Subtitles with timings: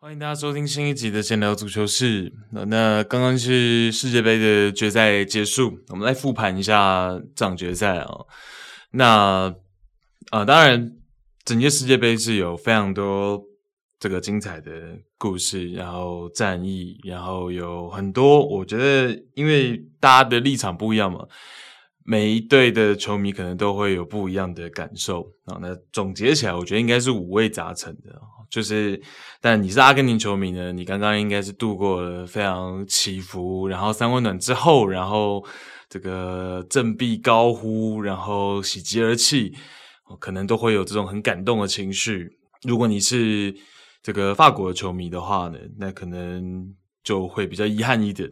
[0.00, 2.32] 欢迎大家收听新一集的闲聊足球室。
[2.50, 8.24] 那刚刚是世界杯的决赛结束，我们来复盘一下这场决赛啊。
[8.92, 9.54] 那啊、
[10.30, 10.92] 呃，当然，
[11.44, 13.44] 整届世界杯是有非常多
[13.98, 14.70] 这个精彩的
[15.16, 21.26] 故事，然后战役，然后有很多，我觉得因为大家的立场不一样嘛。
[22.04, 25.58] 每一队的球迷可能都会有不一样的感受啊。
[25.60, 28.18] 那总结起来，我觉得应该是五味杂陈的。
[28.48, 28.98] 就是，
[29.42, 35.44] 但你是阿根廷球迷呢，你刚刚应该是度过了非常起伏，然后三温暖之后，然后
[35.90, 39.52] 这个振臂高呼，然后喜极而泣，
[40.18, 42.38] 可能都会有这种很感动的情绪。
[42.62, 43.54] 如果你是
[44.08, 48.26] 这个法国的球迷的话呢，那可能就会比较遗憾一点。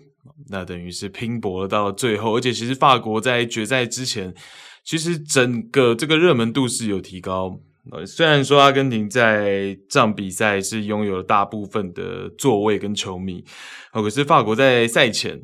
[0.49, 4.35] 那等于是拼搏到了最后，而且其实法国在决赛之前，
[4.83, 7.61] 其实整个这个热门度是有提高。
[7.93, 13.45] 呃，虽然说阿根廷在这场比赛是拥有了大部分的座位跟球迷，
[13.93, 15.39] 可是法国在赛前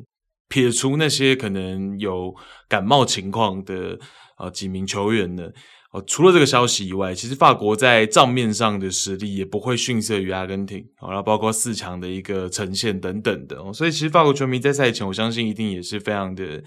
[0.49, 2.33] 撇除那些可能有
[2.67, 3.99] 感冒情况的
[4.39, 5.47] 呃几名球员呢。
[5.93, 16.63] 哦，除了这个消息以外，其实法国在账面上的实力也不会逊色于阿根廷，然后包括四强的一个呈现等等的，所以其实法国球迷在赛前，我相信一定也是非常的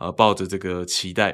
[0.00, 1.30] 呃抱着这个期待，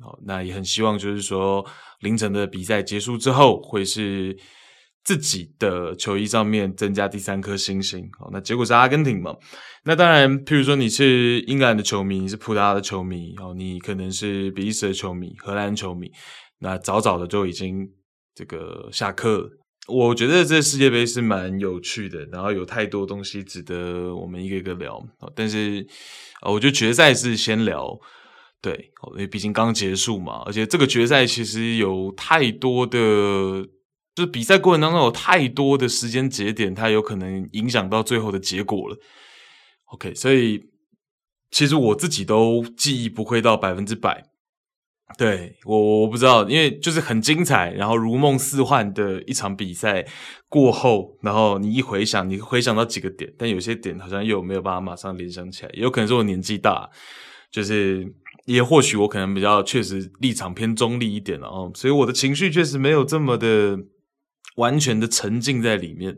[0.00, 1.62] 好，那也很希望就是说
[2.00, 4.34] 凌晨的比赛结束之后，会是
[5.04, 9.36] 自己的球衣上面增加第三颗星星，好，那结果是阿根廷嘛，
[9.84, 16.10] 那当然，譬如说你是英格兰的球迷，你是葡萄牙的球迷，哦，你可能是比利时的球迷，荷兰球迷。
[16.60, 17.90] 那早早的就已经
[18.34, 19.50] 这个下课了。
[19.88, 25.02] 我觉得这世界杯是蛮有趣的，然后有太多东西值得我们一个一个聊。
[25.34, 25.84] 但是，
[26.42, 27.98] 我觉得决赛是先聊，
[28.60, 32.98] 对，因为毕竟刚结束嘛，而且这个决赛其实有太多的，
[34.14, 38.96] 就是比赛过程当中有太多的时间节点，它有可能影响到最后的结果了。
[39.86, 40.60] OK，所以
[41.50, 44.29] 其实我自己都记忆不会到百分之百。
[45.18, 50.06] 对，我我不知道，因为就是很精彩，然后如梦似幻的一场比赛
[50.48, 56.88] 过后，然后你一回想，你回想到几个点，但有些点好像又没有办法马上联想起来，也有可能是我年纪大，
[57.50, 58.10] 就是
[58.46, 63.78] 也或许我可能比较确实立场偏中立一点了哦，所以我的情绪确实没有这么的
[64.56, 66.16] 完全的沉浸在里面，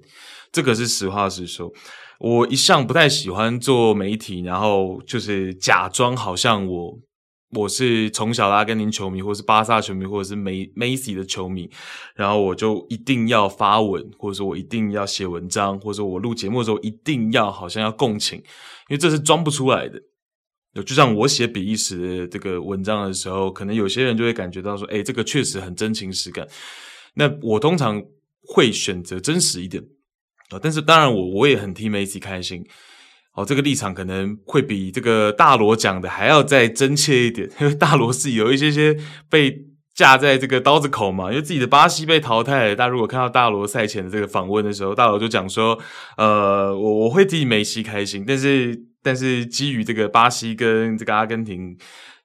[0.53, 1.73] 这个是实话实说。
[2.21, 6.99] 我一向不太喜欢做媒体，然后就是假装好像我。
[7.53, 11.71] 我是从小的阿根廷球迷，或是巴萨球迷，或者是梅梅西的球迷，
[12.15, 20.03] 然后我就一定要发文，或者说我一定要写文章，或者说我录节目的时候一定要好像要共情，因为这是装不出来的。
[20.83, 26.49] 就像我写比利时的这个文章的时候，可能有些人就会感觉到说，诶，这个确实很真情实感。
[27.12, 28.03] 那我通常
[28.41, 29.85] 会选择真实一点
[30.49, 32.67] 啊，但是当然我我也很替梅西开心。
[33.34, 38.97] 哦，这个立场可能会比这个大罗讲的还要再真切一点， 因为大罗是有一些些
[39.31, 42.76] 被架在这个刀子口嘛，因为自己的巴西被淘汰了。
[42.76, 45.78] 大家如果看到大罗赛前的这个访问的时候，大罗就讲说，
[46.16, 51.76] 呃，我我会替梅西开心，但是但是基于这个巴西跟这个阿根廷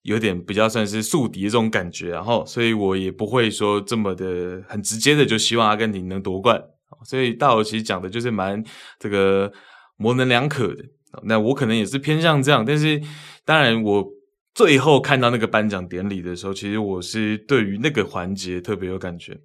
[0.03, 6.61] 有点比较算是宿敌这种感觉，然后所以我也不会说这么的很直接的就希望阿根廷能夺冠。
[7.05, 8.63] 所以大罗其实讲的就是蛮
[8.99, 9.51] 这个
[9.97, 10.83] 模棱两可的。
[11.23, 13.01] 那我可能也是偏向这样，但是
[13.45, 14.05] 当然，我
[14.53, 19.39] 最后看到那个颁奖典礼的时候，其实我是对于那个环节特别有感觉。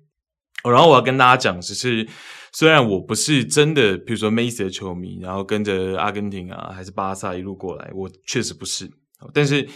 [0.65, 2.07] 然后我要跟大家讲，只是
[2.53, 8.91] 虽然我不是真的，比如说梅西的球迷，然后跟着阿根廷啊，还是巴萨一路过来，我确实不是。
[9.33, 9.69] 但是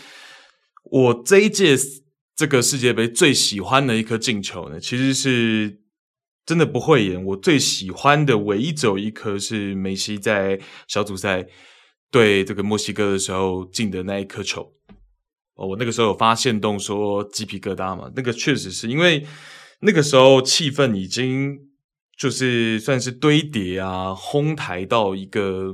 [0.90, 1.76] 我这一届
[2.34, 5.80] 这个世界杯最喜欢的一颗进球呢，其实是。
[6.46, 11.44] 真的不会演，我最喜欢的唯一只有一颗是梅西在小组赛
[12.16, 14.72] 对这个墨西哥的时候进的那一颗球。
[15.56, 19.26] 哦，我那个时候有发现动说鸡皮疙瘩嘛，那个确实是因为
[19.80, 21.58] 那个时候气氛已经
[22.16, 25.72] 就是算是堆叠啊，哄抬到一个，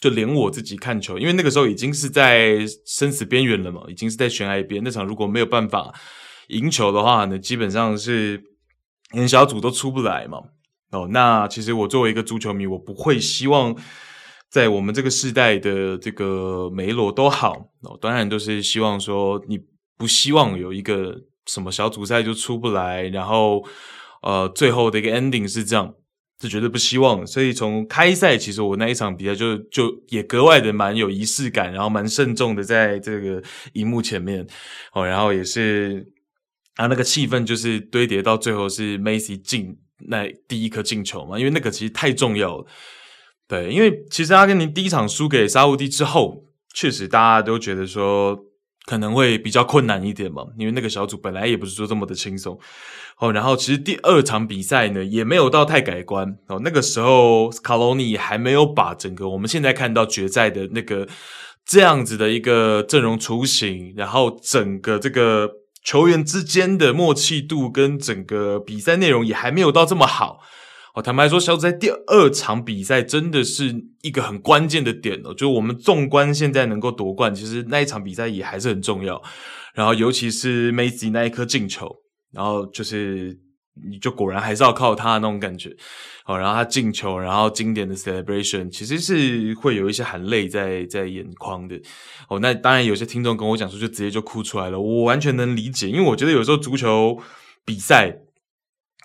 [0.00, 4.82] 就连我自己看球，因为那个时候已经是在生死边缘了嘛，已经是在悬崖边。
[4.84, 5.94] 那场如果没有办法
[6.48, 8.44] 赢球的话呢，基本上是。
[9.12, 10.38] 连小组都出不来嘛？
[10.90, 13.74] 哦，那其实我作为一个足球迷，我不会希望
[14.50, 19.60] 在我们这个世代的这个梅罗都好哦，当然都是希望说你
[19.96, 21.14] 不希望有一个
[21.46, 23.62] 什么小组赛就出不来，然后
[24.22, 25.94] 呃最后的一个 ending 是这样
[26.40, 27.26] 是绝对不希望。
[27.26, 33.42] 所以从开赛，其实我那一场比赛就就也格外的蛮有仪式感，然后蛮慎重的在这个
[33.74, 34.46] 荧幕前面
[34.94, 36.06] 哦，然后也是
[36.76, 39.76] 啊那个气氛就是堆叠到最后是 Messi 进
[40.08, 42.66] 那第一颗进球嘛，因为那个其实太重要了。
[43.48, 48.44] 对，因为其实阿根廷第一场输给沙乌地之后，确实大家都觉得说。
[48.86, 52.58] 可能会比较困难一点嘛，因为那个小组本来也不是说这么的轻松
[53.18, 53.30] 哦。
[53.30, 56.58] 然后其实第二场比赛呢，也没有到太改观哦。
[56.64, 61.06] 那个时候卡罗尼还没有把整个我们现在看到决赛的那个
[61.66, 65.50] 这样子的一个阵容雏形，然后整个这个
[65.84, 70.40] 球员之间的默契度跟整个比赛内容也还没有到这么好。
[70.94, 75.32] 哦坦白说，小组赛第二场比赛真的是一个很关键的点哦。
[75.34, 79.22] 就我们纵观现在能够夺冠，其实那一场比赛也还是很重要。
[79.74, 81.94] 然后，尤其是梅西那一颗进球，
[82.32, 83.38] 然后就是
[83.88, 85.76] 你就果然还是要靠他那种感觉。
[86.26, 91.80] 哦，然后他进球，然后经典的 celebration，其实是会有一些含泪在在眼眶的。
[92.28, 94.80] 哦，那当然有些听众跟我讲说，就直接就哭出来了。
[94.80, 97.18] 我完全能理解，因为我觉得有时候足球
[97.64, 98.18] 比赛。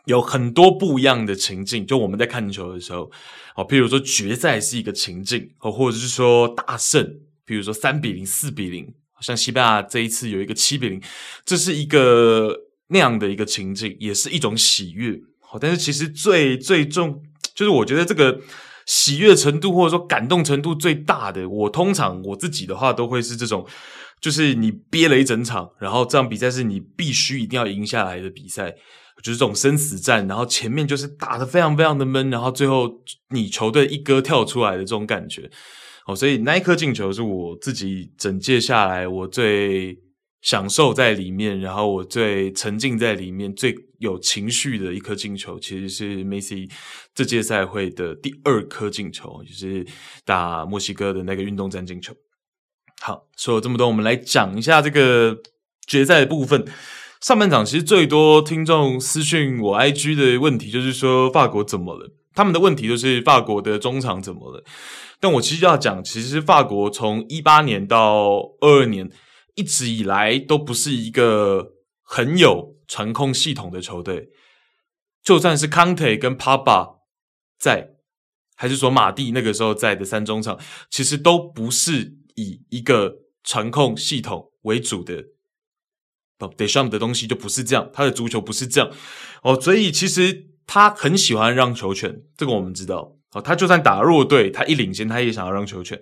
[0.06, 3.10] 有很多不一样的情境，就我们在看球的时候，
[3.56, 7.06] 哦，譬如说决赛是一个情境，哦，或者是说大胜，
[7.46, 11.02] 比如说三比零、四比零，像西班牙这一次有一个七比零，
[11.46, 12.54] 这是一个
[12.88, 15.18] 那样的一个情境，也是一种喜悦。
[15.40, 17.22] 好，但是其实最最重，
[17.56, 18.42] 就是我觉得这个
[18.86, 23.66] 喜悦程度或者说感动程度最大的，我通常我自己的话都会是这种，
[24.20, 28.76] 就是你憋了一整场，然后这场比赛是你必须一定要赢下来的比赛。
[29.24, 32.92] 就是这种生死战，然后前面就是打得非常非常的闷，然后最后
[33.30, 35.50] 你球队一哥跳出来的这种感觉，
[36.06, 39.98] 哦，所以那一颗进球是我自己整届下来我最
[40.42, 46.70] 享受在里面，然后我最沉浸在里面最有情绪的一颗进球，其实是梅西
[47.16, 49.88] 这届赛会的第二颗进球，就是
[50.26, 52.14] 打墨西哥的那个运动战进球。
[53.02, 55.38] 好，说了这么多，我们来讲一下这个
[55.88, 56.66] 决赛的部分。
[57.24, 62.12] 上半场其实最多听众私讯我 IG 的问题就是说法国怎么了？
[62.34, 64.62] 他们的问题就是法国的中场怎么了？
[65.22, 69.10] 但我其实要讲，其实法国从一八年到二二年
[69.56, 74.28] 一直以来都不是一个很有传控系统的球队，
[75.24, 76.90] 就算是康特跟帕巴
[77.58, 77.92] 在，
[78.58, 80.60] 还是说马蒂那个时候在的三中场，
[80.90, 85.24] 其实都不是以一个传控系统为主的。
[86.50, 88.90] D e s h a m 的东西就不是这样，他的足球不是这样
[89.42, 93.42] 哦，所以其实他很喜欢让球权，这个我们知道哦。
[93.42, 96.00] 他就算打弱队，他一领先，他也想要让球权，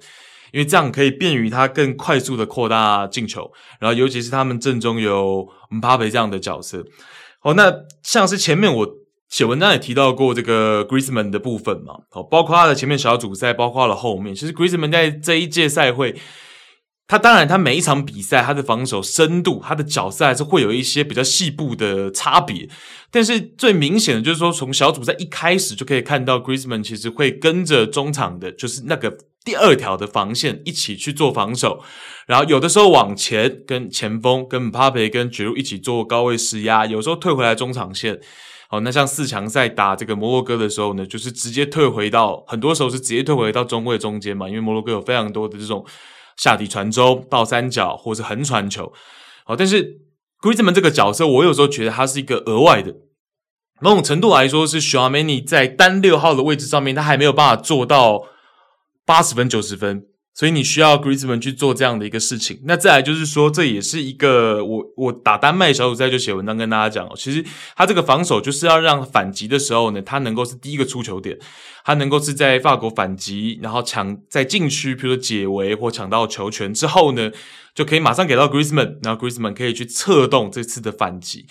[0.51, 3.51] 因为这样可以便于他更快速的扩大进球。
[3.79, 6.85] 然后，尤其是他们阵中有姆巴佩这样的角色
[7.41, 7.53] 哦。
[7.55, 7.73] 那
[8.03, 8.87] 像是前面我
[9.29, 16.15] 写文章也提到过这个 Griezmann 的部分嘛，哦，包括他的前面小组赛，包括了后面，其实 Griezmann 在这一届赛会。
[17.11, 22.69] 他当然，他每一场比赛，他的防守深度，他的角色还是会有一些比较细部的差别。
[23.11, 31.83] 但是最明显的就是说，从小组赛一开始就可以看到，Griezmann 其实会跟着中场的，就是那个第二条的防线一起去做防守。
[32.27, 38.21] 然后有的时候往前跟前锋、跟姆巴佩、跟吉鲁一起做高位施压，有时候退回来中场线。
[38.69, 45.85] 好，那像四强赛打这个摩洛哥的时候呢，就是直接退回到，很多时候是直接退回到中卫中间嘛，因为摩洛哥有非常多的这种。
[46.41, 48.91] 下底传中、倒三角或者横传球，
[49.45, 49.99] 好，但是
[50.39, 52.95] Griezmann 这个角色，我有时候觉得他是一个额外的，
[53.79, 58.23] 某种程度来说是 Xiaomi 在单六号的位置上面，他还没有办法做到
[59.05, 60.07] 八十分、九十分。
[60.33, 62.61] 所以你需要 Griezmann 去做这样的一个事情。
[62.63, 67.43] 那再来就是说，这也是一个我我打丹麦小组赛就写文章跟大家讲哦，其实
[67.75, 71.37] 他这个防守就是要让反击的时候呢，他能够是第一个出球点，
[71.83, 77.29] 他能够是在法国反击，然后抢在禁区，比如说解围或抢到球权之后呢，
[77.75, 81.45] 就可以马上给到 Griezmann，然后 Griezmann 可以去策动这次的反击。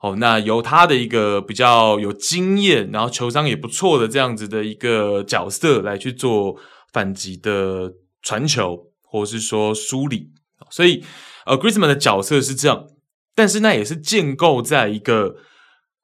[0.00, 6.56] 哦，那由他的一个比较有经验，然后球商也不错的这样子的一个角色来去做
[6.90, 7.92] 反击的。
[8.24, 10.32] 传球，或是说梳理，
[10.70, 11.04] 所以
[11.46, 12.88] 呃，Griezmann 的角色是这样，
[13.34, 15.36] 但是那也是建构在一个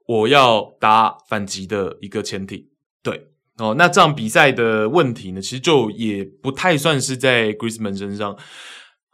[0.07, 2.69] 我要打反击的一个前提，
[3.03, 3.75] 对哦。
[3.79, 8.37] 那这样比赛的问题呢，其实就也不太算是在 Griezmann 身上，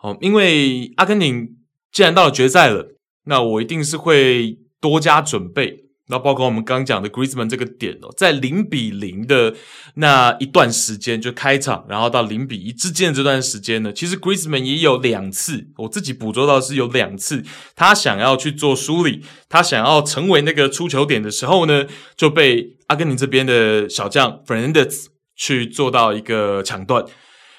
[0.02, 1.56] 哦，因为阿根廷
[1.92, 9.54] 既然到了决赛了，那我一定是会多加准备，那包括我们刚讲的 Griezmann 这个点哦，在零比零的
[9.94, 17.42] 那一段时间就开场，然后到零比一之间的这段时间呢，其实 Griezmann 也有两次，我自己捕捉到是有两次，
[17.74, 21.86] 他想要去做梳理，他想要成为那个出球点的时候呢，
[22.16, 27.02] 就被阿根廷这边的小将 Fernandez 去做到一个抢断。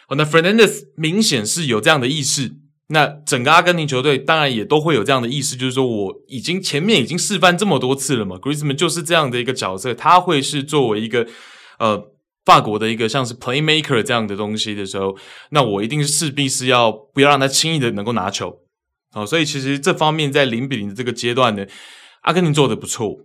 [0.07, 2.53] 哦，那 Fernandez 明显是有这样的意识。
[2.89, 11.27] 那整个阿根廷球队当然也都会有这样的意识，就是说我已经前面已经示范这么多次了嘛，Griezmann 就是这样的一个角色，他会是作为一个
[11.79, 12.11] 呃
[12.45, 15.17] 法国的一个像是 playmaker 这样的东西的时候，
[15.49, 18.57] 那我一定是势必是要不要让他轻易的能够拿球，
[19.13, 21.65] 哦，所以其实这方面在零比零的这个阶段呢，
[22.21, 23.17] 阿根廷做得不错。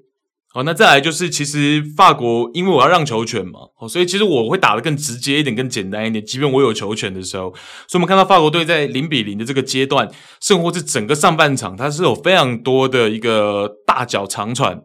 [0.54, 6.22] 好，那再来就是，其实法国因为我要让球权嘛，哦，所以其实我会打得更直接一点，更简单一点。
[6.22, 7.44] 即便我有球权的时候，
[7.88, 10.06] 所以我们看到法国队在零比零的这个阶段，
[10.42, 14.78] 甚或是整个上半场，它是有非常多的一个大脚长传，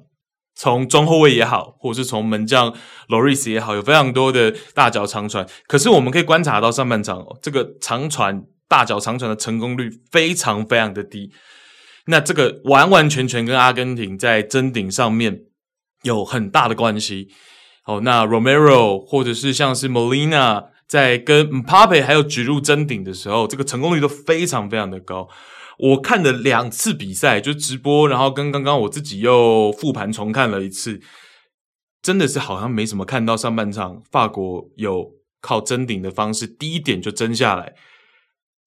[0.56, 2.74] 从中后卫也好，或者是从门将
[3.10, 5.46] Lloris 也好，有非常多的大脚长传。
[5.68, 11.30] 可是我们可以观察到上半场哦，这个长传大脚长传的成功率非常非常的低。
[12.06, 15.42] 那这个完完全全跟阿根廷在争顶上面。
[16.08, 17.28] 有很大的关系。
[17.84, 25.30] 好，那 Romero 或者是像是 Molina 在跟 Mbappe 还有举入争顶的时候，这个成功率都非常非常的高。
[25.78, 31.00] 我看了两次比赛，就直播，然后跟刚刚我自己又复盘重看了一次，
[32.02, 37.76] 真的是好像没什么看到上半场法国有靠争顶的方式第一点就争下来。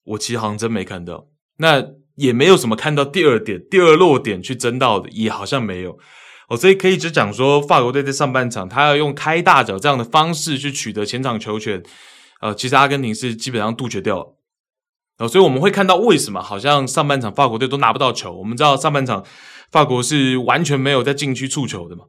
[0.05, 1.27] 我其实好像真没看到，
[1.59, 5.99] 那也没有什么看到第二点、第二落点去争到的，也好像没有。
[6.51, 11.81] 哦，所以可以只讲说，法国队在上半场，他要用开大脚这样的方式去取得前场球权，
[12.41, 14.37] 呃，其实阿根廷是基本上杜绝掉了。
[15.19, 18.33] 哦，所以我们会看到为什么好像上半场法国队都拿不到球。
[18.33, 19.25] 我们知道上半场
[19.71, 22.07] 法国是完全没有在禁区触球的嘛。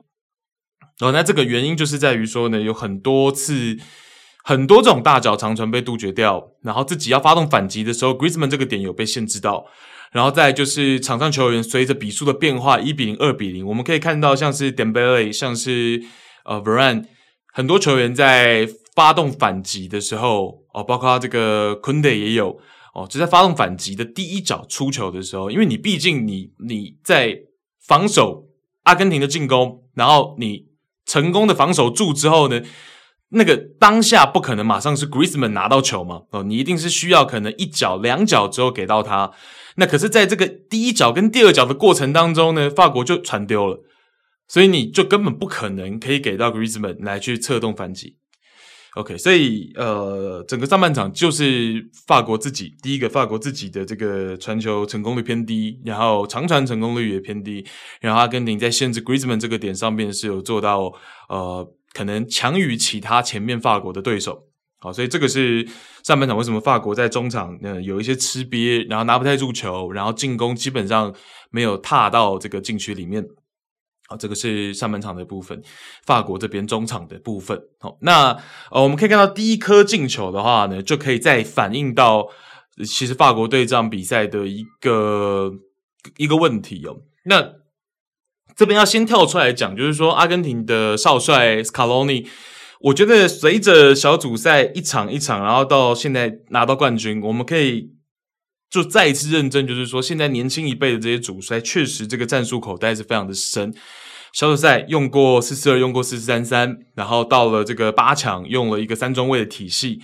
[1.02, 3.78] 哦，那这个原因就是在于说呢，有很多次
[4.44, 9.68] 很多这种大脚长传被杜绝掉，然后自己要发动反击的时候，Griezmann 这个点有被限制到。
[10.12, 16.04] 然后再就是场上球员随着比数的变化，一比零、二比零，我们可以看到像是 Dembele，像是
[16.44, 17.08] 呃 v a r a n
[17.54, 22.60] 很多球员在发动反击的时候，哦，包括这个 Kunde 也有
[22.94, 27.38] 哦，就在发动反击的第一脚出球的时候，因为你毕竟你你在
[27.88, 28.50] 防守
[28.84, 30.66] 阿根廷的进攻，然后你
[31.06, 32.62] 成功的防守住之后呢，
[33.30, 39.32] 那个当下不可能马上是 Griezmann 拿到球嘛，哦，你一定是需要可能一脚两脚之后给到他。
[39.76, 43.84] 那可是，在这个第一脚跟第二脚的过程当中呢，法国就传丢了，
[44.48, 48.18] 所以你就根本不可能可以给到 Griezmann 来去策动反击。
[48.96, 57.66] OK，所以呃，整个上半场就是法国自己第一个，法国自己的这个传球成功率偏低，然后长传成功率也偏低，
[58.02, 60.92] 然后阿根廷在限制 Griezmann 这个点上面是有做到
[61.30, 64.51] 呃，可能强于其他前面法国的对手。
[64.84, 65.64] 好，所以这个是
[66.04, 71.14] 上半场为什么法国在中场呃有一些吃瘪，然后拿不太住球，然后进攻基本上
[71.52, 73.24] 没有踏到这个禁区里面。
[74.08, 75.62] 好，这个是上半场的部分，
[76.04, 77.62] 法国这边中场的部分。
[77.80, 78.36] 好，那
[78.72, 82.28] 呃我们可以看到第一颗进球的话呢，就可以再反映到
[82.84, 85.52] 其实法国队这场比赛的一个
[86.18, 87.02] 一个问题哦。
[87.26, 87.54] 那
[88.56, 92.28] 这边要先跳出来讲，就是说阿根廷的少帅 Scaloni。
[92.84, 97.92] 我觉得随着小组赛一场一场，然后到现在拿到冠军，我们可以
[98.70, 103.74] 就再一次认证，就是说现在年轻一辈的这些主帅，确实这个战术口袋是非常的深。
[104.34, 110.00] 小组赛用过四四二，用过四四三三，然后到了这个八强用了一个三中卫的体系，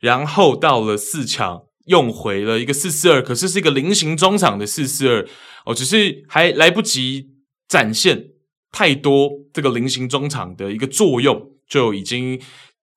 [0.00, 5.26] 然后到了四强用回了一个四四二，可是是一个菱形中场的四四二
[5.64, 7.28] 哦，只是还来不及
[7.68, 8.24] 展现
[8.70, 11.57] 太多这个菱形中场的一个作用。
[11.68, 12.40] 就已经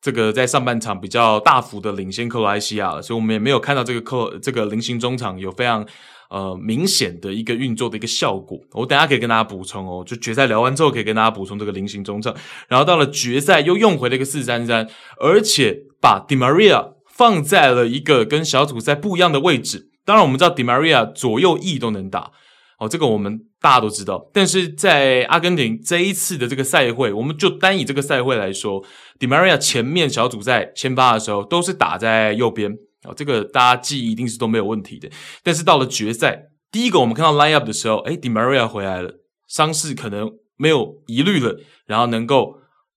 [0.02, 5.86] 这个在上半场比较大幅的领先克罗埃西亚了，所以我们也没有看到这个克这个菱形中场有非常
[6.30, 8.58] 呃明显的一个运作的一个效果。
[8.72, 12.36] 我等下可以跟大家补充哦，就决赛聊完之后可以跟大家补充这个菱形中场。
[12.68, 19.90] 然后到了决赛又用回了一个四三三，而且把 Di Maria 放在了一个跟小组赛不一样的位置。
[20.04, 22.32] 当然我们知道 Di Maria 左右翼都能打。
[22.80, 28.84] 哦，这个我们大家都知道，但是在阿根廷这一次的这个赛会，我们就单以这个赛会来说
[29.20, 32.72] ，Di Maria 前面小组赛先发的时候都是打在右边，
[33.04, 35.08] 哦，这个大家记忆一定是都没有问题的。
[35.44, 42.56] 但是到了决赛，第一个我们看到 line up 的时候，诶，Di Maria 回来了，伤势可能没有疑虑了，然后能够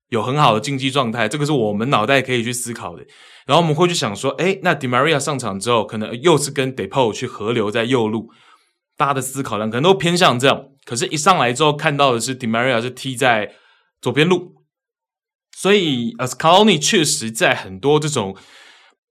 [0.08, 3.04] 有很好的竞技状态，这个是我们脑袋可以去思考的。
[3.44, 8.30] 然后我们会去想说，诶，那 Di Maria 上场之后，可能又是跟 Depaul 去合流在右路。
[8.96, 13.52] 大家的思考量可能都偏向这样，可是，一上来之后看到的是 Demaria 是踢在
[14.00, 14.62] 左边路，
[15.56, 18.36] 所以 a s c a l o n i 确实在很多这种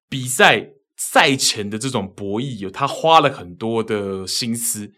[0.08, 4.92] 比赛赛前的这种博弈，有他花了很多的心思，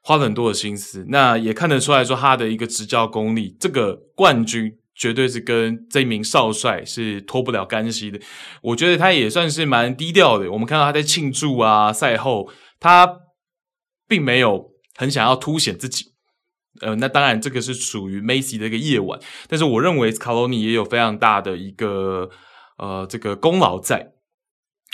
[0.00, 1.04] 花了很多的心思。
[1.08, 8.18] 那也看得出来说，他的一个执教功力，这个冠军绝对是跟这名少帅是脱不了干系的。
[8.62, 10.50] 我觉得他也算是蛮低调的。
[10.50, 12.50] 我们看到他在庆祝啊，赛后
[12.80, 13.06] 他
[14.10, 14.68] 并没有。
[14.96, 16.04] 很想要凸显自己，
[16.82, 22.28] 呃，那当然这个是属于梅西的一个夜晚，但是我认为斯卡罗尼也有非常大的一个
[22.76, 24.08] 呃这个功劳在。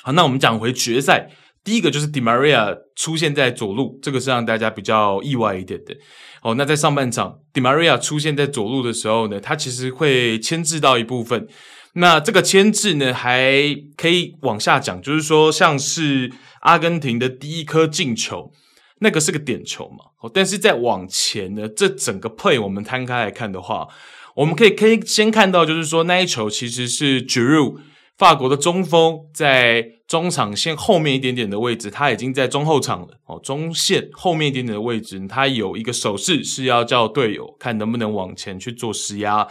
[0.05, 1.29] 好，那我们讲回决赛，
[1.65, 5.97] 第一个就是 Di Maria 出现在左路，这个是让大家比较意外一点的。
[6.43, 11.49] 哦，那在上半场 Di Maria 出现在左路的时候呢，他其实会牵制到一部分。
[11.95, 16.31] 那这个牵制呢，还可以往下讲，就是说像是
[16.61, 18.53] 阿根廷的第一颗进球。
[19.01, 23.87] 那个是个点球嘛，但是在往前呢，这整个 play 我们摊开来看的话，
[24.35, 27.77] 我们可以可以先看到，就是说那一球其实是 Giroud
[28.17, 39.47] 法国的中锋在中场线后面一点点的位置，他已经在中后场了哦，中线后面一点点的位置，他有一个手势是要叫队友看能不能往前去做施压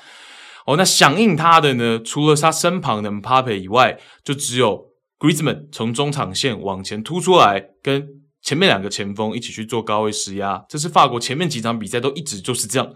[0.66, 0.75] 哦。
[0.75, 4.88] 那响应他的呢，除了他身旁的 Mbappe 以外，就只有
[5.20, 8.25] Griezmann 从中场线往前突出来跟。
[8.46, 12.94] 前面两个前锋一起去做高位施压，这是法国前面几场比赛都一直就是这样。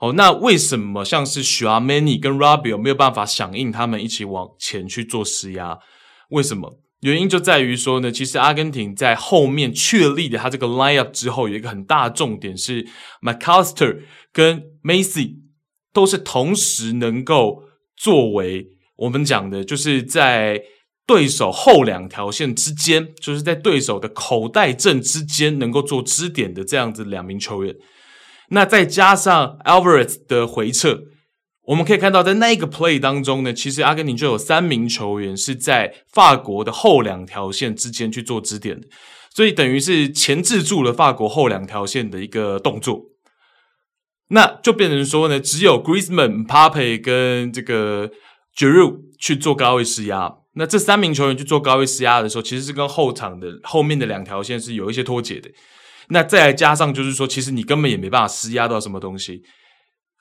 [0.00, 5.78] 哦，那为什么像是 Tchouaméni 跟 Rabio 没有办法响应他们一起往前去做施压？
[6.28, 6.78] 为什么？
[7.00, 12.86] 原因就在于说呢，其实阿根廷在后面确立的他这个 line up 之后，有一个很大的重点是
[13.22, 15.36] McAllister 跟 Macy
[15.94, 17.62] 都是同时能够
[17.96, 18.66] 作为
[18.96, 20.62] 我们讲的，就是在。
[21.06, 27.76] 对手后两条线之间，就是在对手的口袋阵之间，能够做支点的这样子两名球员。
[28.48, 31.02] 那再加上 Alvarez 的回撤，
[31.66, 38.80] 我们可以看到，在那个 play 当中呢，其实阿根廷就有三名球员是在法国的后两条线之间去做支点，
[39.34, 43.02] 所以等于是钳制住了法国后两条线的一个动作。
[44.30, 48.10] 那就变成说呢，只有 Griezmann、Pape 跟这个
[48.56, 50.32] Giroud 去做高位施压。
[50.56, 55.50] 那这三名球员去做高位施压的时候，其实是跟后场的后面的两条线是有一些脱节的。
[56.08, 59.42] 那再来加上就是说，其实你根本也没办法施压到什么东西。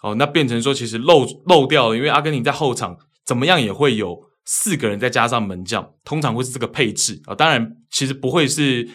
[0.03, 7.33] 哦，那变成说其实漏漏掉了，因为阿根廷在后场怎么样也会有四个人再加上门将，通常会是这个配置啊。
[7.33, 8.89] 当然，其实不会是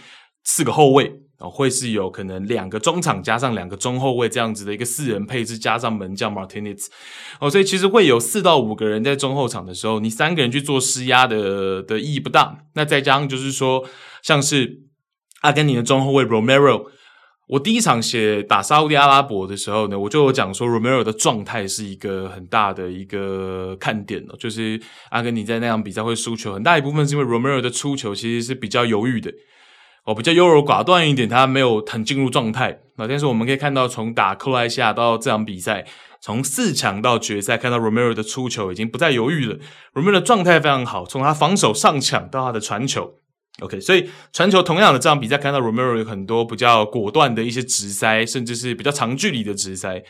[0.45, 1.11] 四个后卫。
[1.41, 6.87] 哦，会是有可能两个中场加上两个中后卫这样子的一个四人配置，加上门将 Martinez，
[7.41, 12.59] 哦，所以其实会有四到五个人在中后场的时候，你三个人去做施压的的意义不大。
[12.75, 13.89] 那再加上就是说，
[14.23, 14.83] 像是
[15.41, 16.85] 阿根廷的中后卫 Romero，
[17.49, 29.33] 我第一场写打沙乌地阿拉伯的时候呢，我就有讲说 Romero 的状态是一个很大的一个看点哦，就是阿根廷在那场比赛会输球，很大一部分是因为 Romero 的出球其实是比较犹豫的。
[30.05, 33.07] 哦，比较优柔寡断一点，他没有很进入状态那。
[33.07, 35.85] 但是我们可以看到，从打克罗埃西亚到这场比赛，
[36.21, 39.59] 从四强到决赛，看到 Romero 的出球已经不再犹豫了。
[39.93, 43.15] Romero 的状态非常好，从他防守上抢到他的传球
[43.61, 43.79] ，OK。
[43.79, 50.03] 所以传球同样的这场比赛，看到 Romero 有很多比较果断的一些直塞，甚至是比较长距离的直塞。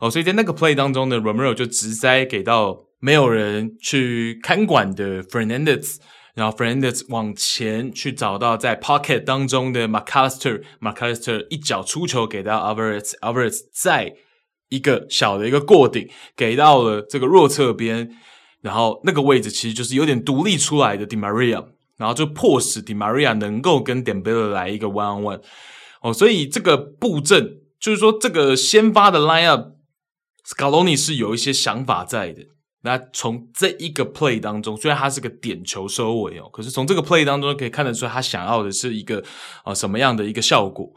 [0.00, 5.96] 哦，所以在那个 play 当中呢，Romero 就直塞给到没有人去看管的 Fernandez。
[6.40, 14.14] 然后 Fernandez 往前去找到在 pocket 当中的 McAllister，McAllister 一脚出球给到 Alvarez，Alvarez 在
[14.70, 18.10] 一个小的一个过顶给到了这个弱侧边，
[18.62, 21.66] 然后那个位置其实就是有点独立出来的 Di Maria，
[21.98, 25.42] 然后就迫使 Di Maria 能够跟 Dembele 来一个 one on one，
[26.00, 32.46] 哦，所以这个布阵就是说这个先发的 lineup，Scaloni 是有一些想法在的。
[32.82, 39.18] 那从这一个 play 当中，虽然它是个点球收尾哦，可是从这个 play 当中可以看得出他想要的是一个
[39.58, 40.90] 啊、呃、什么样的一个效果。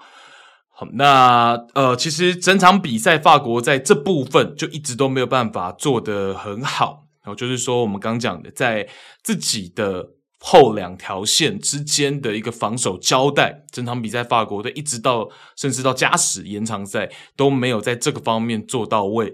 [0.70, 7.06] 好，那呃，其实整场比赛法国在这部分就一直都没有办法做得很好。
[7.24, 8.88] 然后就是说，我们刚讲的，在
[9.22, 19.34] 自己的后两条线之间的一个防守交代，整场比赛法国的一直到甚至到加时延长赛都没有在这个方面做到位。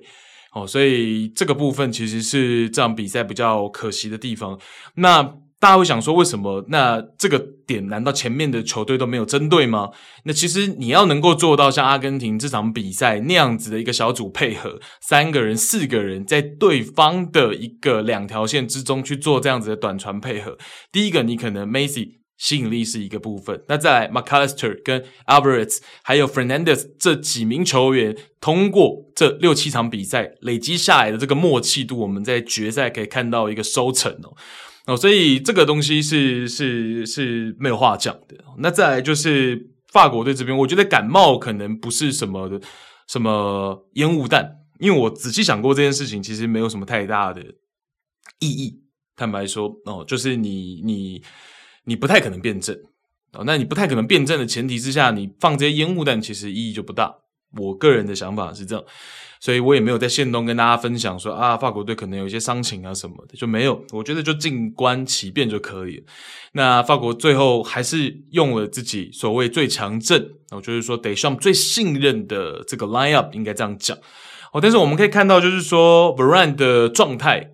[0.53, 4.59] 哦，所以这个部分其实是这场比赛比较可惜的地方。
[4.95, 5.23] 那
[5.59, 6.63] 大家会想说，为什么？
[6.69, 9.89] 那这个点难道前面的球队都没有针对吗？
[10.23, 20.57] 那其实你要能够做到像阿根廷这场比赛那样子的一个小组配合，三个人、四个人在对方的一个两条线之中去做这样子的短传配合。
[20.93, 23.63] 第一个，你可能 Messi 吸引力是一个部分。
[23.67, 34.35] 那再来，McAllister 跟 Alvarez 还有 Fernandez 这几名球员，通过这六七场比赛累积下来的这个默契度，我们在决赛可以看到一个收成哦。
[34.85, 38.37] 哦，所以这个东西是是是没有话讲的。
[38.59, 42.61] 那再来就是法国队这边，我觉得感冒可能不是什么的
[43.07, 44.49] 什么烟雾弹，
[44.79, 47.41] 因为我仔细想过这件事情，其实没有什么太大的
[48.39, 48.81] 意义。
[49.17, 51.21] 坦白说，哦，就是你你。
[51.85, 52.75] 你不太可能变正
[53.33, 57.15] 哦，那你不太可能变正的前提之下，你放这些烟雾弹其实意义就不大。
[57.57, 58.83] 我个人的想法是这样，
[59.39, 63.83] 所以我也没有在限动跟大家分享说啊，法国队可能有一些伤情啊什么的，就没有。
[63.91, 66.03] 我觉得就静观其变就可以了。
[66.53, 73.97] 那法国最后还是用了自己所谓最强阵，哦，就是说 Deschamps 最信任的这个 line up，应该这样讲
[74.53, 74.61] 哦。
[74.61, 77.51] 但是我们可以看到，就是说 Varan 的状态。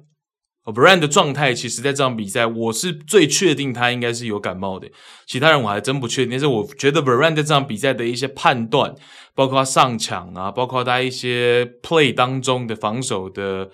[0.66, 4.90] 哦，Varane 的状态其实，在这场比赛，我是最确定他应该是有感冒的。
[5.28, 6.32] 其他人我还真不确定。
[6.32, 8.96] 但是我觉得 Varane 在这场比赛的一些判断，
[9.36, 13.70] 包括他上抢啊，包括他一些 play 当中的防守的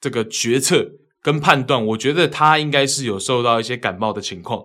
[0.00, 0.86] 这个决策
[1.20, 4.62] 跟判断，我觉得他应该是有受到一些感冒的情况。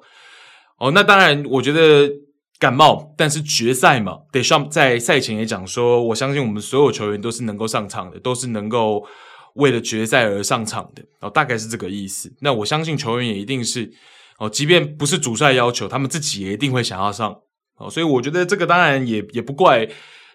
[0.78, 2.08] 哦，那当然，我觉得
[2.60, 9.04] 感冒，但是决赛嘛，Deschamps 在赛前也讲说，我相信我们所有球员都是能够上场的，都是能够。
[9.56, 12.34] 为了决赛而上场的哦，大概是这个意思。
[12.42, 13.92] 那我相信球员也一定是
[14.38, 17.34] 哦，即便不是主帅要求，他们自己也一定会想要上
[17.78, 17.90] 哦。
[17.90, 19.88] 所以我觉得这个当然也也不怪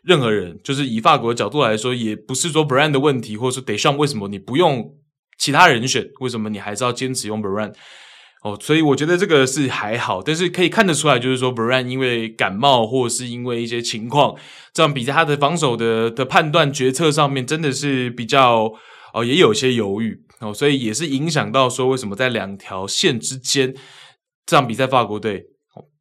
[0.03, 4.95] 任何人，就是以法国的角度来说，也不是说 Brand 的问题，或者说 d e s h a n 为什么你不用
[5.39, 7.75] 其他人选，为什么你还是要坚持用 Brand？
[8.43, 8.57] 哦？
[8.59, 14.35] 所以我觉得这个是还好，但是可以看得出来，就是说 Brand 因为感冒，或者是因为一些情况，
[14.73, 18.73] 这样比赛他的防守的的判断决策上面真的是比较。
[19.13, 23.75] 哦，也有些犹豫哦，所以也是影响到说，为什么在两条线之间，
[24.47, 25.47] 这场比赛法国队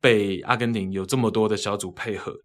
[0.02, 2.36] 被阿根廷有这么多的小组配合。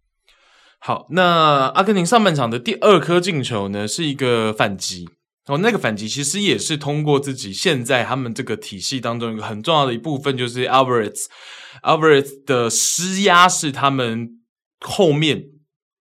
[0.78, 5.08] 好，那阿根廷上半场的第二颗进球呢，是一个反击
[5.46, 14.40] 哦，那个反击其实也是通过自己现在他们这个体系当中一个很重要的一部分，就是 Alvarez，Alvarez 的施压是他们
[14.80, 15.44] 后面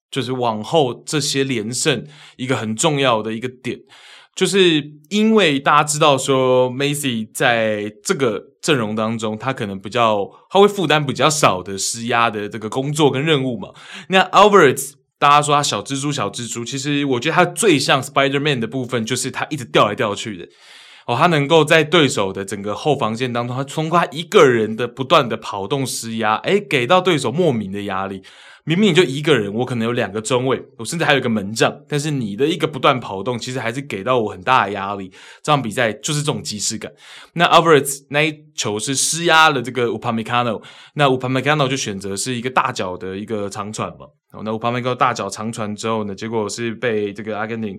[0.10, 2.06] 就是往后这些连胜
[2.38, 3.80] 一个很重要的一个点。
[4.34, 13.70] 就是因为大家知道说，Macy 在这个阵容当中，他可能比较他会负担比较少的施压的这个工作跟任务嘛。
[14.08, 20.48] 那 Alvarez，大家说他小蜘蛛小蜘蛛，其实我觉得他最像 Spider-Man 的部分，就是他一直掉来掉去的。
[21.08, 28.22] 哦，他能够在对手的整个后防线当中，他通过他一个人的不断的跑动施压，诶，给到对手莫名的压力。
[28.72, 35.12] 明明你就一个人，我可能有两个中卫，我甚至还有一个门将，但是你的一个不断跑动，其实还是给到我很大的压力。
[35.44, 36.90] 这场比赛就是这种即视感。
[37.34, 44.06] 那 Alvarez 那一球是施压了这个 Upamecano，那 Upamecano 就选择是一个大脚的一个长传嘛。
[44.42, 47.78] 那 Upamecano 大脚长传之后呢，结果是被这个阿根廷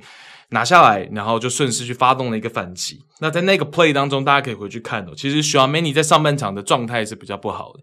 [0.50, 3.00] 拿下来，然后就顺势去发动了一个反击。
[3.20, 7.80] 那在那个 play 当中，大家可以回去看哦，其实 Tchouaméni 在上半场的状态是比较不好的。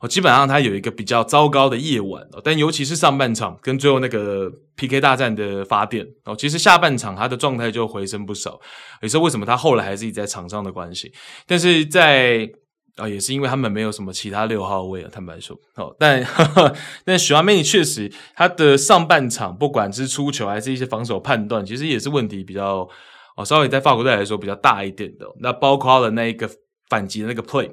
[0.00, 8.60] 哦，基本上他有一个比较糟糕的夜晚哦，但尤其是上半场跟最后那个 PK 大战的发电哦，其实下半场他的状态就回升不少，
[9.02, 11.12] 也是为什么他后来还是一直在场上的关系。
[11.46, 12.48] 但是在
[12.96, 16.74] 啊、也是因为他们没有什么其他六号位啊，坦白说哦，但呵呵
[17.06, 22.88] 但许阿梅尼确实他的上半场不管是出球还是一些防守判断，其实也是问题比较
[23.36, 25.26] 哦，稍微在法国队来说比较大一点的。
[25.38, 26.50] 那包括了那一个
[26.88, 27.70] 反击的那个 play。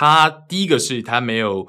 [0.00, 1.66] 他第一个是他没有，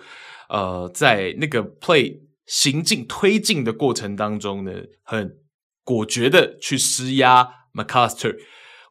[0.49, 5.35] 呃，在那个 play 行进推进的过程当中呢，很
[5.83, 8.35] 果决的去施压 McCaster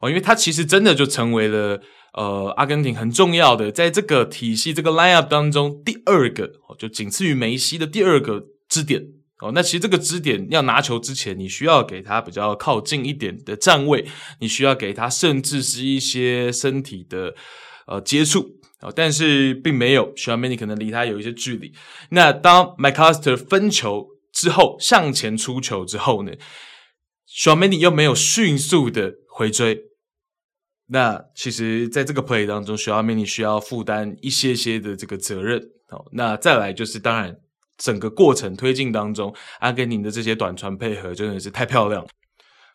[0.01, 1.79] 哦，因为他其实真的就成为了
[2.15, 9.01] 呃阿根廷很重要的，在这个体系这个 lineup 当中第二个哦，就仅次于梅西的第二个支点
[9.39, 9.53] 哦。
[9.55, 14.05] 那其实这个支点要拿球之前，你需要给他比较靠近一点的站位，
[14.41, 17.33] 你需要给他甚至是一些身体的
[17.87, 18.58] 呃接触。
[18.81, 21.73] 哦，但是并没有，Tchouaméni 可能离他有一些距离。
[22.11, 26.31] 那当 McAllister 分球之后向前出球之后呢
[27.27, 29.81] ，Tchouaméni 又没有迅速的回追。
[30.87, 35.61] 那其实，在这个 play 当中，Tchouaméni 需要负担一些些的这个责任。
[35.89, 37.35] 哦，那再来就是，当然
[37.77, 42.07] 整个过程推进当中，阿根廷的这些短传配合真的是太漂亮。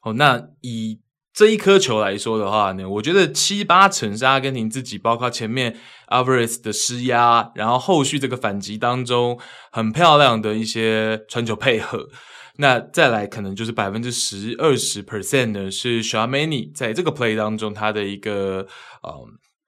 [0.03, 1.01] 哦，那以
[1.35, 9.39] 这一颗球来说的话呢，我觉得七八成是阿根廷自己，包括前面 Alvarez 的施压，然后后续这个反击当中
[9.73, 12.09] 很漂亮的一些传球配合。
[12.59, 18.65] 那再来可能就是百分之十二十 percent 呢，是 Tchouaméni 在这个 play 当中他的一个
[19.03, 19.11] 嗯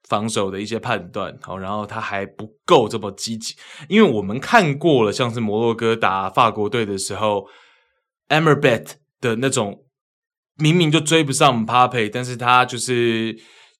[0.07, 3.55] 防守的一些判断，好，然后他还不够这么积极，
[3.89, 7.49] 因为我们看过了，像是摩洛哥打法国队的时候
[8.29, 9.83] ，Amrabat 的那种
[10.57, 13.37] 明明就追不上 Mbappe，但是他就是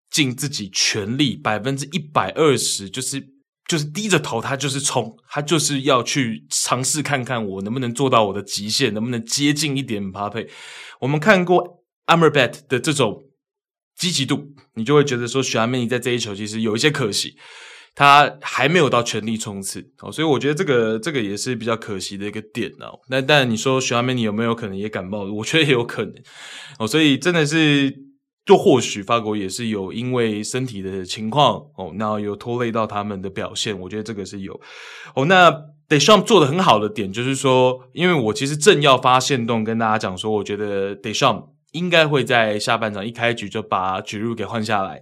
[0.10, 3.22] 尽自己全力百分之一百二十，就是
[3.68, 10.48] 就是低着头，他就是冲，他就是要去尝试看看我能不能做到我的极限，能不能接近一点 Mbappe。
[11.02, 13.24] 我们看过 Amrabat 的这种。
[14.00, 17.36] 积极度，你就会觉得说，许阿梅尼在这一球其实有一些可惜，
[18.00, 23.00] 他还没有到全力冲刺哦，所以我觉得这个这个也是比较可惜的一个点哦。
[23.10, 25.24] 那但你说许阿梅尼有没有可能也感冒？
[25.34, 26.14] 我觉得也有可能
[26.78, 27.92] 哦，所以真的是，
[28.46, 34.54] 就或许法国也是有因为身体的情况哦，那有拖累到他们的表现，我觉得这个是有
[35.16, 35.26] 哦。
[35.26, 35.52] 那
[35.90, 45.02] Deschamps 做的很好的点就是说，因为我其实正要发限动跟大家讲说，我觉得 Deschamps 应该会在下半场一开局就把 Giroud 给换下来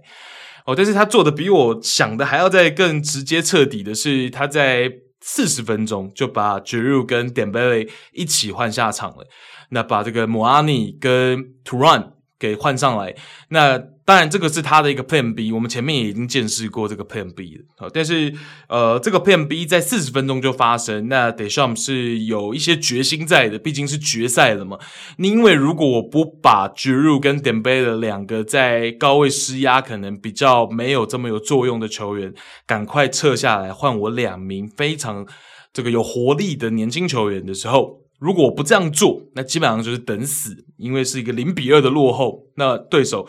[0.66, 9.26] 哦，但是他做的比我想的还要再更直接彻底的是，他在四十分钟就把 Juru 跟 Dembele 一起换下场了，
[9.70, 13.16] 那把这个 Muani 跟 Turan 给换上来，
[13.48, 13.95] 那。
[14.06, 17.64] 当然，这个是他的一个 Plan B，我们前面也已经见识过这个 Plan B 了。
[17.76, 18.32] 好，但是
[18.68, 24.78] 呃，这个 Plan B 在四十分钟就发生，那 Decham 是有一些决心在的，毕竟是决赛了嘛。
[25.16, 32.32] 你因为如果我不把 Giroud 跟 Dembele 两个在高位施压，可能比较没有这么有作用的球员，
[32.64, 35.26] 赶快撤下来换我两名非常
[35.72, 43.28] 这个有活力的年轻球员的时候，如果我不这样做，那基本上就是等死，因为是一个零比二的落后，那对手。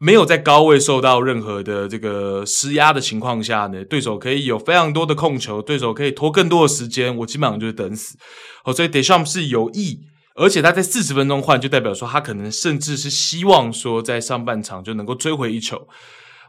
[0.00, 8.16] 没有在高位受到任何的这个施压的情况下呢，对手可以有非常多的控球，对手可以拖更多的时间，我基本上就是等死。
[8.64, 9.98] 哦，所以 Deschamps 是有意，
[10.36, 15.88] 而且他在四十分钟换，就代表说他可能甚至是希望说在上半场就能够追回一球。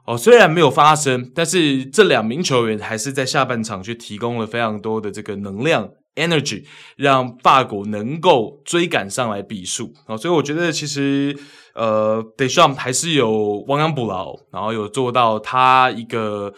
[0.05, 9.91] 哦，虽然没有发生，但是这两名球员还是在下半场去提供了非常多的这个能量 energy，让法国能够追赶上来比数。
[10.05, 11.35] 哦，所以我觉得其实。
[11.75, 16.53] 呃 d e s h a m 还是有亡羊补牢，然后有做到他一个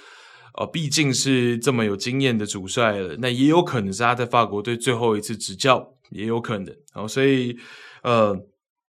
[0.57, 6.67] 呃，毕竟是这么有经验的主帅了，那也有可能是他在法国队最后一次执教，也有可能。
[6.93, 7.55] 然后所以
[8.03, 8.35] 呃，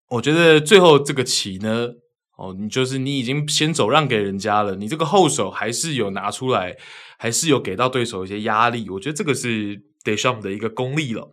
[0.09, 1.89] 我觉得最后这个棋呢，
[2.37, 6.77] 哦，你就是你已经先走让给人家了，你这个后手还是有拿出来，
[7.19, 11.33] 还是有给到对手一些压力，我觉得这个是 d e s h a m 的一个功力了。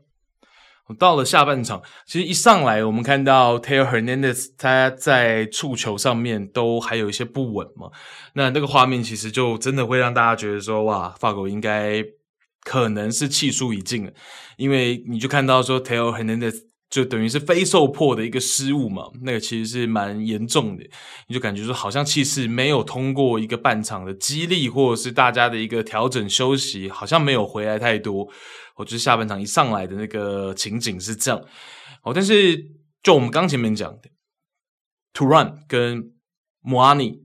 [0.97, 7.89] 到了下半场，其实一上来我们看到 Taylor Hernandez 他在触球上面都还有一些不稳嘛，
[8.34, 12.04] 那那个画面其实就真的会让大家觉得说，哇，法国应该
[12.63, 14.12] 可能是气数已尽了，
[14.58, 16.56] 因为你就看到说 Taylor Hernandez
[16.89, 20.84] 就等于是非受迫的一个失误嘛，那个其实是蛮严重的，
[21.28, 28.28] 你就感觉说好像气势没有通过一个半场的激励或者是大家的一个调整休息，好像没有回来太多。
[28.80, 31.46] 我觉得下半场一上来的那个情景是这样，
[32.02, 32.58] 哦，但是
[33.04, 34.10] 就我们刚前面讲的
[35.13, 36.13] ，Turan 跟
[36.63, 37.20] Muani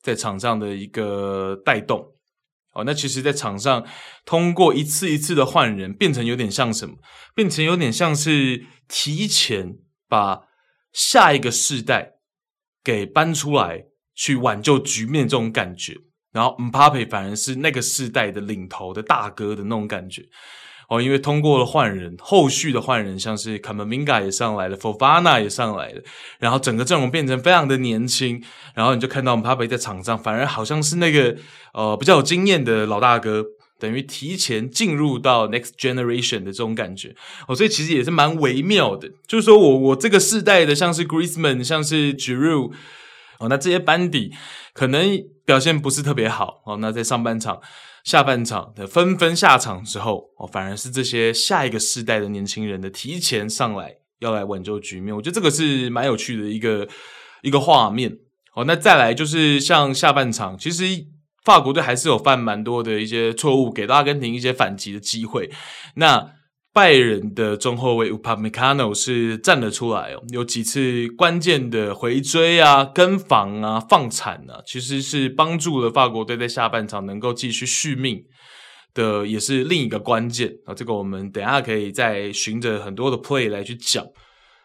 [0.00, 2.14] 在场上的一个带动，
[2.74, 3.84] 哦，那其实，在场上
[4.24, 6.94] 通过一次一次的换人，变成有点像什么？
[7.34, 10.42] 变成有点像是提前把
[10.92, 12.12] 下一个世代
[12.84, 15.96] 给搬出来，去挽救局面这种感觉。
[16.30, 20.22] 然后 Mape 反而是那个世代的领头的大哥的那种感觉。
[20.90, 26.02] 哦，因为通过了换人，后续的换人像是卡马明嘎也上来了，Fofana 也上来了，
[26.40, 28.42] 然后整个阵容变成非常的年轻，
[28.74, 31.36] 然后你就看到姆巴佩在场上，反而好像是那个
[31.74, 33.44] 呃比较有经验的老大哥，
[33.78, 37.14] 等于提前进入到 next generation 的这种感觉。
[37.46, 42.72] 哦，所以其实也是蛮微妙的，就是说我我这个世代的像是 Griezmann，像是 Giroud，
[43.38, 44.32] 哦，那这些班底
[44.72, 47.60] 可能表现不是特别好，哦，那在上半场。
[48.04, 55.14] 下半场的纷纷下场之后，哦，反而是这些下一个世代的年轻人的提前上来，要来挽救局面。
[55.14, 56.88] 我觉得这个是蛮有趣的一个
[57.42, 58.18] 一个画面。
[58.54, 60.84] 哦，那再来就是像下半场，其实
[61.44, 65.50] 法国队还是有犯蛮多的一些错误，给到阿根廷一些反击的机会。
[65.94, 66.32] 那
[66.72, 78.22] 拜仁的中后卫 Upamecano 是站了出来哦，有几次关键的回追啊、跟防啊、放铲啊，其实是帮助了法国队在下半场能够继续续命
[78.94, 80.72] 的，也是另一个关键啊。
[80.72, 84.04] 这个我们等下可以再循着很多的 play 来去讲。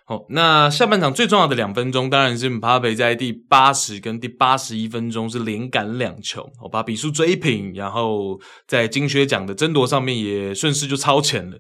[0.08, 11.58] 好，那下半场最重要的两分钟，当然是姆巴佩在第八十跟第八十一分钟是连赶两球，我把比数追平，然后在金靴奖的争夺上面也顺势就超前了。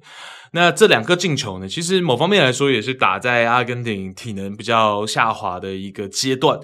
[0.51, 6.59] 那这两个进球呢，其实某方面来说也是打在阿根廷体能比较下滑的一个阶段。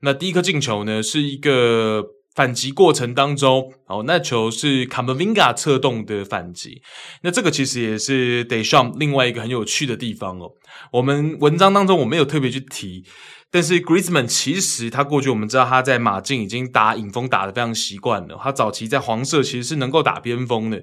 [0.00, 2.04] 那第一颗进球呢，是一个。
[2.40, 6.80] 反击过程当中，哦，那球是卡马宾加策动的反击。
[7.22, 10.50] 那这个其实也是 d e s h a n 另外一个很有趣的地方哦。
[10.90, 13.04] 我们文章当中我没有特别去提，
[13.50, 18.40] 但是 Griezmann 其实他过去我们知道他在马竞已经打影锋打得非常习惯了。
[18.42, 20.82] 他早期在黄色其实是能够打边锋的，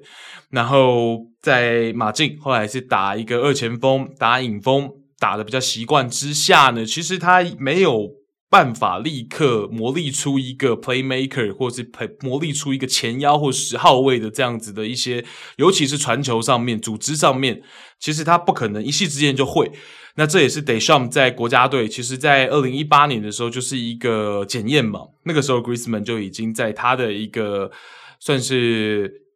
[0.52, 8.17] 然后在马竞后来是打一个二前锋打影锋打得比较习惯之下呢，其实他没有。
[8.50, 15.22] 办法立刻磨砺出一个 playmaker，或是培磨砺出一个前腰或十号位的这样子的一些，
[15.56, 17.62] 尤其是传球上面、组织上面，
[18.00, 19.70] 其实他不可能一夕之间就会。
[20.14, 25.00] 那这也是 d e s h a m 在国家队，其实在二零一八年的时候就是一个检验嘛。
[25.24, 27.70] 那个时候 Griezmann 就已经在他的一个
[28.18, 29.26] 算是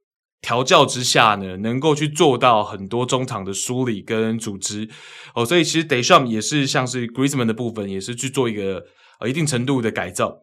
[0.41, 4.89] 调教之下呢，能够去做到很多中场的梳理跟组织
[5.35, 5.45] 哦。
[5.45, 8.87] 所以其实 d e s h a m 也是像是 Griezmann 的部分，也是去做一个。
[9.27, 10.43] 一定程度的改造，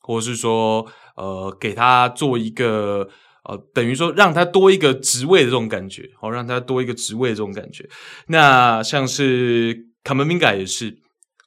[0.00, 3.08] 或者是说，呃，给他做一个，
[3.44, 7.88] 呃，等于说让他多一个职位的这种感觉，好，让他多一个职位的这种感觉。
[8.26, 10.98] 那像是卡门宾加也是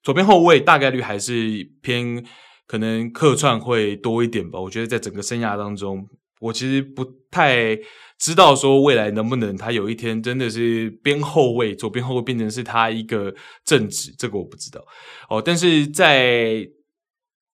[0.02, 2.26] 左边后卫，大概率还是偏
[2.68, 4.60] 可能客串会多一点吧。
[4.60, 6.08] 我觉得在整个生涯当中，
[6.40, 7.78] 我其实不太
[8.24, 14.82] 知道说未来能不能他有一天真的是边后卫，左边后卫变成是他一个正职，这个我不知道
[15.30, 15.42] 哦。
[15.42, 16.66] 但是在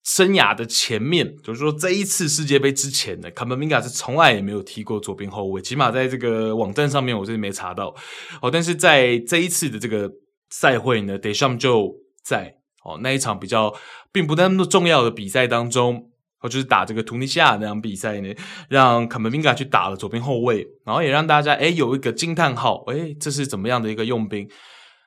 [0.04, 7.96] 生涯的前面，就是说这一次世界杯之前呢，卡马宾加是从来也没有踢过左边后卫，起码在这个网站上面我是没查到
[8.42, 8.52] 哦。
[8.52, 10.12] 但是在这一次的这个
[10.50, 12.54] 赛会呢 d e s h a m 就在
[12.84, 13.74] 哦那一场比较
[14.12, 16.12] 并不那么重要的比赛当中。
[16.42, 18.32] 哦，就是打这个突尼西亚那场比赛呢，
[18.70, 24.48] 让卡马宾加去打了左边后卫，然后也让大家诶有一个惊叹号，诶这是怎么样的一个用兵？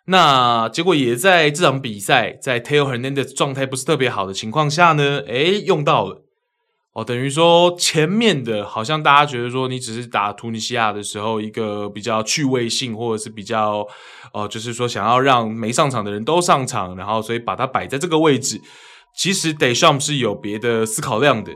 [0.06, 6.24] 那结果也在这场比赛，在 Taylor Hernandez 状态不是特别好的情况下呢，诶用到了
[6.94, 13.86] 哦，等于说前面的好像大家觉得说你只是打突尼西亚的时候一个比较趣味性，或者是比较
[14.32, 18.60] 哦，就是说想要让没上场的人都上场，然后所以把它摆在这个位置。
[19.16, 21.52] 其实 De Shamp 是有别的思考量的，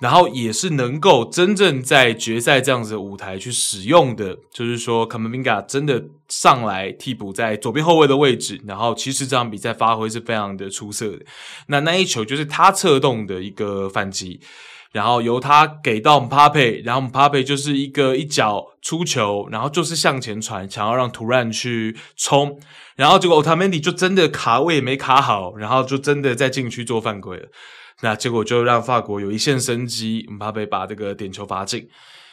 [0.00, 11.24] 然后也是能够真正在决赛这样子的舞台去使用的，就是说卡马宾加真的上来替补在左边后卫的位置，然后其实这场比赛发挥是非常的出色的。
[11.68, 14.40] 那那一球就是他策动的一个反击。
[14.96, 22.58] 然后由他给到姆巴佩，然后姆巴佩就是一个一脚出球，然后就是向前传，想要让图兰去冲，
[22.96, 27.46] 然后结果奥塔门迪就真的卡位没卡好，然后就真的在禁区做犯规了。
[28.00, 31.86] 那结果就让法国有一线生机，姆巴佩把这个点球罚进。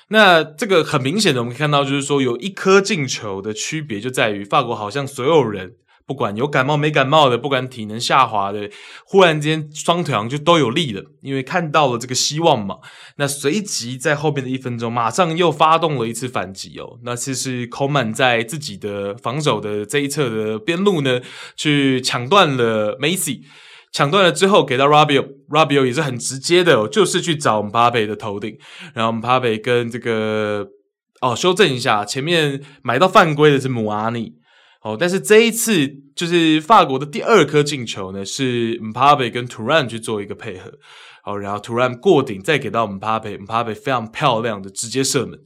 [0.08, 5.74] 那这个很明显的，我们可以看到就是说有一颗进球的区别就在于法国好像所有人。
[6.06, 8.70] 不管有感冒没感冒的，不管体能下滑的，
[9.06, 12.78] 忽然间双腿好像就都有力了，因为看到了这个希望嘛。
[13.18, 17.00] 那随即在后边的一分钟，马上又发动了一次反击哦。
[17.04, 21.22] 那其实 Coleman 在自己的防守的这一侧的边路呢，
[21.56, 23.40] 去抢断了 Macy，
[23.94, 28.58] 抢断了之后给到 Rabio，Rabio 也是很直接的哦，就是去找 m b a p e 的头顶，
[28.94, 30.68] 然后 m b a p e 跟这个
[31.22, 34.34] 哦修正一下，前面买到犯规的是姆阿尼。
[34.84, 40.72] 哦，但是这一次就是法国的第二颗进球呢，是姆巴佩跟图兰去做一个配合，
[41.24, 45.40] 哦，然后图兰过顶再给到姆巴佩，姆巴佩非常漂亮的直接射门，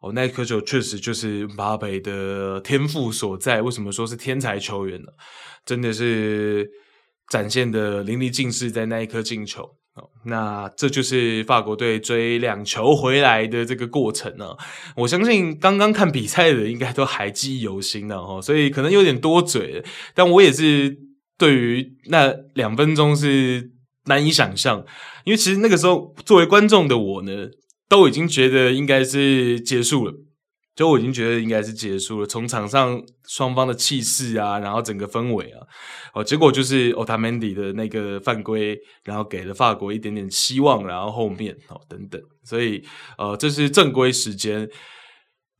[0.00, 3.62] 哦，那一颗球确实就是姆巴佩的天赋所在。
[3.62, 5.08] 为什么说是天才球员呢？
[5.64, 6.70] 真的是
[7.30, 9.66] 展现的淋漓尽致，在那一颗进球。
[9.94, 14.56] 哦，那这就是法国队追两球回来的这个过程呢。
[14.96, 20.98] 我相信刚刚看比赛的人应该都还记忆犹新的哦，所以可能有点多嘴，但我也是
[21.38, 23.70] 对于那两分钟是
[24.06, 24.84] 难以想象，
[25.24, 27.48] 因为其实那个时候作为观众的我呢，
[27.88, 30.12] 都已经觉得应该是结束了。
[30.76, 35.62] 就我已经觉得应该是结束了，从场上双方的气势啊，然后整个氛围啊，
[36.14, 42.82] 哦，结果就是奥塔门迪的那个犯规，然后给了法国一点点希望，然后后面哦等等，所以
[43.16, 44.68] 呃，这是正规时间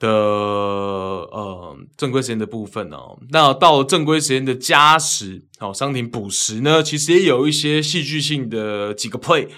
[0.01, 3.17] 的呃正规时间的部分哦。
[3.31, 9.49] 那到了正规时间的加时，哦，伤停补时呢，其实也有一些戏剧性的几个 play，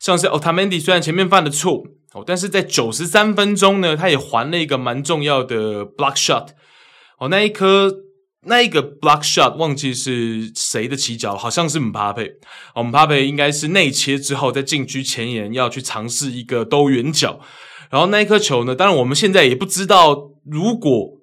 [0.00, 1.84] 像是奥塔门迪虽然前面犯的错。
[2.14, 6.48] 哦，但是在九十三分钟呢，他也还了一个蛮重要的 block shot。
[7.18, 7.92] 哦，那一颗
[8.46, 12.30] 那一个 block shot 忘记是谁的起脚，好像是姆巴佩。
[12.76, 17.40] 姆巴佩应该是内切之后在禁区前沿要去尝试一个兜圆角。
[17.90, 21.20] 然后那一颗球呢，当然我们现在也不知道，如果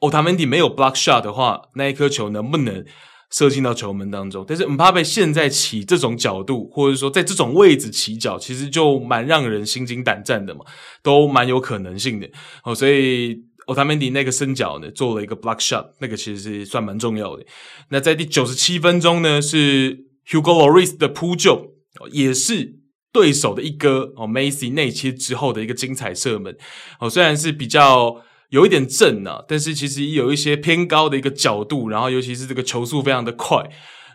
[0.00, 2.84] 奥塔门迪没有 block shot 的话，那一颗球能不能
[3.30, 10.64] 射进到球门当中，但是姆巴佩现在起这种角度，或者说在这种位置起脚，其实就蛮让人心惊胆战的嘛，
[11.02, 12.28] 都蛮有可能性的
[12.64, 12.74] 哦。
[12.74, 17.46] 所以奥塔门迪那个伸脚呢，做了一个 block shot，那个其实是算蛮重要的。
[17.90, 21.74] 那在第九十七分钟呢，是 Hugo l o r i s 的扑救，
[22.10, 22.80] 也是
[23.12, 26.56] 对手的一哥哦 Macy 内切之后的一个精彩射门
[26.98, 28.22] 哦，虽然是比较。
[28.50, 33.64] 有一点正啊，但是其实有一些偏高的一个角度，然后尤其是这个球速非常的快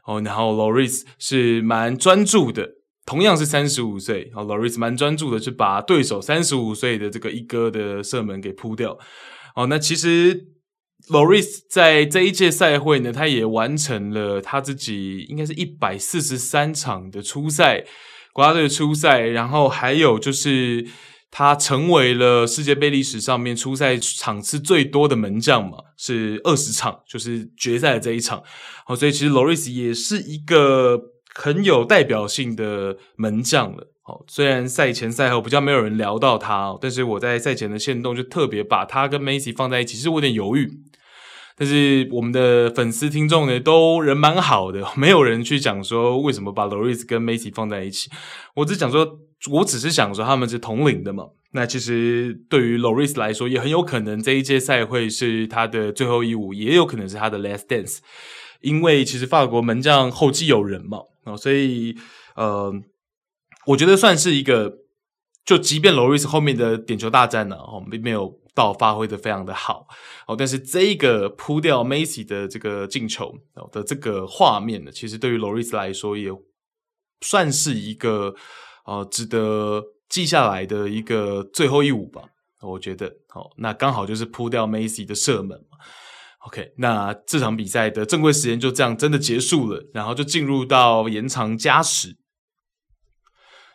[0.05, 2.69] 哦，然后 Loris 是蛮专注的，
[3.05, 8.99] 同样是三十五岁，哦，Loris 蛮专注的，去把对手三十五岁的这个一哥的射门给扑掉。
[9.55, 10.47] 哦，那其实
[11.09, 17.85] Loris 在这一届赛会呢，他也完成了他自己应该是一百四十三场的初赛，
[18.33, 20.85] 国家队的初赛，然后还有就是。
[21.37, 28.41] 他成为了世界杯历史上面出赛场次最多的门将嘛，是二十场，就是决赛的这一场。
[28.85, 30.97] 好，所以其实 Lloris 也是一个
[31.33, 33.91] 很有代表性的门将了。
[34.01, 40.71] 好，虽然赛前赛后比较没有人聊到他，但是我在赛前的线动就特别把他跟 Messi 放在一起，其实我有点犹豫。
[41.57, 48.09] 但是我们的粉丝听众呢，都人蛮好的，没有人去讲说为什么把 Lloris 跟 Messi 放在一起。
[48.53, 49.19] 我只讲说。
[49.51, 57.99] 我只是想说他们是同龄的嘛，那其实对于 Lloris 来说，也很有可能这一届赛会是他的最后一舞，也有可能是他的 last dance，
[58.61, 61.95] 因为其实法国门将后继有人嘛，哦，所以
[62.35, 62.73] 呃，
[63.67, 64.79] 我觉得算是一个，
[65.45, 69.85] 就即便 Lloris 后面的点球大战呢，哦，并没有到发挥的非常的好，
[70.27, 73.35] 哦，但是这一个扑掉 Messi 的这个进球
[73.71, 76.31] 的这个画面呢，其实对于 Lloris 来说也
[77.21, 78.33] 算是一个。
[78.85, 82.21] 哦、值得记下来的一个最后一舞吧，
[82.61, 83.11] 我觉得。
[83.27, 85.77] 好，那刚好就是扑掉梅西的射门嘛。
[86.47, 92.15] OK，那这场比赛的正规时间就这样真的结束了，然后就进入到延长加时。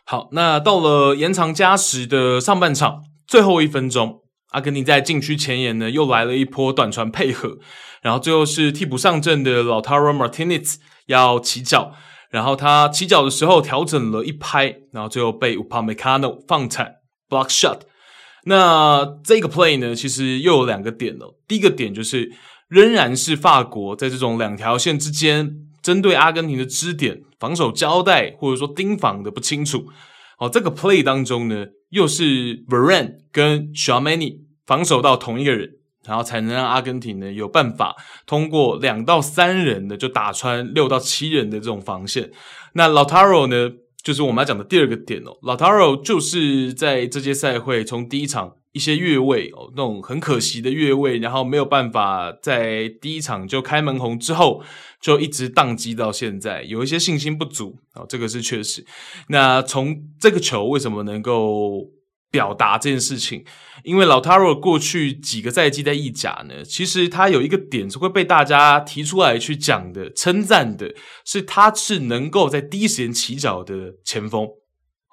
[0.05, 7.57] 好，那到了延长加时的上半场最后一分钟，阿根廷在禁区前沿呢又来了一波短传配合，
[8.01, 11.93] 然后最后是替补上阵的 Lautaro Martinez 要起脚。
[12.31, 16.95] 然后他起脚的时候调整了一拍，然后最后被 Upamecano 放铲
[17.29, 17.81] block shot。
[18.45, 21.37] 那这个 play 呢，其实又有两个点了。
[21.47, 22.31] 第一个点就是
[22.69, 29.85] 仍然是法国在这种两条线之间，针对阿根廷的支点防守交代或者说盯防的不清楚。
[30.39, 35.69] 哦，这个 play 当中呢，又是 Varane 跟 Tchouaméni 防守到同一个人。
[36.05, 37.95] 然后才能让阿根廷呢有办法
[38.25, 42.31] 通过两到三人的就打穿六到七人的这种防线。
[42.73, 43.71] 那 Lautaro 呢，
[44.03, 45.37] 就是我们要讲的第二个点哦。
[45.41, 54.63] Lautaro 就是在这届赛会从第一场一些越位哦，那种很可惜的越位，然后没有办法在第一场就开门红之后，
[55.01, 58.85] 就一直宕机到现在，有一些信心不足哦，这个是确实。
[59.27, 61.89] 那从这个球为什么能够
[62.31, 63.43] 表达这件事情？
[63.83, 74.47] 因为老塔罗过去几个赛季在意甲呢，其实他有一个点是会被大家提出来去讲的、称赞的，是他是能够在第一时间起脚的前锋。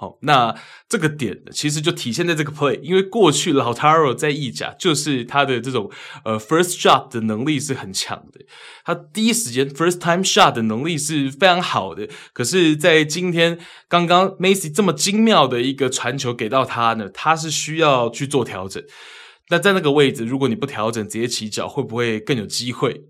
[0.01, 0.55] 好，那
[0.89, 5.91] 这个点其实就体现在这个 play，因为过去 Lautaro 在意甲就是他的这种
[6.25, 8.39] 呃 first shot 的能力是很强的，
[8.85, 12.09] 他第一时间 first time shot 的能力是非常好的。
[12.33, 18.81] 可是，在今天刚刚 Messi 这么精妙的一个传球给到他呢，他是需要去做调整。
[19.49, 23.03] 那在那个位置，如果你不调整，直接起脚，会不会更有机会？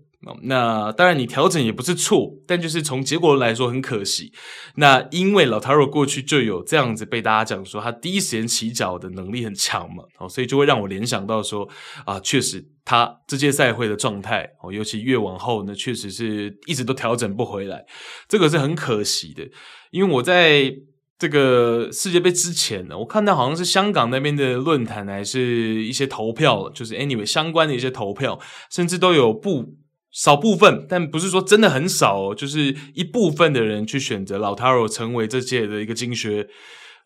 [0.43, 4.33] 那当然，你调整也不是错，但就是从结果来说很可惜。
[4.75, 11.67] 那因为老塔罗过去就有这样子被大家讲说他第一时间起脚的能力很强嘛，哦，所以就会让我联想到说
[12.05, 17.85] 啊，确实他这届赛会的状态哦，尤其越往后呢，确实是一直都调整不回来，
[18.27, 19.47] 这个是很可惜的。
[19.91, 20.69] 因为我在
[21.17, 28.37] 这个世界杯之前呢，我看到好像是香港那边的论坛还是一些投票，就是 anyway 相关的一些投票，
[28.69, 29.78] 甚至都有不。
[30.11, 36.47] 少部分，但不是说真的很少哦，就是一部分的人去选择 Lautaro 成为这届的一个金靴。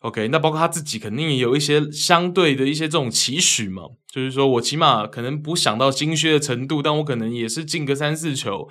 [0.00, 3.82] OK，那包括他自己肯定也有一些相对的一些这种期许嘛，
[4.12, 8.68] 就是说我起码可能不想到金靴的程度，但我可能也是进个三四球。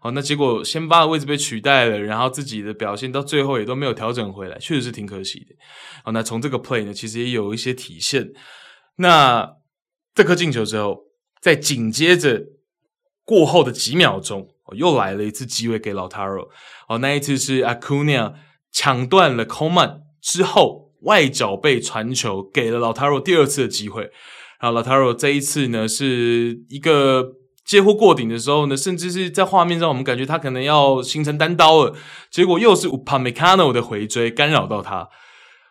[0.00, 5.56] 好，那结果先发的位置被取代了，然后自己的表现到最后也都没有调整回来，确实是挺可惜的。
[6.04, 8.28] 好，那从这个 play 呢，其实也有一些体现。
[8.98, 9.48] 那
[10.14, 10.98] 这颗进球之后，
[11.40, 12.55] 再紧接着。
[13.26, 16.46] 过后的几秒钟，又来了一次机会给 Lautaro。
[16.88, 18.32] 哦，那一次是 Acuna
[18.72, 24.10] 抢断了 Coman 之后，外脚背传球给了 Lautaro 第二次的机会。
[24.60, 27.32] 然后 Lautaro 这一次呢，是一个
[27.64, 31.94] 接货过顶的时候呢，甚至是在画面上，我们感觉他可能要形成单刀了，
[32.30, 35.08] 结果又是 Upamecano 的回追干扰到他。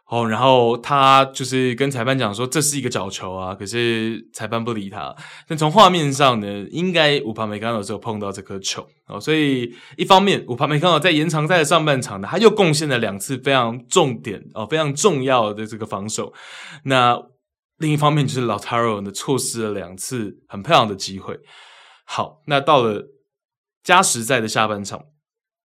[0.07, 5.15] 哦，然后他就是跟裁判讲说，这是一个角球啊，可是裁判不理他。
[5.47, 16.31] 但从画面上呢，应该乌帕梅康诺只有碰到这颗球哦，所以一方面乌帕梅康诺在延长赛的上半场呢，他又贡献了两次非常重点哦，非常重要的这个防守。
[16.83, 17.19] 那
[17.77, 21.35] 另一方面就是老塔罗呢，错失了两次很漂亮的机会。
[22.05, 23.07] 好，那到了
[23.83, 25.01] 加时赛的下半场，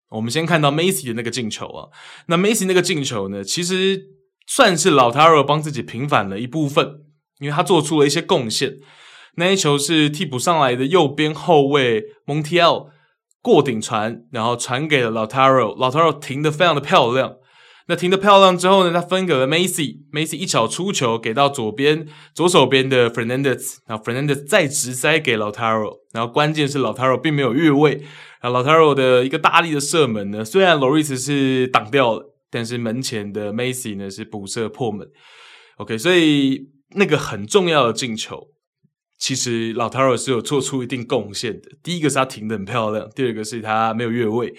[0.08, 1.88] 我们先看到梅西的那个进球啊，
[2.28, 4.18] 那梅西那个进球呢，其实。
[4.52, 7.02] 算是老塔罗帮自己平反了一部分，
[7.38, 8.78] 因为他做出了一些贡献。
[9.36, 12.88] 那一球是替补上来的右边后卫蒙提奥
[13.40, 17.36] 过顶传，然后传给了老塔罗，老塔罗停得非常的漂亮。
[17.86, 27.92] 那停得漂亮之后呢，他分给了梅西，梅西一脚出球给到左边左手边的 Fernandez，然后 Fernandez 再直塞给老塔罗，然后关键是老塔罗并没有越位，
[28.42, 32.26] 然后老塔罗的一个大力的射门呢，虽然 Lloris 是挡掉了。
[32.50, 35.08] 但是门前的梅西呢是补射破门
[35.76, 38.48] ，OK，所以那个很重要的进球，
[39.18, 41.70] 其实老塔罗是有做出一定贡献的。
[41.82, 44.52] 第一个是他停得很漂亮，第二个是他没有越位，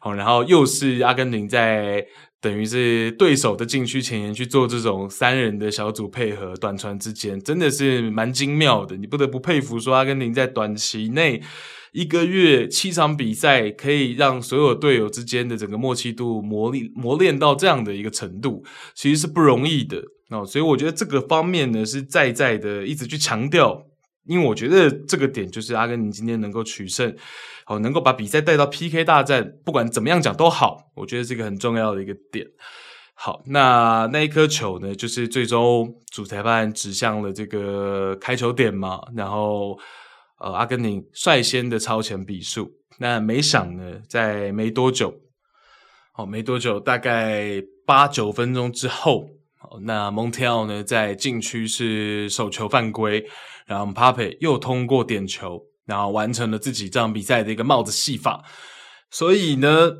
[0.00, 2.06] 好，然后又是阿根廷在
[2.40, 8.96] 等于是对手的禁区前沿去做这种三人的小组配合，短传之间真的是蛮精妙的。
[8.96, 11.42] 你不得不佩服说阿根廷在短期内。
[11.92, 18.62] 一个月七场比赛，可以让所有队友之间的整个默契度磨练磨练到这样的一个程度，
[18.94, 20.44] 其实是不容易的哦。
[20.44, 23.82] 所以我觉得这个方面呢，是在在的一直去强调，
[24.26, 27.14] 因为我觉得这个点就是阿根廷今天能够取胜，
[27.64, 32.46] 好，能够把比赛带到 PK 大战，不管怎么样讲都好，我觉得是一个很重要的一个点。
[33.14, 39.78] 好，那那一颗球呢，就是最终主裁判指向了这个开球点嘛，然后。
[40.38, 45.12] 呃，阿根廷率先的超前比数，那没想呢，在没多久，
[46.14, 49.28] 哦，没多久，大概八九分钟之后，
[49.62, 53.26] 哦，那蒙提奥呢在禁区是手球犯规，
[53.66, 58.44] 然后帕佩又通过点球，然后完成了自己这场比赛的一个帽子戏法，
[59.10, 59.90] 所以呢，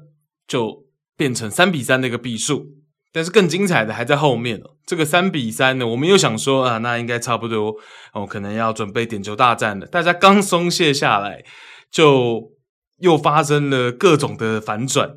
[0.46, 0.86] 就
[1.16, 2.77] 变成三比三的一个比数。
[3.12, 4.76] 但是更精彩的还在后面哦。
[4.86, 7.76] 这个三比三呢，我们又想说啊，那应该差不多
[8.14, 9.86] 哦，可能要准备点球大战了。
[9.86, 11.44] 大家刚松懈下来，
[11.90, 12.52] 就
[13.00, 15.10] 又发生了各种的反转，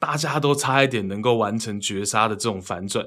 [0.00, 3.06] 大家都差一点能够完成绝杀的这种反转。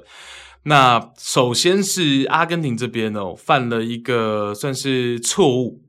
[0.62, 5.82] 那首先是阿根廷这边哦，犯了一个算是错误，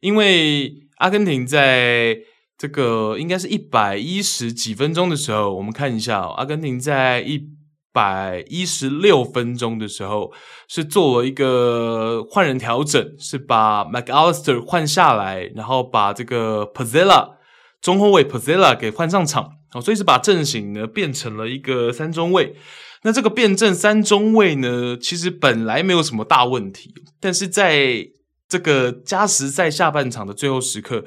[0.00, 2.16] 因为阿根廷在
[2.56, 7.57] 这个应该是一百一十几分钟的时候，我们看一下哦，阿根廷在一。
[7.92, 10.32] 百一十六分钟的时候，
[10.68, 17.36] 是做了一个换人调整，是把 McAllister 换下来，然后把这个 Pezzella
[17.80, 22.56] 中后卫 Pezzella 给换上场，哦，所以是把阵型呢变成了一个三中卫。
[23.02, 28.08] 那这个变阵三中卫呢，其实本来没有什么大问题，但是在
[28.48, 31.04] 这个加时赛下半场的最后时刻。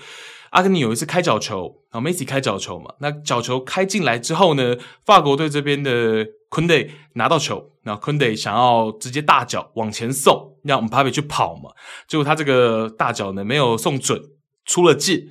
[0.52, 6.76] 阿根廷有一次开角球，然后梅西开角球嘛，那角球开进来之后呢，法国队这边的昆德
[7.14, 11.72] 拿到球，然后昆德想要直接大脚往前送，让姆巴佩去跑嘛，
[12.06, 14.22] 结果他这个大脚呢没有送准，
[14.66, 15.26] 出了界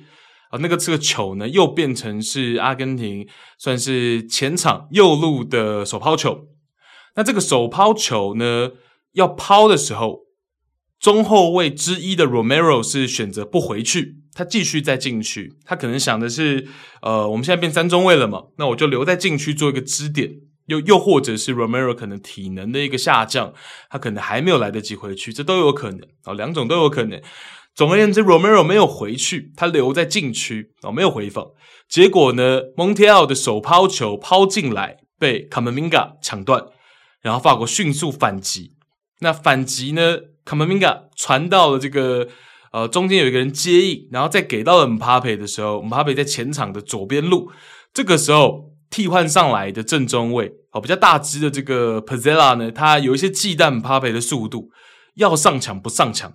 [0.49, 3.27] 啊，那个这个球呢又变成是阿根廷
[3.59, 6.47] 算是前场右路的手抛球，
[7.15, 8.71] 那这个手抛球呢
[9.13, 10.21] 要抛的时候，
[10.99, 14.20] 中后卫之一的 Romero 是选择不回去。
[14.33, 16.65] 他继续在禁区，他可能想的是，
[17.01, 20.31] 呃，我们现在变三中卫了嘛，那我就留在禁区做一个支点，
[20.67, 23.53] 又又或者是 Romero 可能体能的一个下降，
[23.89, 27.21] 他可能还没有来得及回去，这都有可能啊，两种都有可能。
[27.75, 31.45] 总而言之，Romero 没有回去，他留在禁区哦，没有回防。
[31.89, 36.63] 结果呢，Montiel 的手抛球抛进来，被 Camavinga 抢断，
[37.21, 38.75] 然后法国迅速反击。
[39.19, 42.29] 那反击呢，Camavinga 传到了这个。
[42.71, 47.51] 呃，中间有一个人接应，然后再给到了姆巴佩的时候，姆巴佩在前场的左边路。
[47.93, 54.71] 这个时候替换上来的正中位，哦，比较大只的这个 Pazzella 呢，他有一些忌惮姆巴佩的速度，
[55.15, 56.33] 要上抢不上抢，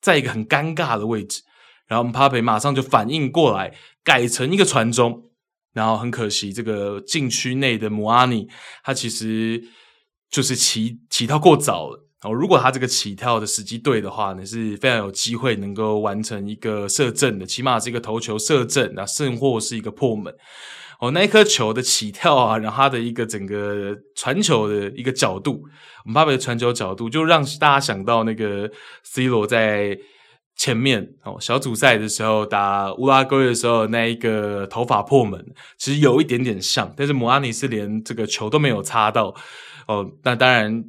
[0.00, 1.42] 在一个很尴尬的位置。
[1.88, 3.74] 然后姆巴佩马上就反应过来，
[4.04, 5.30] 改成一个传中。
[5.72, 8.48] 然后很可惜，这个禁区内的姆阿尼，
[8.82, 9.62] 他其实
[10.28, 12.09] 就是起起跳过早了。
[12.22, 20.34] 哦，如果他这个起跳的时机对的话呢，是非常有机会能够完成一个射正的，起码是一个头球射正，那甚或是一个破门。
[21.00, 25.62] 哦，那一颗球的起跳啊，然后他的一个整个传球的一个角度，
[26.04, 28.70] 姆巴佩的传球角度，就让大家想到那个
[29.02, 29.96] C 罗在
[30.56, 35.42] 前面哦，小组赛的时候打乌拉圭的时候，那一个头发破门，
[35.78, 39.34] 其实有一点点像，但是姆阿尼是连这个球都没有擦到
[39.88, 40.06] 哦。
[40.22, 40.84] 那当然，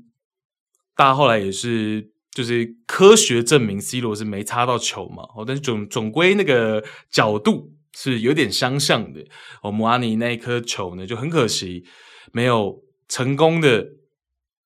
[1.02, 5.24] 大家后来也是就是科学证明 C 罗是没擦到球嘛。
[5.36, 9.26] 哦，但是总总归那个角度是有点相像的
[9.64, 9.72] 哦。
[9.72, 11.84] 姆阿尼那一颗球呢，就很可惜
[12.32, 13.88] 没有成功的。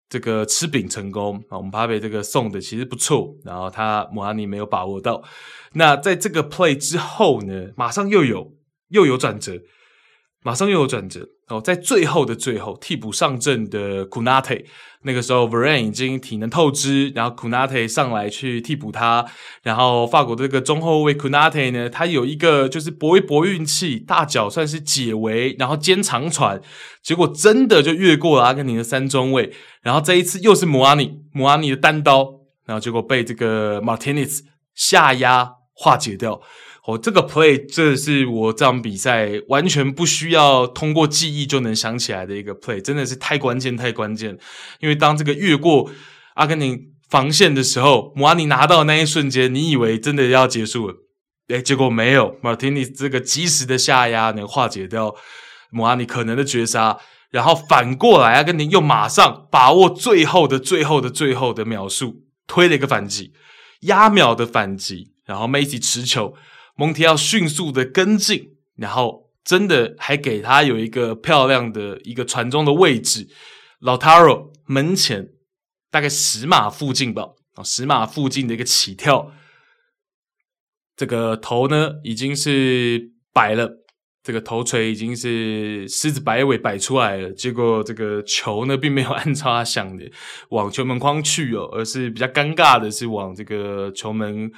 [0.07, 5.23] 这个吃饼成功啊，我们帕贝这个送的其实不错，然后他姆阿尼没有把握到。
[5.73, 8.53] 那在这个 play 之后呢，马上又有
[8.89, 9.59] 又有转折，
[10.45, 11.27] 马上又有转折。
[11.47, 14.55] 哦，在最后的最后，替补上阵的库纳特，
[15.03, 19.25] 那个时候 Varane 已经体能透支，然后库纳特上来去替补他，
[19.61, 26.59] 然后法国的这个中后卫库纳特呢，他有一个就是搏一搏运气，大脚算是解围，然后肩长传，
[27.03, 29.51] 结果真的就越过了阿根廷的三中卫，
[29.83, 32.27] 然后这一次又是姆阿尼，姆阿尼的单刀，
[32.65, 34.39] 然后结果被这个 Martinez
[34.73, 36.41] 下压化解掉。
[36.87, 44.37] 哦，这个 play 这是我这场比赛完全不需要通过记忆就能想起来的一个 play，真的是太关键太关键。
[44.79, 45.89] 因为当这个越过
[46.35, 50.95] 阿根廷防线的时候，姆阿尼拿到那一瞬间，你以为真的要结束了，
[51.47, 55.15] 诶，结果没有，马丁尼这个及时的下压能化解掉
[55.71, 56.99] 姆阿尼可能的绝杀，
[57.31, 63.33] 然后反过来阿根廷又马上把握最后的最后的最后的秒数，推了一个反击，
[63.81, 66.35] 压秒的反击，然后梅西持球。
[66.75, 73.29] 蒙提奥迅速的跟进，然后真的还给他有一个漂亮的一个传中的位置，
[73.79, 75.29] 老塔罗门前
[75.89, 79.31] 大概十码附近吧，啊，十码附近的一个起跳，
[80.97, 83.85] 这个头呢已经是摆了，
[84.21, 90.11] 这个头锤已经是狮子摆尾摆出来了，结果这个球呢并没有按照他想的
[90.51, 94.51] 往球门框去哦，而是比较尴尬的是往这个球门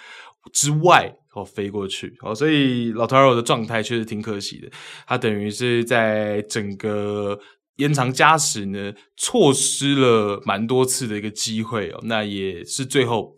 [0.52, 1.14] 之外。
[1.38, 4.70] 哦，飞过去哦，所以老塔罗的状态确实挺可惜的。
[5.06, 7.40] 他等于是在整个
[7.76, 12.00] 延长加时呢，错失了蛮多次的一个机会哦。
[12.04, 13.36] 那也是最后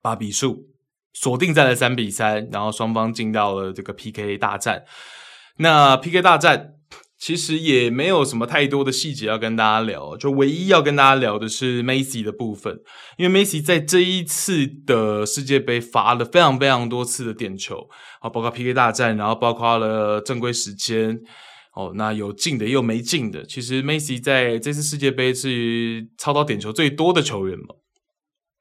[0.00, 0.68] 把比数
[1.12, 4.84] 锁定在了三比三，然后双方进到了这个 PK 大战。
[5.58, 6.72] 那 PK 大战。
[7.18, 12.80] 其实也没有什么太多的细节要跟大家聊，就唯一要跟大家聊的是梅西的部分，
[13.16, 17.88] 因为梅西在这一次的世界杯罚了非常非常多次的点球，
[18.20, 21.18] 啊，包括 PK 大战，然后包括了正规时间，
[21.74, 23.44] 哦，那有进的也有没进的。
[23.46, 27.74] 其实梅西在这次世界杯是操刀点球最多的球员嘛。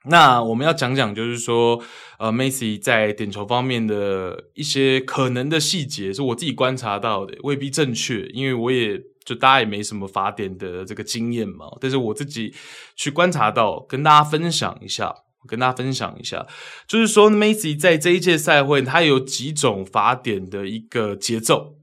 [0.08, 1.82] 那我们要讲讲，就是说，
[2.20, 11.66] 呃，，Macy 在点球方面的一些可能的细节，是我自己观察到的，未必正确，因为我也就大家也没什么罚点的这个经验嘛。
[11.82, 12.54] 但是我自己
[12.96, 15.14] 去观察到，跟大家分享一下，
[15.48, 16.46] 跟大家分享一下，
[16.88, 21.76] 就是说，，Macy 在这一届赛会，他有几种罚点的一个节奏。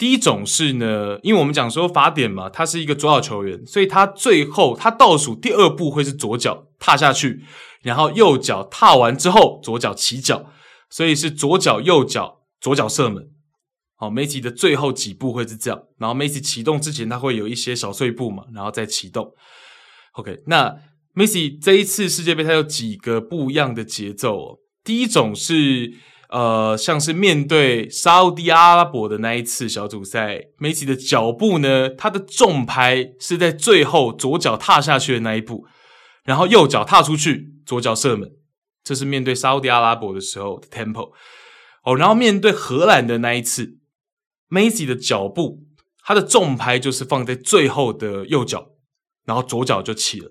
[0.00, 7.44] 第一种是呢，因为我们讲说法典嘛，他是一个左脚球员，所以他最后他倒数第二步会是左脚踏下去，
[7.82, 10.46] 然后右脚踏完之后左脚起脚，
[10.88, 13.28] 所以是左脚右脚左脚射门。
[13.94, 19.34] 好，梅西的最后几步会是这样，然后梅西启动之前他会有一些小碎步嘛，然后再启动。
[20.12, 20.74] OK，那
[21.12, 24.58] 梅西这一次世界杯他有几个不一样的节奏哦。
[24.82, 25.92] 第一种是。
[26.30, 35.66] 呃，像是面对沙乌地阿拉伯的那一次小组赛，梅西的脚步呢，他的重拍是在最后左脚踏下去的那一步，
[36.22, 38.30] 然后右脚踏出去，左脚射门，
[38.84, 41.10] 这是面对沙乌地阿拉伯的时候的 tempo。
[41.82, 43.78] 哦，然后面对荷兰的那一次，
[44.46, 45.64] 梅西的脚步，
[46.04, 48.68] 他的重拍就是放在最后的右脚，
[49.24, 50.30] 然后左脚就起了，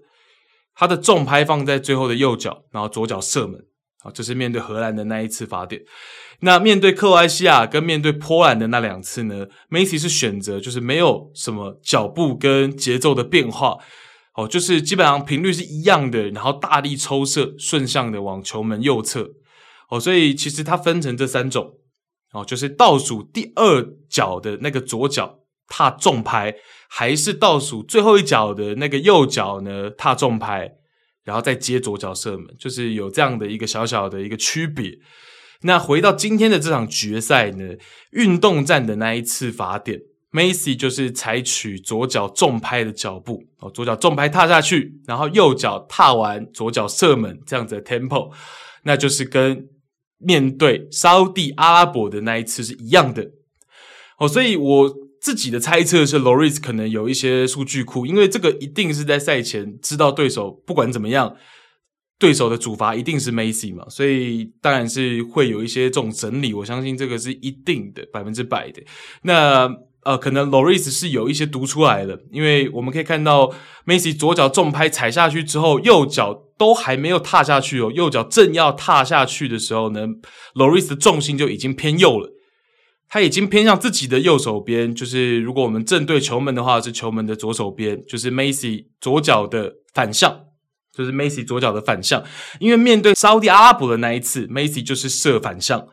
[0.74, 3.66] 他的重拍放在最后的右脚，然后左脚射门。
[4.02, 5.82] 好，这是面对荷兰的那一次罚点。
[6.40, 9.46] 那面对克罗埃西亚跟面对波兰的那两次呢？
[9.68, 13.78] 梅西是选择就是没有什么脚步跟节奏的变化，
[14.36, 19.32] 哦，就是基本上频率是一样的，然后大力抽射，顺向的往球门右侧。
[19.90, 21.74] 哦，所以其实它分成这三种，
[22.32, 26.56] 哦，就是倒数第二脚的那个左脚踏重拍，
[26.88, 30.79] 还是倒数最后一脚的那个右脚呢踏重拍。
[31.24, 34.98] 然后再接左脚射门，就是有这样的一个小小的一个区别。
[35.62, 37.76] 那回到今天的这场决赛呢，
[38.12, 40.00] 运动战的那一次罚点，
[40.32, 48.32] 梅西就是采取左脚重拍的脚步哦，左脚重拍踏下去，然后右脚踏完左脚射门这样子的 tempo，
[48.84, 49.68] 那就是跟
[50.18, 53.32] 面对沙乌地阿拉伯的那一次是一样的
[54.18, 54.99] 哦，所以我。
[55.22, 61.36] 自己的猜测是，Loris 可能有一些数据库，因为这个一定是在赛前知道对手不管怎么样
[62.18, 68.82] 对手的主罚一定是 Macy 嘛，所以当然是会有一些这种整理，我相信这个是一定的，百分之百的。
[69.24, 69.70] 那
[70.04, 73.54] 呃，可能 Loris 是有一些读出来的，因为我们可以看到
[73.86, 80.08] Macy 左脚重拍踩下去之后，右脚都还没有踏下去哦，右脚正要踏下去的时候呢
[80.56, 82.34] ，Loris 的重心就已经偏右了。
[83.12, 90.42] 他已经偏向自己的右手边，就是如果我们正对球门的话，是球门的左手边，就是 Macy 左脚的反向，
[90.96, 92.24] 就是 Macy 左脚的反向。
[92.60, 95.88] 因为面对沙乌地阿拉伯的那一次，Macy 就是射反向，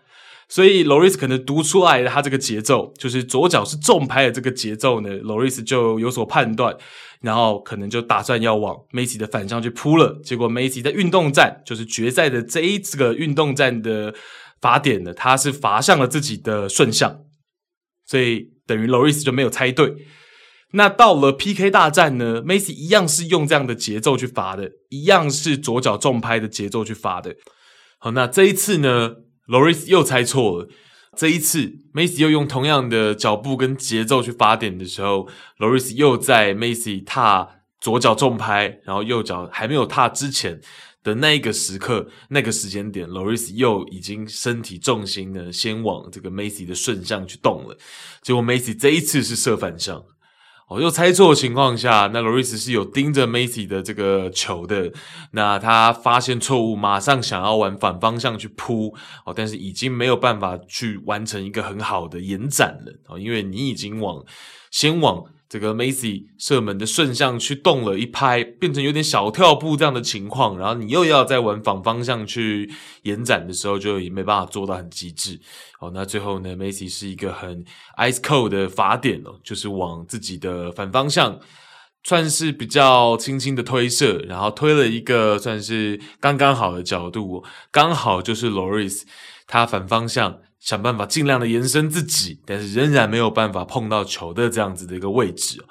[0.47, 6.77] 所以 Loris 可能读出来的他这个节奏，就是左脚是重拍的这个节奏呢，Loris 就有所判断，
[7.23, 10.21] 然后可能就打算要往 Macy 的反向去扑了。
[10.23, 14.13] 结果 Macy 在运动战，就是决赛的这一这个运动战的。
[14.61, 17.21] 罚点的，他是罚向了自己的顺向，
[18.05, 20.07] 所以等于 Loris 就没有猜对。
[20.73, 27.37] 那到了 PK 大战呢，Macy 一样是用这样的节奏去罚的，一样是左脚重拍的节奏去罚的。
[27.99, 29.17] 好，那这一次呢
[29.49, 30.69] ，Loris 又猜错了。
[31.17, 35.29] 这一次，Macy 又用同样的脚步跟节奏去罚点的时候
[35.59, 40.61] ，Loris 又在 Macy 踏左脚重拍，然后右脚还没有踏之前。
[41.07, 47.79] 的那一个时刻，那个时间点，Loris 又已经身体重心呢，先往这个 Macy 的顺向去动了。
[48.23, 50.03] 结果 Macy 这一次是射反向，
[50.69, 54.93] 哦，又猜错的情况下，那 Loris 是有盯着 Macy 的这个球的。
[55.31, 58.93] 那他发现错误，马上想要往反方向去扑，
[59.25, 64.25] 哦，但是已经没有办法去完成一个很好的延展了，哦，因为你已经往
[64.73, 65.25] 先往。
[65.49, 72.69] 这个 Macy 射门的顺向去动了一拍，变成有点小跳步这样的情况，然后你又要再往反方向去
[73.03, 75.39] 延展的时候，就也没办法做到很极致。
[75.79, 77.65] 哦，那最后呢，Macy 是一个很
[77.97, 81.39] ice cold 的罚点哦，就是往自己的反方向，
[82.03, 89.03] 算是比较轻轻的推射，然后推了一个算是刚刚好的角度，刚好就是 Loris
[89.47, 90.41] 他反方向。
[90.59, 95.63] 想办法尽量的延伸自己，但是仍然没有办法碰到球的这样子的一个位置。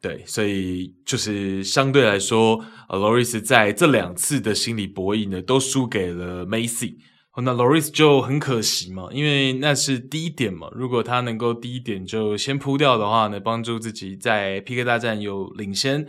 [0.00, 6.96] 对，所以就是相对来说，呃，Loris 在这两次的心理博弈呢，都输给了 Macy。
[7.42, 10.68] 那 Loris 就很可惜嘛，因为那是第一点嘛。
[10.72, 16.06] 如果他能够第一点就先扑掉的话呢，帮助自己在 PK 大战有领先，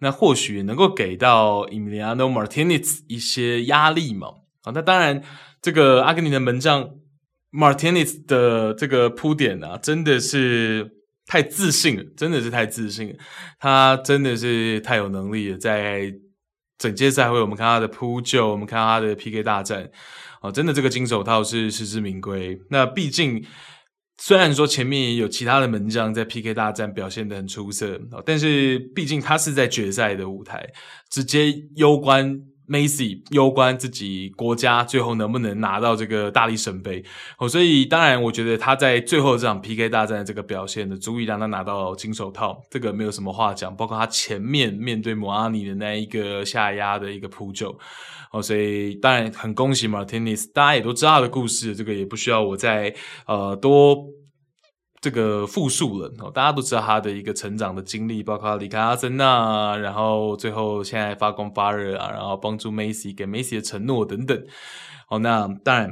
[0.00, 4.28] 那或许能够给到 Emiliano Martinez 一些压力嘛。
[4.62, 5.22] 啊，那当然，
[5.60, 6.88] 这个阿根廷的门将。
[7.54, 10.90] Martinez 的这个铺点啊，真的是
[11.24, 13.14] 太自信了，真的是太自信了。
[13.60, 16.12] 他真的是太有能力了，在
[16.76, 19.88] 整届赛会，我们看他的扑救，我们看他的 PK 大战，
[20.42, 22.58] 哦，真的这个金手套是实至名归。
[22.70, 23.44] 那毕竟，
[24.18, 30.68] 虽然说前面也有其他的门将在 PK 大战表现得很出色，但是毕竟他是在决赛的舞台，
[31.08, 32.40] 直接攸关。
[32.68, 37.04] Macy 攸关自己国家最后能不能拿到这个大力神杯
[37.38, 43.74] 哦，所以当然我觉得他在最后这场 PK 大战的这个表现呢，足以让他拿到金手套，这个没有什么话讲。
[43.76, 47.78] 包括他前面面对摩阿尼的那一个下压的一个扑救
[48.32, 52.94] 哦，所以当然很恭喜 Martinez，大家也都知道他的故事，这个也不需要我再
[53.26, 54.06] 呃多。
[55.04, 64.46] 这个复述了，大家都知道他的一个成长的经历，包括他离开阿森纳，然后最后现在发光发热啊，然后帮助梅西，给梅西的承诺等等。
[65.06, 65.90] 好，那当然，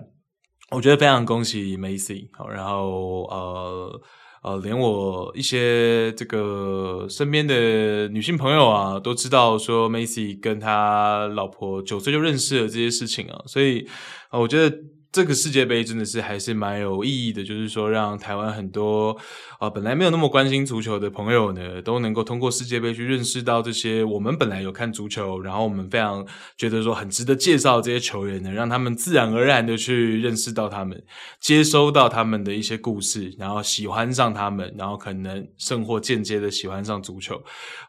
[0.71, 2.31] 我觉得非常恭喜梅西。
[2.33, 4.01] 好，然后呃
[4.45, 13.87] 呃，连我一些这个身边的女性朋友啊，都知道说梅西跟他老婆九岁就认识了这些事情啊，所以
[14.31, 14.75] 啊，我觉得。
[15.13, 19.15] 这个世界杯真的是还是蛮有意义的，就是说让台湾很多
[19.59, 31.01] 啊、本来没有那么关心足球的朋友呢，都能够通过世界杯去认识到这些我们本来有看足球，然后我们非常觉得说很值得介绍这些球员呢，让他们自然而然的去认识到他们，
[31.39, 37.41] 接收到他们的一些故事，然后喜欢上他们，然后可能甚或间接的喜欢上足球。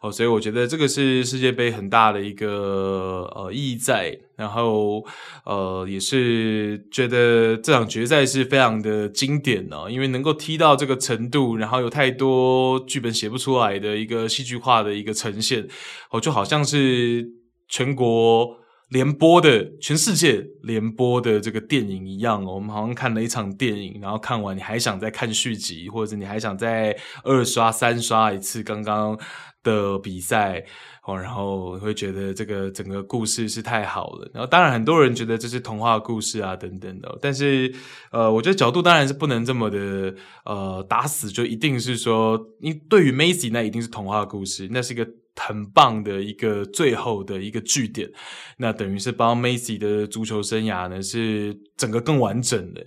[0.02, 4.20] 哦，所以我觉得这个是世界杯很大的一个呃意义在。
[4.36, 5.06] 然后，
[5.46, 15.68] 呃，也是觉得这场决赛是非常的经典呢，因为能够踢到这个程度，然后有太多剧本写不出来的一个戏剧化的一个呈现，
[16.10, 17.28] 哦，就好像是
[17.68, 18.58] 全国
[18.90, 29.18] 联播的、全世界联播的这个电影一样，我们好像看了一场电影，然后看完你还想再看续集，或者你还想再二刷、三刷一次刚刚
[29.62, 30.66] 的比赛。
[31.06, 37.74] 哦，然后会觉得这个整个故事是太好了，然后当然很多人觉得这是童话故事啊等等的，但是
[38.10, 48.10] 呃，我觉得角度当然是不能这么的呃打死，就一定是说，你对于 Macy 那一定是童话故事，那是一个很棒的一个最后的一个句点，
[48.56, 52.82] 那等于是帮 Maxey 的足球生涯呢是整个更完整的。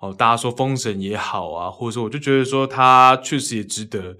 [0.00, 4.18] 哦，大家说封神也好啊，或者说我就觉得说他确实也值得。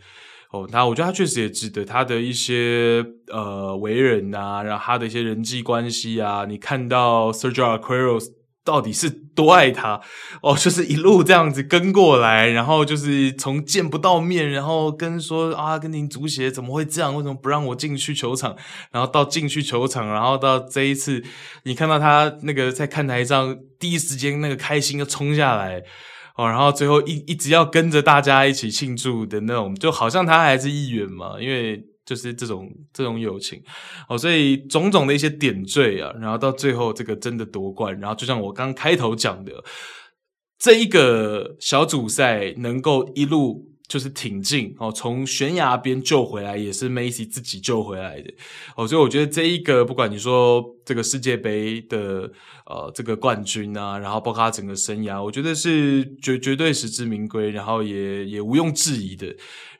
[0.54, 8.24] 哦，他我觉得他确实也值得他的一些呃为人啊，然后他的一些人际关系啊，你看到 Sergio Aguero
[8.62, 10.00] 到底是多爱他
[10.42, 17.12] 哦，就是一路这样子跟过来，然后就是从见不到面，然后跟说啊，阿根廷足协怎么会这样？
[17.16, 18.56] 为什么不让我进去球场？
[18.92, 21.24] 然后到进去球场，然后到这一次，
[21.64, 25.82] 你看到他那个在看台上第一时间那个开心就冲下来。
[26.34, 33.62] 哦，然后最后一一直要跟着大家一起庆祝的那种，就好像他还是议员嘛，因为就是这种这种友情，
[34.08, 39.52] 哦，所以种种的一些点缀啊，然后到最后这个真的夺冠，然后就像我刚开头讲的，
[40.58, 43.73] 这一个小组赛能够一路。
[43.86, 48.32] 就是挺进哦，从悬崖边救回来也是梅西自己救回来的
[48.76, 52.30] 哦，所以我觉得这一个不管你说这个世界杯的
[52.66, 59.34] 呃这个冠军啊，然后包括他整个生涯，我觉得是绝绝对实至名归，然后也也毋庸置疑的。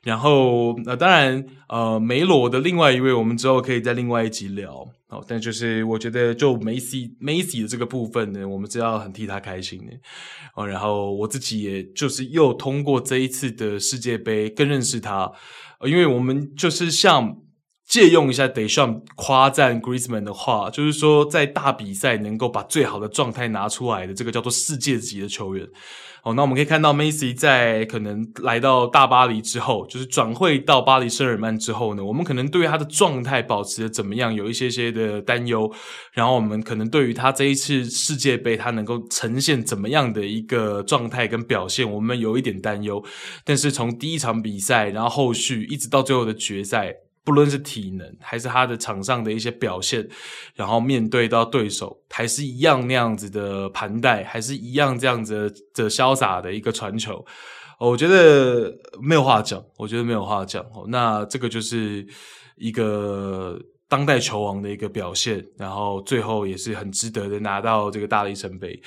[0.05, 4.87] 然后呃当然呃梅罗的另外一位，我们之后可以在另外一集聊。
[5.07, 9.93] 哦，但就是我觉得，就梅西梅西的这个部分呢，我们是要很替他开心的
[10.55, 10.67] 哦。
[10.67, 15.31] 然后我自己也就是又通过这一次的世界杯更认识他，
[15.85, 17.37] 因为我们就是像
[17.87, 25.67] 借用一下 d e s h a n 夸赞 Griezmann 的话，就是说在大比赛能够把最好的状态拿出来的，这个叫做世界级的球员。
[26.25, 35.71] 哦，那我们可以看到，Macy 在可能来到大巴黎之后，就是转会到巴黎圣日耳曼之后呢，我们可能对于他的状态保持的怎么样有一些些的担忧，
[36.13, 43.05] 然后我们可能对于他这一次世界杯他能够呈现怎么样的一个状态跟表现，我们有一点担忧。
[43.43, 47.04] 但是从第一场比赛，然后后续一直到最后的决赛。
[47.25, 50.07] 不论是体能还是他的场上的一些表现，
[50.53, 57.25] 然后面对到对手还是一样那样子的盘带，还是一样这样子的潇洒的一个传球，
[57.79, 58.71] 我觉得
[59.01, 60.63] 没有话讲，我觉得没有话讲。
[60.87, 62.05] 那这个就是
[62.57, 63.59] 一个
[63.89, 68.79] 当代球王的一个表现，然后最后也是很值得的拿到这个大力神杯。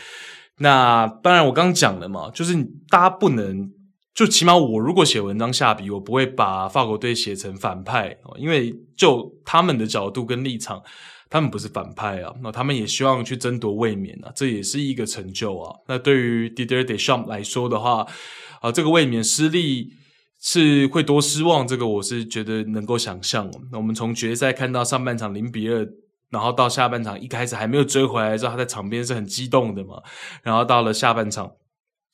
[0.59, 2.55] 那当然我刚讲了嘛，就是
[2.89, 3.73] 大家不能。
[4.19, 10.83] 就起码我如果写文章下笔，我不会把法国队写成反派，因为就他们的角度跟立场，
[11.31, 15.73] 他们不是反派啊，那他们也希望去争夺卫冕啊，这也是一个成就啊。
[15.87, 18.05] 那对于 Didier Deschamps 来说的话，
[18.61, 19.93] 啊，这个卫冕失利
[20.41, 23.49] 是会多失望，这个我是觉得能够想象。
[23.71, 25.89] 那我们从决赛看到上半场零比二，
[26.31, 30.03] 然后到下半场一开始还没有追回来之后，他在场边是很激动的嘛，
[30.43, 31.49] 然后到了下半场。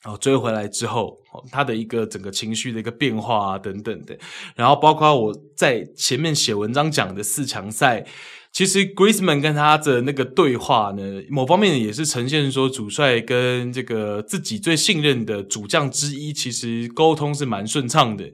[0.05, 1.17] 然后追回来之后，
[1.51, 4.17] 他的一个整个情绪的一个变化啊，等等的，
[4.55, 8.05] 然后包括我在前面写文章讲的四强赛，
[8.53, 18.31] 其实 Griezmann 跟他的那个对话呢，某方面也是呈现说主帅跟这个自己最信任的主将之一，其实沟通是蛮顺畅的。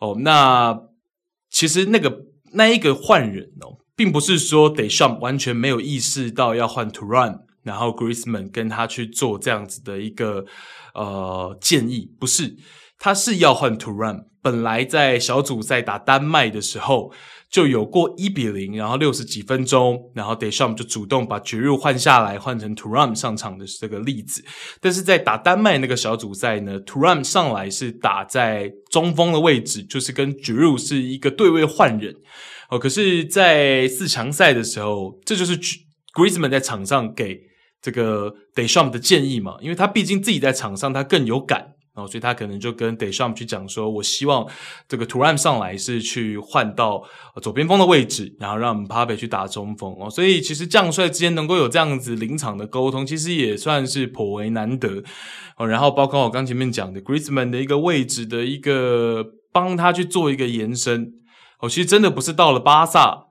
[0.00, 0.78] 哦，那
[1.50, 2.14] 其实那个
[2.52, 10.44] 那一个换人哦，并不是说 d e s h a m 完全没有意识到要换 t o r a n 然后 Griezmann 跟他去做这样子的一个。
[10.92, 12.56] 呃，建议不是，
[12.98, 14.24] 他是要换 Turan。
[14.42, 17.12] 本来在小组赛打丹麦的时候，
[17.48, 24.44] 就有过一比零，然后六十几分钟，然后 d e s h a m 就主动把 Giroud 换下来，换成 Turan 上场的这个例子。
[24.80, 32.16] 但是在打丹麦那个小组赛呢，Turan 上来是打在中锋的位置，就是跟 Giroud 是一个对位换人。
[32.68, 35.56] 哦，可是，在四强赛的时候，这就是
[36.12, 37.49] Griezmann 在场上给。
[37.82, 44.46] 这个 DeSham 的建议嘛，因为他毕竟自己在场上，他更有感哦，所以他可能就跟 DeSham 去讲说：“我希望
[44.86, 47.02] 这个 Thuram 上来是去换到
[47.42, 55.02] 左边锋的位置，然后让 Mbappe 去打中锋哦。”所以其实将帅之间能够有这样子临场的沟通，其实也算是颇为难得
[55.56, 55.66] 哦。
[55.66, 61.12] 然后包括我刚前面讲的 Griezmann 的一个位置的一个帮他去做一个延伸
[61.60, 63.29] 哦，其实真的不是到了巴萨。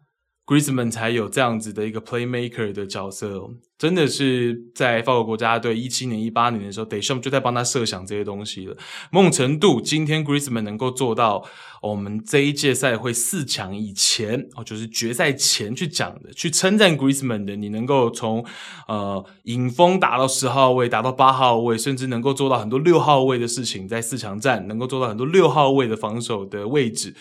[0.50, 8.76] Griezmann 才有这样子的一个 playmaker 的角色哦，真的是在法国国家队一七年、一八年的时候 d e s h a m 就在帮他设想这些东西了。
[9.12, 11.46] 某种程度，今天 Griezmann 能够做到
[11.84, 18.44] 我们这一届赛会四强以前哦，就是决赛前去讲的，去称赞 Griezmann 的，你能够从
[18.88, 27.14] 呃影锋打到十号位，打到八号位，甚至能够做到很多六号位的事情，在四强战能够做到很多六号位的防守的位置。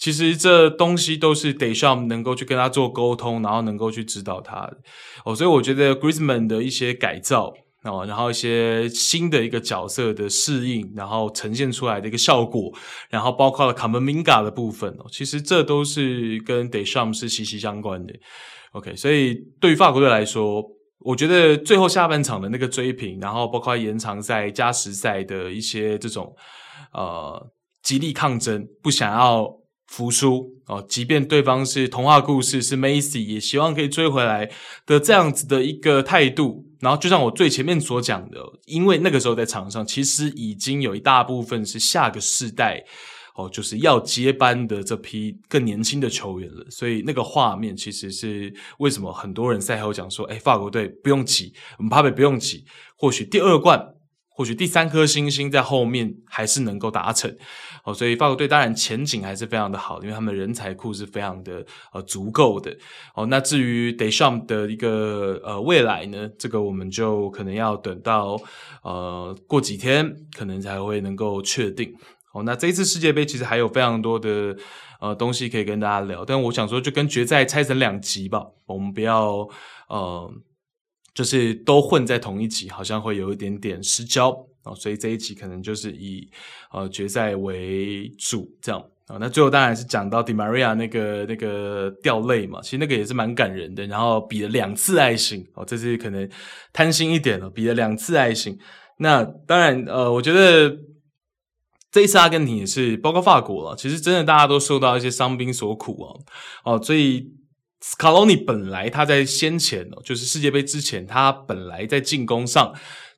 [0.00, 4.78] 其实这东西都是 Deschamps 能够去跟他做沟通，然后能够去指导他的
[5.26, 7.52] 哦，所以我觉得 Griezmann 的一些改造
[7.84, 12.72] 哦，然后一些新的一个角色的适应，然后呈现出来的一个效果，
[13.10, 18.14] 然后包括了卡门明嘎的部分哦，其实这都是跟 d e s h a m 是息息相关的。
[18.72, 20.64] OK，所以对于法国队来说，
[21.00, 26.34] 我觉得最后下半场的那个追平，然后包括延长赛、加时赛的一些这种
[26.94, 27.50] 呃
[27.82, 29.59] 极力抗争，不想要。
[29.90, 34.48] 服输哦，即便对方是童话故事，是梅西，也希望可以追回来
[34.86, 36.64] 的这样子的一个态度。
[36.78, 42.84] 然后，就像我最前面所讲的，因为那个时候在场上，其实已经有一大部分是下个世代
[43.34, 46.64] 哦，就是要接班的这批更年轻的球员了。
[46.70, 52.64] 所以，那个画面其实是为什么很多人赛后讲说：“诶，法国队不用急，姆巴佩不用急，
[52.96, 53.94] 或许第二冠。”
[54.40, 57.30] 或许第三颗星星在后面还是能够达成，
[57.84, 61.62] 哦，所以法国队当然前景还是非常的好，因为他们人才库是非常的
[61.92, 62.74] 呃足够的，
[63.14, 68.40] 哦，那至于 d e s h a m 的一个呃未来呢，这个我们就可能要等到
[68.82, 71.94] 呃过几天，可能才会能够确定。
[72.32, 74.56] 哦，那这一次世界杯其实还有非常多的
[75.02, 79.46] 呃东西可以跟大家聊，但我想说就跟决赛拆成两集吧，我们不要
[79.88, 80.32] 呃。
[81.12, 84.30] 就是都混在同一集，好像会有一点点失焦
[84.62, 86.28] 啊，所以这一集可能就是以
[86.72, 89.16] 呃决赛为主这样啊。
[89.20, 93.86] 那最后当然是讲到 Di Maria 那个那个掉泪嘛，其实那个也是蛮感人的。
[93.86, 96.28] 然后比了两次爱心哦，这次可能
[96.72, 98.58] 贪心一点了，比了两次爱心。
[98.98, 100.76] 那当然呃，我觉得
[101.90, 106.14] 这一次阿根廷也是，包括法国了，其实真的大家都受到一些伤兵所苦啊
[106.64, 107.39] 哦，所以。
[107.80, 112.74] 斯卡罗尼本来他在先前哦，就是世界杯之前，他本来在进攻上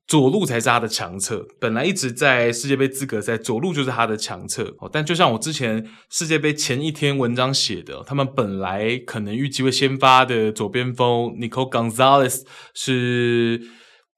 [0.06, 4.88] 左路才是他的强侧，本来一直在世界杯资格赛左路就是他的强侧哦。
[4.92, 12.42] 但就像我之前世界杯前一天文章写的，他们本来可能预计会先发的左边锋 Nico Gonzalez
[12.74, 13.60] 是。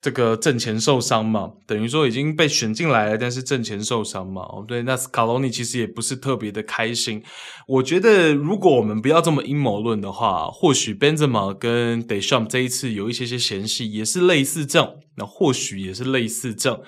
[0.05, 7.23] 这个阵前受伤嘛，等于说已经被选进来了，但是阵前受伤嘛，哦，对，那斯卡罗尼其实也不是特别的开心。
[7.67, 16.79] 我觉得如果我们不要这么阴谋论的话，或许 Benzema 跟 d e s h a m 这一次有一些些嫌隙，也是类似这样，那或许也是类似这样。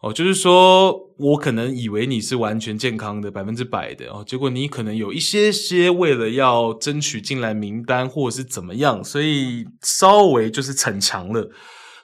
[0.00, 11.50] 哦，就是说我可能以为你是完全健康的百分之百的哦，结果你可能有一些些为了要争取进来名单或者是怎么样，所以稍微就是逞强了。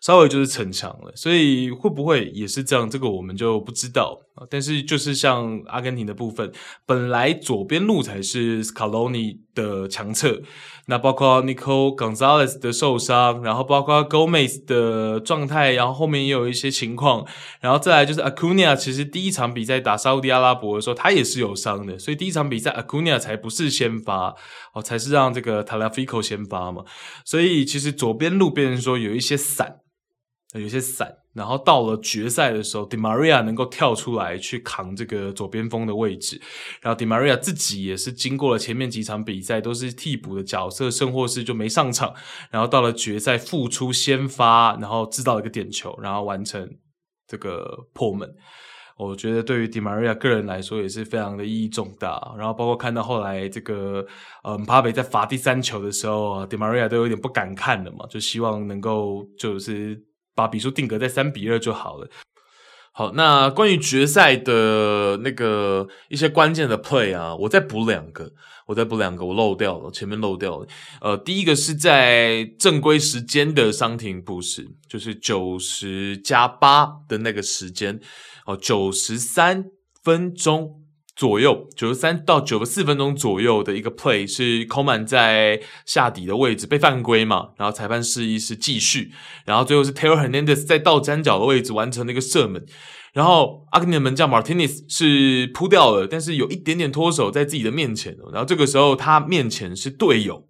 [0.02, 2.90] 稍微就是逞强了，所以会不会也是这样？
[2.90, 4.18] 这个我们就不知道。
[4.50, 6.50] 但是就是像阿根廷的部分，
[6.84, 10.42] 本来左边路才是卡罗尼的强侧，
[10.86, 17.24] 那包括 Nico Gonzalez 的受伤，然后包括 Gomez 的状态，然后后面也有一些情况，
[17.60, 24.34] 然后再来就是 Acuna，其实第一场比赛打沙乌地阿拉伯的时候，他也是有伤的，所以第一场比赛 Acuna 才不是先发
[24.72, 26.82] 哦，才是让这个 Talafico 先发嘛，
[27.24, 29.76] 所以其实左边路变成说有一些散。
[30.60, 36.38] 有些散，然后到了决赛的时候，Di Maria 能够跳出来去扛这个左边锋的位置，
[36.82, 42.14] 然后 Di Maria 自己也是经过了前面几场比赛都是替补的角色，甚或是就没上场，
[42.50, 46.68] 然后到了决赛复出先发，然后制造一个点球，然后完成
[47.26, 48.30] 这个破门。
[48.98, 52.34] 我觉得对于 Di Maria 个人来说也是非常的意义重大。
[52.36, 54.06] 然后包括看到后来这个
[54.44, 59.98] 呃姆巴佩在罚第三球的时候，Di Maria 都有点不敢看了嘛，就希望能够就是。
[60.34, 62.08] 把比数定格在三比二就好了。
[62.94, 68.30] 好，那关于决赛的那个一些关键的 play 啊，我再补两个，
[68.66, 70.66] 我再补两个，我漏掉了，前面漏掉了。
[71.00, 77.98] 呃，第一个是在正规时间的伤停补时，就是九十加八的那个时间，
[78.44, 79.64] 哦，九十三
[80.04, 80.81] 分钟。
[81.14, 89.12] 左右九十三到九十四分钟左右的一个 play 是 Coman 在下底的位置被犯规嘛，然后裁判示意是继续，
[89.44, 92.64] 然后最后是 Taylor Hernandez 在倒三角的位置完成了一个射门，
[93.12, 100.48] 然后阿根廷的门将 Martinez 是扑掉了，但是有一点点脱手在自己的面前，然后这个时候他面前是队友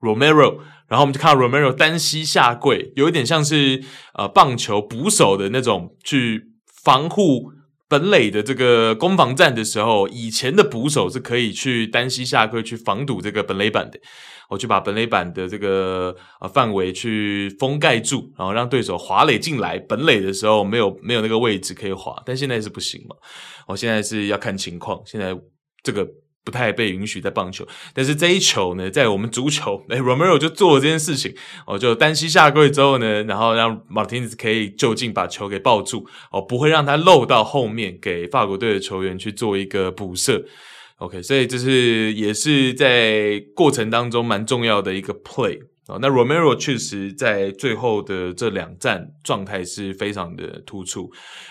[0.00, 0.58] Romero，
[0.88, 3.82] 然后我们就看到 Romero 单膝下跪，有一点像是
[4.12, 6.52] 呃棒球捕手的那种去
[6.84, 7.52] 防护。
[7.92, 14.00] 本垒的这个攻防战的时候，以前的捕手是可以去单膝下跪去防堵这个本垒板的，
[14.48, 23.14] 我去把本垒板的这个呃范围去封盖住，然后让对手滑垒进来本垒的时候没有没有那个位置可以滑，但现在是不行嘛，
[23.66, 25.38] 我现在是要看情况，现在
[25.82, 26.08] 这个。
[26.44, 31.34] 不太被允许在棒球，但是这一球呢，在我们足球，诶， Romero 就做了这件事情，
[31.66, 40.44] 哦，就单膝下跪之后呢，然后让 Martinez 可以就近把球给抱住，哦，不会让他漏到后面给法国队的球员去做一个补射
[40.98, 51.10] ，OK，所以这是也是在过程当中蛮重要的一个 play，哦，那 Romero 确实在最后的这两站状态是非常的突出。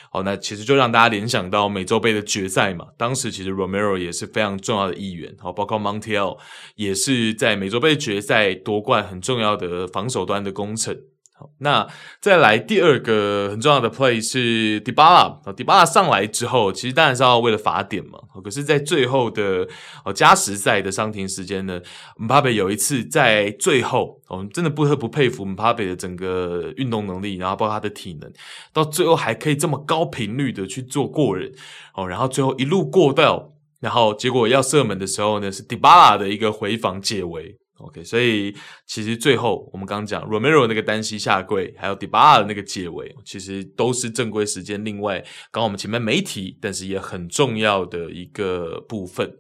[0.10, 5.36] 好，那其实就让大家联想到美洲杯的决赛嘛，当时其实 Romero 也是非常重要的一员。
[5.38, 6.38] 好，包括 Montiel
[6.76, 10.98] 也是在美洲杯决赛夺冠很重要的防守端的功臣。
[11.60, 11.88] 那
[12.20, 18.20] 再来第二个很重要的 play 是 Dybala，Dybala 上来之后，其实当然是要为了罚点嘛。
[18.44, 19.68] 可是，在最后的
[20.04, 21.80] 哦加时赛的伤停时间呢，
[22.18, 28.32] 姆巴佩有一次在最后，我们真的不得不佩服姆巴佩的整个运动能力，然后包括他的体能，
[28.74, 31.52] 到最后还可以这么高频率的去做过人
[31.94, 37.56] 哦，然后最后一路过掉，然后结果要射门的时候呢，是 Dybala 的一个回防解围。
[37.82, 38.56] OK，所以
[38.86, 44.84] 其实最后我们刚讲 Romero 那个单膝下跪，还有 Dybala 的那个解围，其实都是正规时间。
[44.86, 45.20] 另外，
[45.52, 49.32] 刚刚我们前面没提，但是也很重要的一个部分。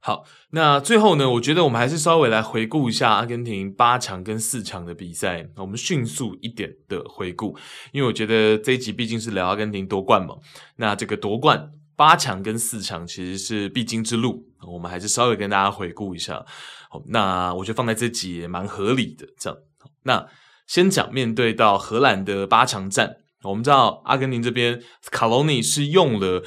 [0.00, 5.48] 好，那最后呢，我觉得我们还是稍微来回顾一下阿根廷八强跟四强的比赛。
[5.56, 7.56] 我们迅速一点的回顾，
[7.92, 10.36] 因为我觉得这一集毕竟是聊阿根廷夺冠嘛。
[10.76, 11.72] 那这个夺冠。
[11.96, 16.44] 八强跟四强其实是必经之路，我们还是稍微跟大家回顾一下。
[16.90, 19.26] 好，那我觉得放在这集也蛮合理的。
[19.38, 19.58] 这样，
[20.04, 20.26] 那
[20.66, 26.44] 先讲面对到荷兰的八强战，我们知道阿根廷这边卡罗尼是用了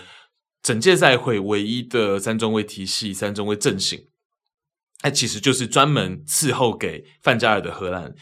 [0.61, 4.07] 整届赛会唯一的三中卫体系、三中卫阵型，
[4.99, 8.13] 它其实就是专门伺候给范加尔的荷兰。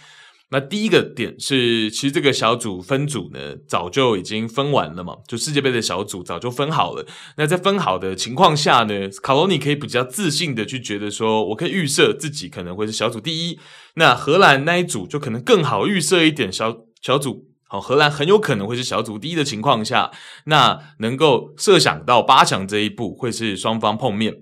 [0.52, 7.06] 那第一个点是，其实这个小组分组呢，早就已经分完了嘛，就世界杯的小组早就分好了。
[7.38, 13.60] 那在分好的情况下呢，卡罗尼可以比较自信的去觉得说，我可以预设自己可能会是小组第一。
[13.94, 20.10] 那荷兰那一组就可能更好预设一点小，小组好，荷兰很有可能会是小组第一的情况下，
[20.46, 24.34] 那能够设想到八强这一步会是双方碰面。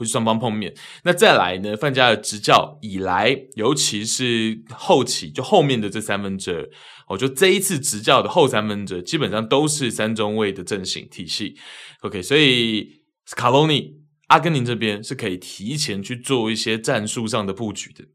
[0.00, 0.74] 会双方碰面，
[1.04, 1.76] 那再来呢？
[1.76, 6.70] 范加尔执教以来，尤其是后期就后面的这三分之二，
[7.08, 11.54] 我觉得这一次执教的后三分之二基本上都是三中卫的阵型体系。
[12.00, 13.02] OK，所以
[13.36, 13.92] 卡罗尼
[14.28, 18.06] 阿根廷这边是可以提前去做一些战术上的布局的。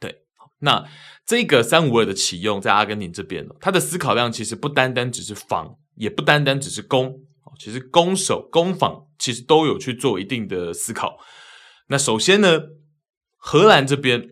[0.00, 0.22] 对，
[0.60, 0.88] 那
[1.26, 7.27] 这个三五二的启用在阿根廷这边呢，他的思考量其实不单单只是防，也不单单只是攻。
[7.58, 11.18] 其实攻守攻防其实都有去做一定的思考。
[11.88, 12.60] 那首先呢，
[13.36, 14.28] 荷兰这边，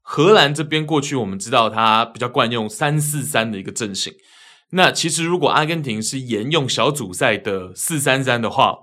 [0.00, 4.12] 荷兰这边过去我们知道它比较惯用三四三的一个阵型。
[4.70, 8.76] 那其实如果阿根廷是沿用小组赛的四三三的话，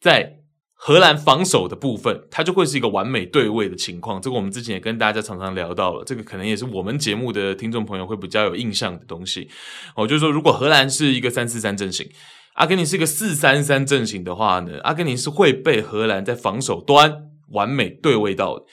[0.00, 0.40] 在
[0.74, 4.20] 荷兰防守的部分，它就会是一个完美对位的情况。
[4.20, 9.48] 这个我们之前也跟大家常常聊到了，这个可能也是我们节目的听众朋友会比较有印象的东西。
[9.94, 12.10] 哦，就是说如果荷兰是一个三四三阵型。
[12.58, 18.64] 阿根廷是一个四三三阵型的话呢，阿根廷是会被荷兰在防守端完美对位到的。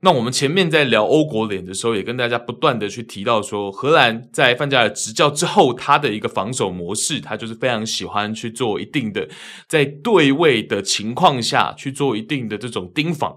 [0.00, 9.28] 那我们前面在聊欧国联的时候，也跟大家不断的去提到说，荷兰在范加尔执教之后，他的一个防守模式，他就是非常喜欢去做一定的
[9.68, 13.36] 在对位的情况下去做一定的这种盯防。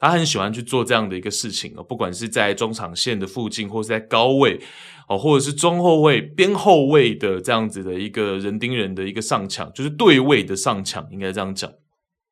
[0.00, 4.60] 他很喜欢去做这样的一个事情哦，不管是在中场线的附近，或是在高位
[5.08, 11.72] 哦，或者是中后卫、边后卫的这样子的一个人盯人的一个上抢，就是对位的上抢，应该这样讲。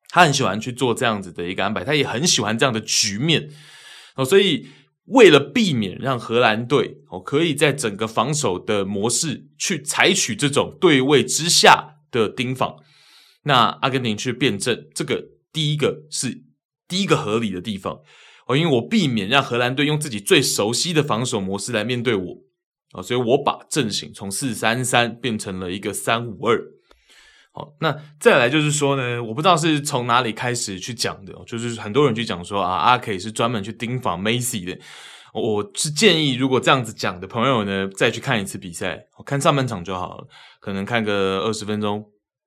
[0.09, 3.49] 他很喜欢去做这样子的一个安排，他也很喜欢这样的局面
[4.15, 4.23] 哦。
[4.23, 4.67] 所以
[5.05, 12.77] 为了避免让荷兰队哦可以在整个防守的模式去采取这种对位之下的盯防，
[13.43, 16.45] 那阿根廷去辩证，这个第一个是。
[16.89, 17.99] 第一个合理的地方
[18.47, 22.37] 哦，因为我避免让荷兰队用自己最熟悉的防守模式来面对我
[22.97, 26.59] 啊，所以我把阵型从四三三变成了一个三五二。
[27.51, 34.77] 好，那再来就是说呢，我不知道是从哪里开始去讲的，就是很多人去讲说啊，阿 K 是专门去盯防 Macy 的。
[35.33, 40.27] 我是建议，如果这样子讲的朋友呢，再去看一次比赛，看上半场就好了，
[40.59, 42.03] 可能看个二十分钟。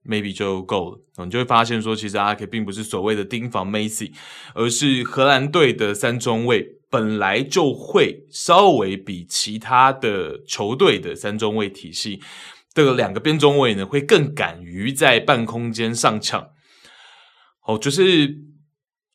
[0.06, 4.12] Maybe 就够了，你就会发现说，其实阿 K 并不是所谓的盯防梅西，
[4.54, 12.20] 而是荷兰队的三中卫本来就会稍微比其他的球队的三中卫体系
[12.74, 16.48] 的两个边中卫呢，会更敢于在半空间上抢。
[17.66, 18.38] 哦，就是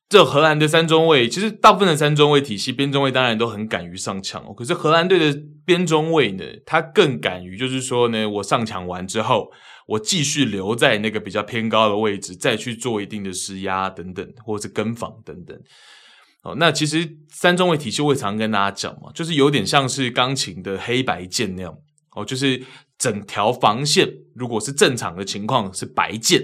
[0.07, 9.51] 这荷兰的三中卫，其实大部分的三中卫体系边中卫当然都很敢于上抢哦，可是荷兰队的边中卫呢，他更敢于就是说呢，我上抢完之后。
[9.85, 15.57] 我继续留在那个比较偏高的位置，再去做一定的施压等等，或者是跟防等等。
[16.43, 21.75] 哦，那其实三中卫体系我也常跟大家讲嘛，就是有点像是钢琴的黑白键那样。
[22.11, 22.63] 哦，就是
[22.97, 26.41] 整条防线如果是正常的情况是白键，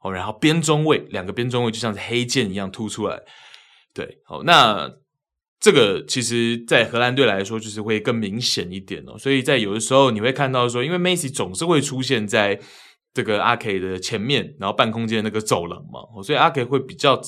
[0.00, 3.20] 哦，然后边中卫两个边中卫就像是黑键一样凸出来。
[3.92, 4.90] 对，好，那
[5.58, 9.18] 这个其实，在荷兰队来说，就是会更明显一点哦。
[9.18, 12.60] 所以在有的时候，你会看到说，因为梅西总是会出现在
[13.14, 17.20] 这个阿 K 的前面，然后半空间那个走廊嘛，所以阿 K 会比较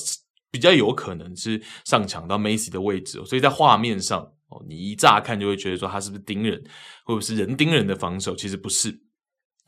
[0.51, 3.19] 比较有可能是上抢到梅西的位置。
[3.25, 6.63] 所以在画面上，哦，你一乍看就会觉得说他是不是盯人，
[7.05, 8.99] 或者是人盯人的防守，其实不是。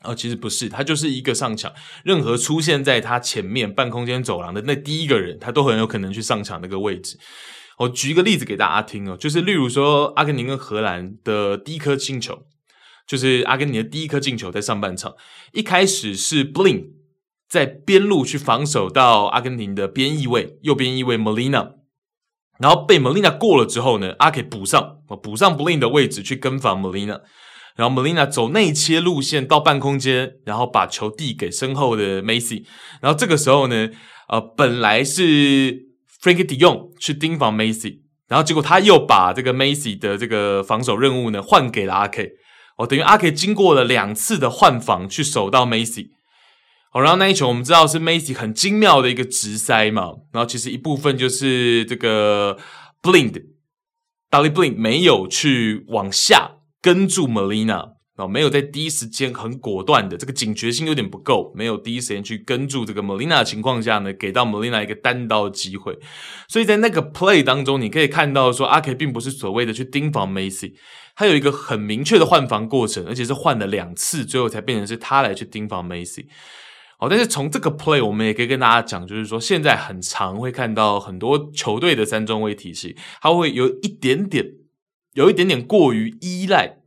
[0.04, 1.72] 哦，其实不是，他就是一个上抢，
[2.04, 7.16] 任何出现在他前面半空间走廊的那第一个人，他都很有可能去上抢那个位置。
[7.78, 12.42] 我举一个例子给大家听哦，就是例如说阿根廷跟荷兰的第一颗进球，
[13.06, 15.14] 就是阿根廷的第一颗进球在上半场，
[15.52, 16.86] 一开始是 Bling
[17.48, 21.72] 在边路去防守到阿根廷的边翼位，右边翼位 Molina，
[22.58, 27.20] 然后被 Melina 过了之后呢，阿 K 补上，补上 Bling 的位置去跟防 Melina，。
[27.74, 32.64] 然后 Melina 走内切路线到半空间，然后把球递给身后的 Macy，。
[33.00, 33.88] 然后这个时候呢，
[34.28, 35.91] 呃，本来是
[36.22, 42.30] Frankie Dion 去盯防 Macy，然后结果他又把这个 Macy 的这个防守任务呢换给了阿 K。
[42.78, 46.10] 哦，等于阿 K 经过了两次的换防去守到 Messi。
[46.92, 52.56] 哦，然后那一球我们知道是 Macy 很精妙的一个直塞嘛，然后其实一部分就是这个
[53.02, 56.52] Blind，Daley Blind 没有去往下。
[56.84, 65.98] 跟住 Melina 哦，没有在第一时间很果断的，这个警觉性有点不够，没有第一时间去跟住这个 Melina 的情况下呢，给到 Melina 一个单刀机会。
[66.46, 70.74] 所以在那个 play 当中，你可以看到说，阿 K 并不是所谓的去盯防 Macy，
[71.16, 76.26] 他有一个很明确的换防过程，而且是换了两次，最后才变成是他来去盯防 Messi。
[76.98, 84.44] 好，但是从这个 play，我们也可以跟大家讲，就是说现在很常会看到很多球队的三中卫体系，他会有一点点。
[85.14, 86.78] 有一点点过于依赖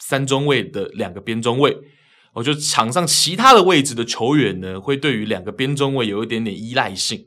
[0.00, 1.76] 三中卫的两个边中卫，
[2.32, 7.26] 我觉得场上其他的位置的球员呢，会对于两个边中卫有一点点依赖性。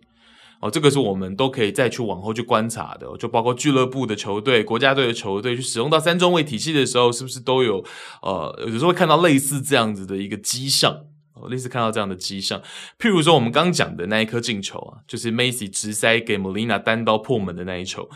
[0.60, 7.84] 哦，这个是我们都可以再去往后去观察的，就包括俱乐部的球队、国家队的球队去使用到三中卫体系的时候，是不是都有
[8.22, 10.94] 呃，有时候会看到类似这样子的一个迹象，
[11.34, 12.62] 哦，类似看到这样的迹象。
[12.98, 18.10] 譬如说我们刚讲的那一颗进球啊，就是 Macy 直塞给 Molina 单刀破门的那一球。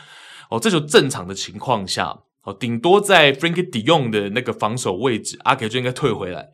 [0.49, 2.17] 哦，这就正常的情况下，
[2.47, 6.47] 哦，顶多在 Frenkie de Jong 的那个防守位置，阿 K 就应该退回来。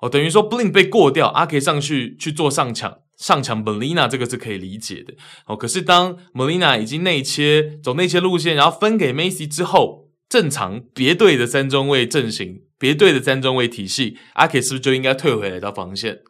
[0.00, 5.12] 哦，等于说 Bling 被过掉，阿 K 上去去做上抢，上抢 Melina 这个是可以理解的。
[5.44, 16.20] 哦，可是当 Melina 已经内切走内切路线，然后分给 Macy 之后，正常别队的三中卫阵型，别队的三中卫体系，阿 K 是不是就应该退回来到防线，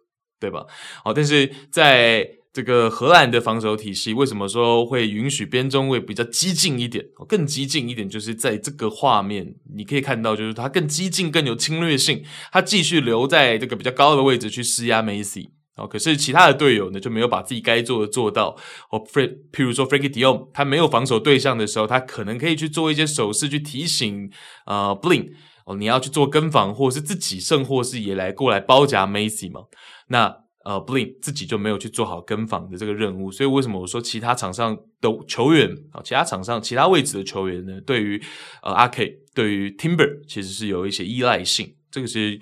[0.40, 0.66] 对吧？
[1.04, 7.04] 哦，但是在这个荷兰的防守体系为什么说会允许边中卫比较激进一点？
[7.28, 12.24] 更激进一点，就是在这个画面你可以看到，就是他更激进、更有侵略性。
[12.50, 15.52] 他继续留在这个比较高的位置去施压梅西。
[15.76, 18.56] 哦，可是其他的队友呢就没有把自己该做的做到。
[18.90, 24.28] 哦，Fr，譬如说 f r e k i e Dion，他没有防守对象的时候，他可能可以去做一些手势去提醒
[24.66, 25.28] 呃 Blind
[25.66, 29.60] 哦，你要去做跟防，或是自己甚或是也来过来包夹梅西嘛？
[30.08, 30.49] 那。
[30.70, 38.22] 呃，Blind 自己就没有去做好跟防的这个任务，所以为什么我说其他场上的球员啊，其他场上其他位置的球员呢，对于
[38.62, 42.38] 呃阿 K，对于 Timber 其实是有一些依赖性，这个是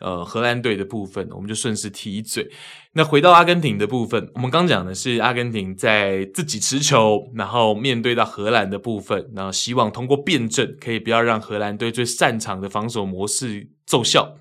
[0.00, 2.50] 呃荷兰队的部分，我们就顺势提一嘴。
[2.94, 14.38] 那回到阿根廷的部分，我们刚讲的是阿根廷在自己持球，然后面对到荷兰的部分，然后希望通过辩证，可以不要让荷兰队最擅长的防守模式奏效。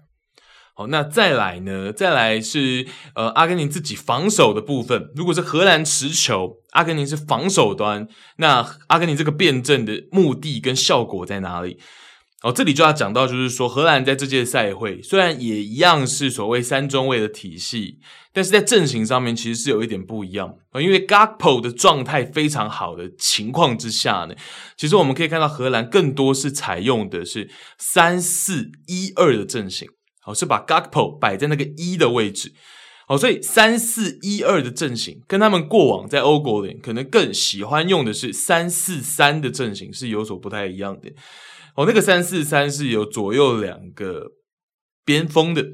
[0.77, 1.93] 好，那再来呢？
[1.93, 2.85] 再来是
[3.15, 5.09] 呃，阿根廷自己防守的部分。
[5.15, 8.05] 如果是荷兰持球，阿根廷是防守端，
[8.39, 11.79] 那阿根廷这个辩证的目的跟效果在哪里？
[12.43, 17.99] 哦，这里就要讲到，就是说荷兰在这届赛会虽然也一样是所谓三中卫的体系，
[18.33, 20.55] 但是在阵型上面其实是有一点不一样。
[20.73, 24.35] 因为 Gakpo 的状态非常好的情况之下呢，
[24.75, 27.49] 其实我们可以看到荷兰更多是采用的是
[27.79, 29.87] 三四一二的阵型。
[30.25, 32.51] 哦，是把 Gakpo 摆在那个一的位置，
[33.07, 41.09] 哦，所以三四一二的阵型跟他们过往在欧国联可能更喜欢用的是三四三的阵型是有所不太一样的。
[41.75, 44.31] 哦，那个三四三是有左右两个
[45.03, 45.65] 边锋的。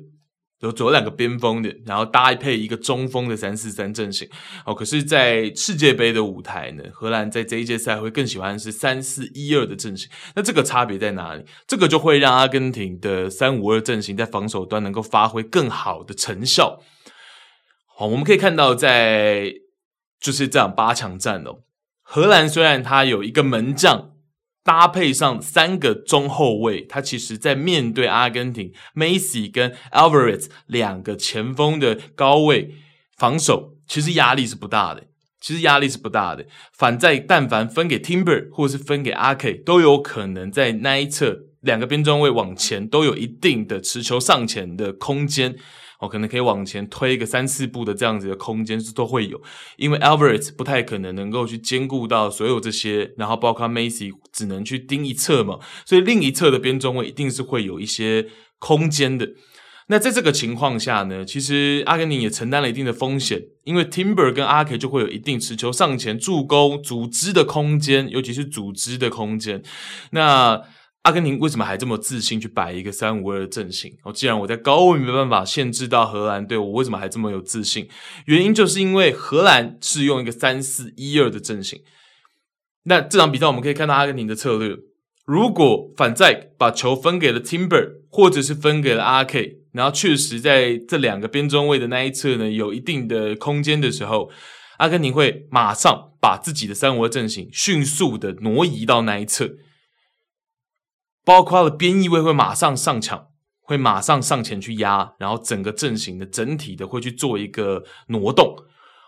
[0.62, 4.30] 有左右两个边锋的，然后搭配一个中锋的三四三阵型。
[4.66, 10.10] 哦，可是，在世界杯的舞台呢，荷兰在这一届赛会更喜欢是三四一二的阵型。
[10.36, 11.44] 那这个差别在哪里？
[11.68, 16.80] 这个就会让阿根廷的三五二阵型在防守端能够发挥更好的成效。
[17.98, 19.52] 好，我们可以看到，在
[20.20, 21.62] 就是这样八强战哦，
[22.04, 24.11] 荷兰虽然他有一个门将。
[24.64, 32.76] 搭配上三个中后卫，他其实在面对阿根廷梅西跟 Alvarez 两个前锋的高位
[33.18, 35.06] 防守，其实压力是不大的。
[35.40, 36.46] 其实压力是不大的。
[36.72, 45.56] 反在但凡分给 Timber 或是分给 Ake，都有可能在那一侧两个边中卫往前都有一定的持球上前的空间。
[46.02, 49.40] 哦，可能可以往前推个三四步的这样子的空间是都会有，
[49.78, 59.30] 因为 Alvarez 不太可能能够去兼顾到所有这些，然后包括 Macy 只能去盯一侧嘛，所以另一侧的边中卫一定是会有一些空间的。
[59.88, 69.61] 那在这个情况下呢，其实阿根廷也承担了一定的风险，因为 Timber 跟 Ake 就会有一定持球上前助攻组织的空间，尤其是组织的空间。
[70.11, 70.61] 那
[71.03, 73.98] 阿根廷为什么还这么自信去摆一个三五二的阵型？
[74.03, 77.90] 哦，既然我在高位没办法限制到荷兰队，我为什么还这么有自信？
[78.26, 81.82] 原因就是因为荷兰是用一个三四一二的阵型。
[82.84, 84.78] 那这场比赛我们可以看到阿根廷的策略：
[85.26, 94.30] 如果反在把球分给了 Timber，或者是分给了 RK，然后确实在这两个边中卫的那一侧呢有一定的空间的时候，
[94.78, 99.56] 阿根廷会马上把自己的三五二阵型迅速的挪移到那一侧。
[101.23, 103.27] 包括了边翼位会马上上抢，
[103.61, 108.56] 会马上上前去压，然后整个阵型的整体的会去做一个挪动，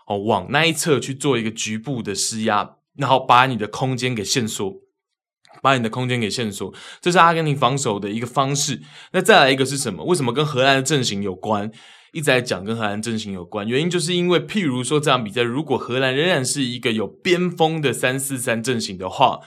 [0.06, 4.74] 哦，往那一侧去做一个局部的施压，然后把你的空间给限缩，
[5.60, 8.80] 把你的空间给限缩，这是阿根廷防守的一个方式。
[9.12, 10.04] 那再来一个是什么？
[10.04, 11.70] 为什么跟荷兰的阵型有关？
[12.12, 19.40] 一直在讲跟荷兰阵型有关，原因就是因为，譬如说这场比赛，如果荷兰仍然是一个有边锋的三四三阵型的话。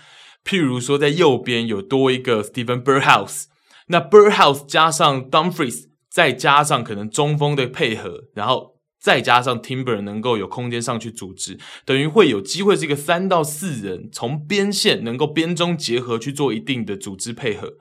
[0.47, 3.47] 譬如说，在右边有多一个 Stephen Berghuis，
[3.87, 17.73] 那 Berghuis 加上 Dumfries，再加上可能中锋的配合，然后再加上 Timber 能够有空间上去组织，等于会有机会是一个三到四人从边线能够边中结合去做一定的组织配合。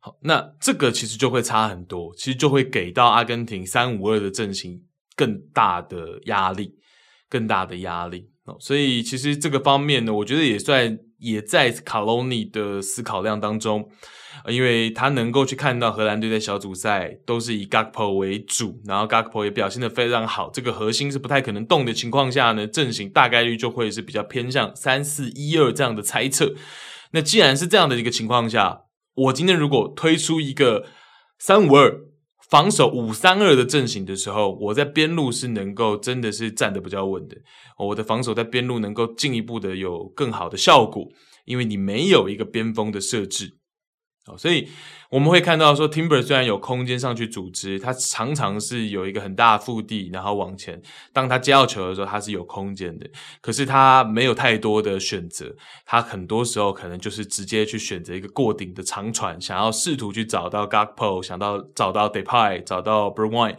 [0.00, 4.80] 好，那这个其实就会差很多，其实就会给到阿根廷三五二的阵型
[5.14, 6.74] 更大的压力，
[7.28, 8.30] 更大的压力。
[8.46, 10.98] 哦，所以其实这个方面呢，我觉得也算。
[11.22, 13.88] 也在卡洛尼的思考量当中，
[14.48, 26.54] 因为他能够去看到荷兰队在小组赛都是以 Gakpo 为主，然后 Gakpo 也表现得非常好，这个核心是不太可能动的情况下呢，阵型大概率就会是比较偏向三四一二这样的猜测。
[27.12, 28.82] 那既然是这样的一个情况下，
[29.14, 30.84] 我今天如果推出一个
[31.38, 32.11] 三五二。
[32.52, 37.38] 防守五三二的阵型的时候，我在边路是能够真的是站得比较稳的。
[37.78, 41.08] 我的防守在边路能够进一步的有更好的效果，
[41.46, 43.54] 因为你没有一个边锋的设置。
[44.26, 44.68] 哦，所以
[45.10, 50.80] 我们会看到说，Timber 虽然有空间上去组织，他常常是有一个很大的腹地，然后往前。
[51.12, 55.52] 当他接到球的时候，他是有空间的，可是他没有太多的选择。
[55.84, 63.56] 他很多时候可能就是直接去选择一个过顶的长传，想要试图去找到 Gakpo，想到找到 Depay，找到 Bergwijn。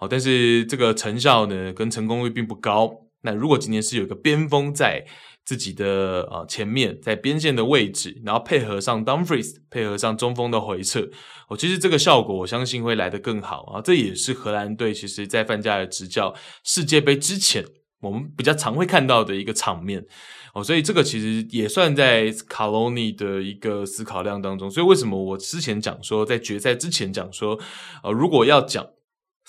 [0.00, 2.90] 哦，但是这个成效呢，跟成功率并不高。
[3.20, 5.04] 那如果今天是有一个边锋在。
[5.48, 11.08] 自己的呃前面在边线的位置，然后配合上 Dumfries，配合上中锋的回撤，
[11.48, 13.80] 哦，其实这个效果我相信会来得更好啊。
[13.80, 16.34] 这也是荷兰队其实在范加尔执教
[16.64, 17.64] 世界杯之前，
[18.02, 20.04] 我们比较常会看到的一个场面
[20.52, 20.62] 哦。
[20.62, 24.70] 所以这个其实也算在卡罗尼的一个思考量当中。
[24.70, 27.58] 所以为什么我之前讲说，在决赛之前讲说，
[28.04, 28.86] 呃，如果要讲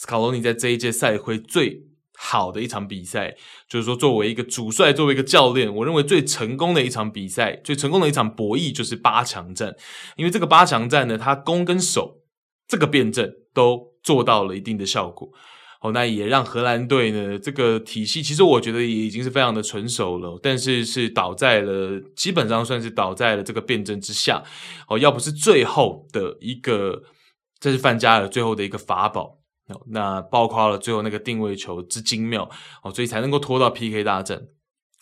[0.07, 1.88] 卡罗尼在这一届赛会最
[2.21, 3.33] 好的一场比赛，
[3.69, 9.73] 就是说，作为一个主帅，作为一个教练，我认为最成功的一场比赛，最成功的一场博弈，就是八强战。
[10.17, 12.17] 因为这个八强战呢，他攻跟守
[12.67, 15.29] 这个辩证都做到了一定的效果。
[15.81, 24.43] 哦，那也让荷兰队呢，这个体系其实我觉得也已经是非常的成熟了，但是是倒在了，基本上算是倒在了这个辩证之下。
[24.89, 27.01] 哦，要不是最后的一个，
[27.61, 29.38] 这是范加尔最后的一个法宝。
[29.87, 32.49] 那包括了最后那个定位球之精妙
[32.83, 34.47] 哦，所以才能够拖到 PK 大战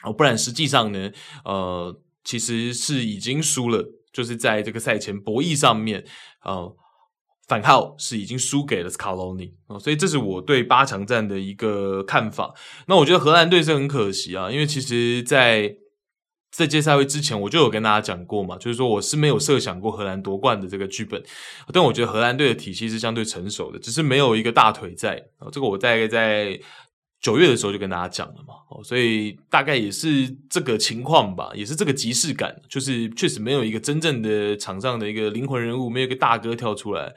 [0.04, 1.12] 哦，不然实际上呢，
[1.46, 3.84] 呃，其实是已经输了，
[4.14, 6.06] 就是在这个赛前博弈上面，
[6.44, 6.76] 呃，
[7.48, 12.54] 反号是已经输给了斯卡罗尼哦，所以这是我对八强战的一个看法。
[12.88, 15.74] 那我觉得荷兰队是很可惜啊，因为其实，在
[16.58, 21.22] 在接赛会之前，我就有跟大家讲过嘛，就是说我是没有设想过荷兰夺冠的这个剧本，
[21.72, 25.24] 但我觉得荷兰队的体系是相对成熟的，只是没有一个大腿在。
[25.52, 26.60] 这个我大概在
[27.22, 37.14] 九月的时候就跟大家讲了嘛，哦，所以大概也是这个情况吧，也是这个即视感，就是确实没有一个真正的场上的一个灵魂人物，没有一个大哥跳出来。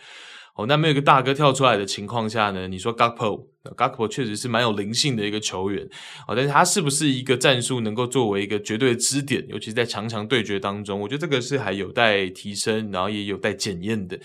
[0.57, 5.89] 哦，那没有一个大哥跳出来的情况下呢，你说 Gakpo，Gakpo 确实是蛮有灵性的一个球员，
[6.29, 14.19] 哦，但是他是不是一个战术能够作为一个绝对的支点，尤其是在强强对决当中，我觉得这个是还有待提升，然后也有待检验的。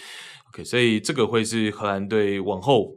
[0.49, 2.95] OK，所以这个会是荷兰队往后，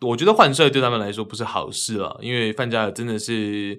[0.00, 3.78] 我觉得换帅对他们来说不是好事了，因为范加尔真的是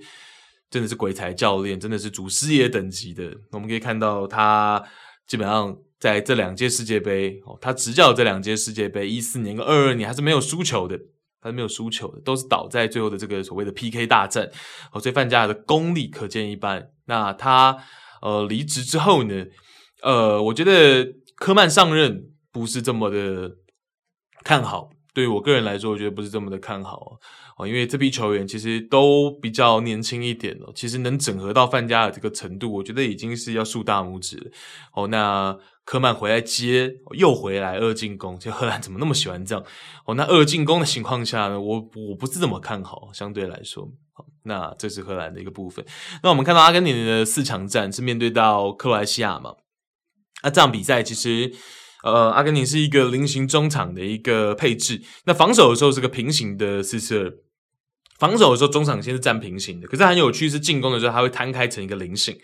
[0.69, 3.33] 真的是鬼才教练，真的是祖师爷等级的。
[3.51, 4.81] 我们可以看到他
[5.27, 10.99] 基本上在这两届世界杯哦，他执教这两届世界杯，一四年跟二二年还是没有输球的，
[11.39, 14.49] 还是没有输球的，都是倒在最后的这个所谓的 PK 大战
[14.91, 14.99] 哦。
[14.99, 16.89] 所以范加尔的功力可见一斑。
[17.05, 17.77] 那他
[18.23, 19.45] 呃离职之后呢，
[20.01, 23.57] 呃，我觉得科曼上任不是这么的
[24.43, 24.89] 看好。
[25.13, 27.19] 对于我个人来说，我觉得不是这么的看好
[27.57, 34.51] 哦，因为这批球员其实都比较年轻一点哦，其实能整合到范加尔这个程度，我觉得已经是要竖大拇指了
[34.93, 35.07] 哦。
[35.07, 35.55] 那
[35.85, 39.63] 科曼回来接，又回来二进攻，就荷兰怎么那么喜欢这样
[40.05, 40.15] 哦？
[40.15, 41.77] 那二进攻的情况下呢，我
[42.09, 45.85] 我不是怎么看好，相对来说，好，那这是荷兰的一个部分。
[46.23, 49.55] 那我们看到阿根廷的四强战是面对到克罗埃西亚嘛？
[50.43, 51.53] 那这场比赛其实。
[52.03, 57.31] 呃，阿根廷是一个菱形中场的一个配置，那防守的时候是个平行的四四二，
[58.17, 62.35] 防守的时候中场线是站平行的，可是很有趣是进攻的时候它会摊开成一个菱形，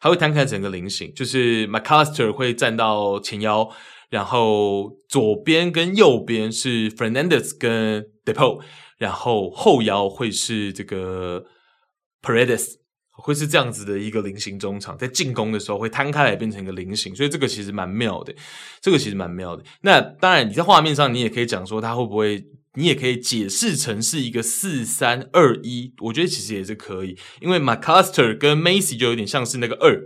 [0.00, 3.68] 它会摊开整个菱形，就是 McAllister 会站到前腰，
[4.10, 8.60] 然后左边跟右边是 Fernandez 跟 Depot，
[8.98, 11.44] 然后后腰会是这个
[12.22, 12.74] Paredes。
[13.18, 18.34] 会是这样子的一个菱形中场，在进攻的时候会摊开来变成一个菱形，所以这个其实蛮妙的，
[18.82, 19.64] 这个其实蛮妙的。
[19.80, 22.44] 那当然，你在画面上你也可以讲说它会不会，
[22.76, 29.96] 你也可以解释成是一个四三二一，我觉得其实也是可以，因为 McCaster 跟 Macy 就有点像是那个二，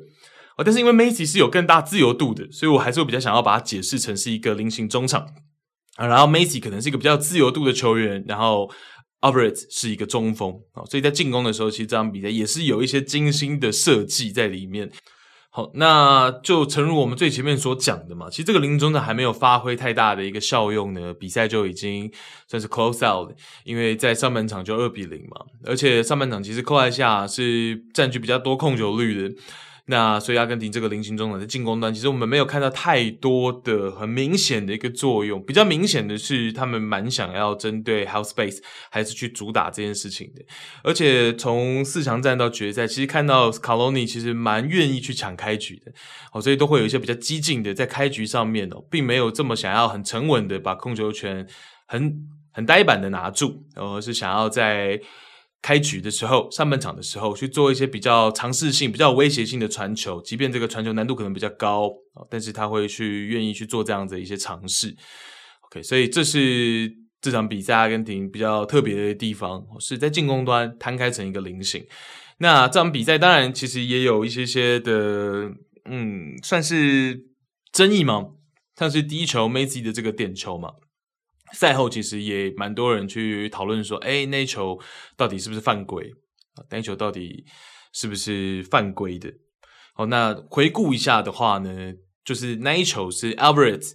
[0.56, 5.26] 哦，但是因为 Macy 是有更大自由度的，所以我还是会比较想要把它解释成是一个菱形中场
[5.96, 8.70] 啊，然后 Macy 可能是一个比较自由度的球员，然后。
[9.22, 14.90] Alvarez 是一个中锋啊，所以在进攻的时候，其实这场比赛也是有一些精心的设计在里面。
[15.52, 22.08] 好，那就诚如我们最前面所讲的嘛，其实这个林中场还没有发挥太大的一个效用呢，比赛就已经
[22.46, 23.32] 算是 close out，
[23.64, 29.34] 因为在上半场就二比零嘛，而且上半场其实克罗埃西亚是占据比较多控球率的。
[29.86, 35.42] 那所以阿根廷这个菱形中场在进攻端，其实我们没有看到太多的很明显的一个作用。
[35.44, 38.58] 比较明显的是，他们蛮想要针对 half space
[38.90, 40.42] 还是去主打这件事情的。
[40.84, 45.92] 而且从四强战到决赛，其实看到卡洛尼其实蛮愿意去抢开局的，
[46.32, 51.46] 哦，所以都会有一些比较激进的在开局上面哦，并没有这么想要很沉稳的把控球权
[51.86, 55.00] 很很呆板的拿住，而是想要在。
[55.62, 61.90] 开局的时候，上半场的时候去做一些比较尝试性、比较威胁性的传球，即便这个传球难度可能比较高，
[62.30, 64.96] 但是他会去愿意去做这样子的一些尝试。
[65.66, 71.84] OK，所以这是这场比赛阿根廷比较特别的地方，是在进攻端摊开成一个菱形。
[72.38, 75.52] 那这场比赛当然其实也有一些些的，
[75.84, 77.26] 嗯，算是
[77.70, 78.28] 争议嘛，
[78.78, 80.70] 像是第一球梅西的这个点球嘛。
[81.52, 84.78] 赛后其实也蛮多人去讨论说，诶，那一球
[85.16, 86.12] 到底是不是犯规？
[86.70, 87.44] 那球到底
[87.92, 89.32] 是不是犯规的？
[89.94, 91.94] 好，那回顾一下的话呢，
[92.24, 93.92] 就是那一球是 Alvarez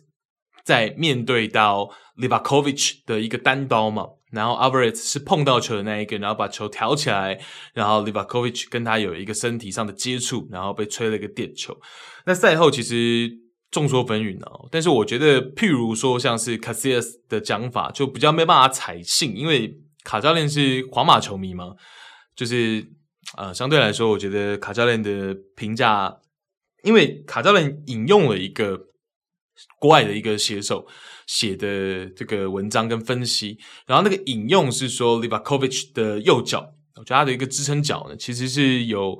[0.63, 7.39] 在面对到 Livakovic 的一个单刀嘛，然后 Alvarez 是碰到球的那一个，然后把球挑起来，
[7.73, 11.79] 然后 Livakovic 跟他有一个身体上的接触，然后被吹了一个点球。
[12.25, 13.44] 那赛后其实。
[13.75, 21.75] 众说纷纭哦，但是我觉得，譬如说像是 Casillas 的讲法，就比较没办法采信，因为卡教练是皇马球迷嘛，
[22.37, 22.87] 就是
[23.35, 26.15] 呃，相对来说，我觉得卡教练的评价，
[26.83, 28.79] 因为卡教练引用了一个
[29.77, 30.87] 国外的一个写手
[31.27, 39.19] 写的这个文章跟分析，然后那个引用是说 Livakovic 的右脚，我觉得他的一个支撑脚呢，其实是有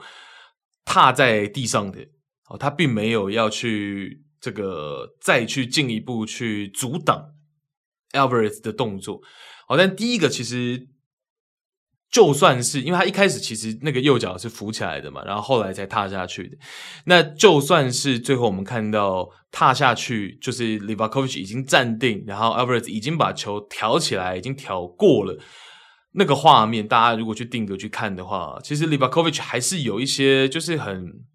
[0.86, 1.99] 踏在地上的，
[2.48, 4.23] 哦，他并没有要去。
[4.45, 7.31] 这个再去进一步去阻挡
[8.11, 9.19] Alvarez 的动作，
[9.67, 10.88] 好，但第一个其实
[12.11, 16.57] 就算是因为他一开始其实那个右脚是浮起来的嘛，然后后来才踏下去的，
[17.05, 25.41] 那就算是最后我们看到踏下去，就是 Livakovic 已经站定，然后 Alvarez 已经把球挑起来，已经挑过了
[26.11, 31.26] 那个画面，大家如果去定格去看的话，其实 Livakovic 还是有一些就是很。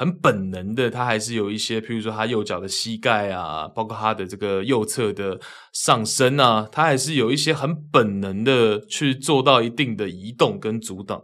[0.00, 5.38] 很本能的，他还是有一些，譬如说他右脚的膝盖啊，包括他的这个右侧的
[5.74, 11.20] 上身啊，他还是有一些很本能的去做到一定的移动跟阻挡。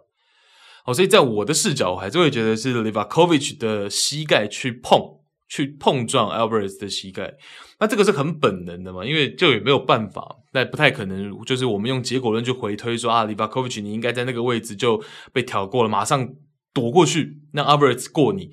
[0.84, 5.00] 好，所以在我的视角，我还是会觉得是 Livakovic 的膝盖去碰、
[5.48, 7.32] 去碰撞 Alvarez 的膝盖，
[7.80, 16.28] 那这个是很本能的嘛，因为就也没有办法，那不太可能，就是我们用结果论去回推说啊，Livakovic 你应该在那个位置就被挑过了，马上。
[16.76, 18.50] 躲过去，让 Alvarez 过你，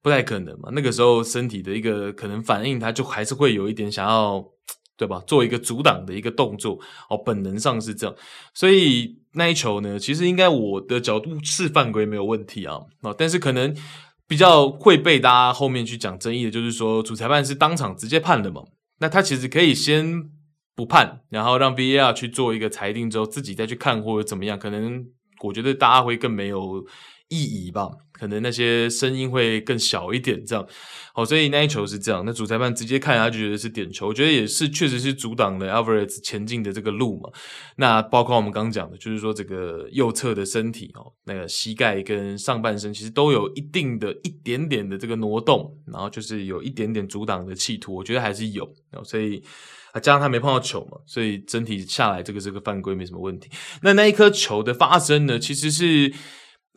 [0.00, 0.70] 不太可能嘛。
[0.72, 4.42] 那个时候身体的一个可能反应，他就还是会有一点想要，
[4.96, 5.22] 对吧？
[5.26, 6.78] 做一个阻挡的一个动作
[7.10, 8.16] 哦，本能上是这样。
[8.54, 13.76] 所以那一球呢，其实应该我的角度是犯规没有问题啊，啊，但是可能
[14.26, 18.62] 比较会被大家后面去讲争议的，就是说主裁判是当场直接判的嘛，
[19.00, 20.30] 那他其实可以先
[20.74, 25.04] 不判，然后让 VAR 去做一个裁定之后，自己再去看或者怎么样，可能
[25.42, 26.86] 我觉得大家会更没有。
[27.30, 30.66] 意义吧，可能那些声音会更小一点，这样，
[31.14, 37.30] 好，所以那一球是这样，那主裁判直接看他就觉得是点球，我觉得也是确实是阻挡了 Alvarez 前进的这个路嘛。
[37.76, 48.68] 那包括我们刚刚讲的，就是说这个右侧的身体哦，那个膝盖跟上半身其实都有一定的一点点的这个挪动，然后就是有一点点阻挡的企图，我觉得还是有，
[49.04, 49.40] 所以
[49.92, 53.48] 啊加上他没碰到球嘛，所以整体下来这个这个犯规没什么问题。
[53.82, 56.12] 那那一颗球的发生呢，其实是。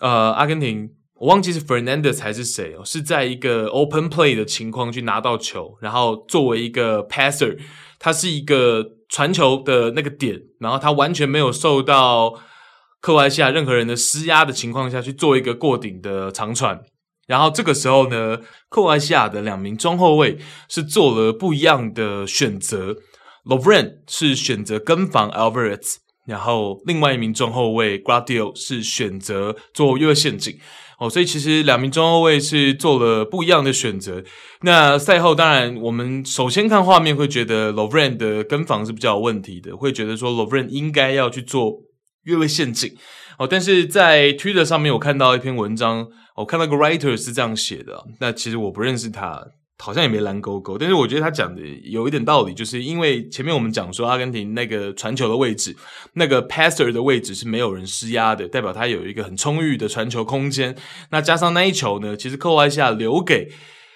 [0.04, 7.58] 呃，阿根廷，我忘记是 Fernandez 还是谁哦，是在一个 open play 的情况去拿到球，然后作为一个 passer，
[8.00, 12.34] 他是一个传球的那个点，然后他完全没有受到
[13.00, 16.82] 克罗西亚任何人的施压的情况下去做一个过顶的长传，
[17.26, 22.98] 然后这个时候呢，克罗西亚的两名中后卫是做了不一样的选择
[23.46, 26.03] ，Lovren 是选择跟防 Alvarez。
[26.26, 30.58] 然后，另外一名中后卫 Gradio 是选择做越位陷阱
[30.98, 34.24] 哦，所以其实两名中后卫是做了不一样的选择。
[34.62, 41.74] 那赛后，当然我们首先看画面会觉得 Lovren 的跟防是比较有问题的，会觉得说 Lovren 应该要去做
[42.24, 42.96] 越位陷阱
[43.38, 43.46] 哦。
[43.46, 49.46] 但是在 Twitter 上面，我看到一篇文章，我看到个 writer 是这样写的，那其实我不认识他。
[49.80, 55.76] 好像也没蓝勾勾，但是我觉得他讲的有一点道理，就是因为前面我们讲说阿根廷那个传球的位置，
[56.14, 60.74] 那个 passer 的位置是没有人施压的，代表他有一个很充裕的传球空间。
[61.10, 63.52] 那加上那一球呢，其实克罗埃西亚留给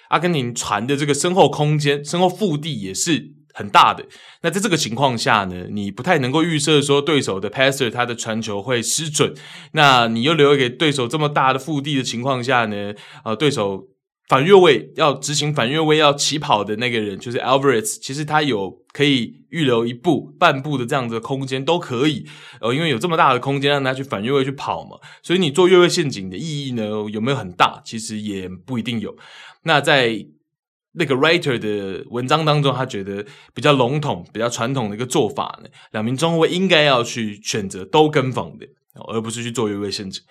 [0.08, 4.04] 阿根廷传的这个身后空间、身后腹地也是很大的。
[4.42, 9.32] 那在这个情况下呢，你不太能够预设说对手的 passer 他的传球会失准。
[9.72, 12.92] 那你又留给对手这么大的腹地的情况下呢，
[13.24, 13.88] 呃，对手。
[14.28, 22.26] 反越位要执行反越位要起跑的那个人就是 Alvarez，其实他有可以预留一步半步的这样子的空间都可以，
[22.60, 27.80] 呃，因为有这么大的空间让他去反越位去跑嘛，所以你做越位陷阱的意义呢，有没有很大？
[27.84, 29.16] 其实也不一定有。
[29.62, 30.26] 那在
[30.92, 33.24] 那个 writer 的文章当中，他觉得
[33.54, 38.66] 比较笼统、比较传统的一个做法呢，两名中后卫应该要去选择都跟防的，
[39.08, 40.22] 而不是去做越位陷阱。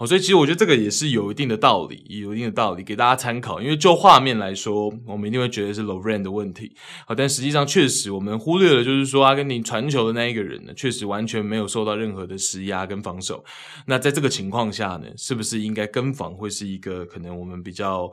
[0.00, 3.60] 哦，所以其实我觉得这个也是有一定的道理，有一定的道理给大家参考。
[3.60, 6.74] 因为就画面来说，我们一定会觉得是 Loren 的问题。
[7.06, 13.44] 好，但实际上确实我们忽略了，就是说阿根廷传球的那一个人呢，确实完全没有受到任何的施压跟防守。
[13.84, 18.10] 那在这个情况下呢，是不是应该跟防会是一个可能我们比较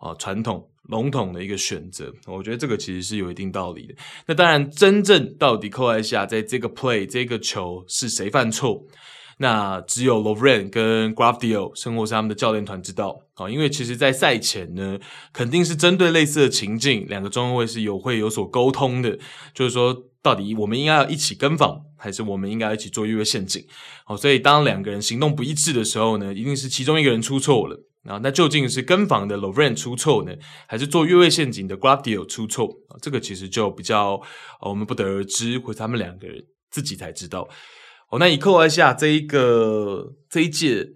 [0.00, 2.12] 啊传统笼统的一个选择？
[2.26, 3.94] 我觉得这个其实是有一定道理的。
[4.26, 8.84] 那当然，真正到底克罗埃西亚在这个 play 这个球是谁犯错？
[9.40, 14.98] 那只有 Lovren 跟 g r a f d i o 甚或是他们的教练团知道啊，因为其实，在赛前呢，
[15.32, 19.16] 肯定是针对类似的情境，两个中后卫是有会有所沟通的，
[19.54, 23.64] 就是说，到底我们应该要一起跟防，还是我们应该一起做越位陷阱？
[24.04, 28.18] 好，所以当两个人行动不一致的时候呢，一定是其中一个人出错了啊。
[28.20, 30.32] 那究竟是跟防的 Lovren 出错呢，
[30.66, 32.98] 还是做越位陷阱的 g r a f d i o 出错啊？
[33.00, 34.20] 这个其实就比较
[34.62, 37.48] 我们不得而知，或者他们两个人自己才知道。
[38.10, 40.92] 哦，那以克罗埃西亚这一个这一届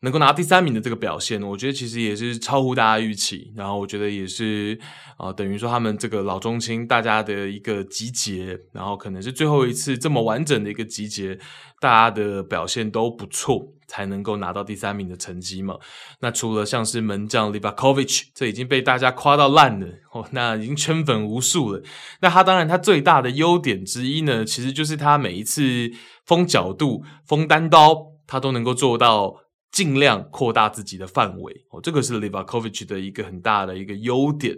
[0.00, 3.52] 能够拿第三名的这个表现，我觉得其实也是超乎大家预期。
[3.54, 4.78] 然后我觉得也是
[5.16, 11.38] 啊、等于说他们这个老中青大家的一个集结，然后可能是最后一次这么完整的一个集结，
[11.78, 15.76] 大家的表现都不错，才能够拿到第三名的成绩嘛。
[16.20, 21.82] 那除了像是门将 Livakovic，这已经被大家夸到烂了哦，那已经圈粉无数了。
[22.22, 25.92] 那他当然他最大的优点之一呢，其实就是他每一次。
[26.26, 29.34] 封角度、封单刀，他都能够做到
[29.70, 34.56] 尽量扩大自己的范围哦，这个是 Livakovic 的一个很大的一个优点。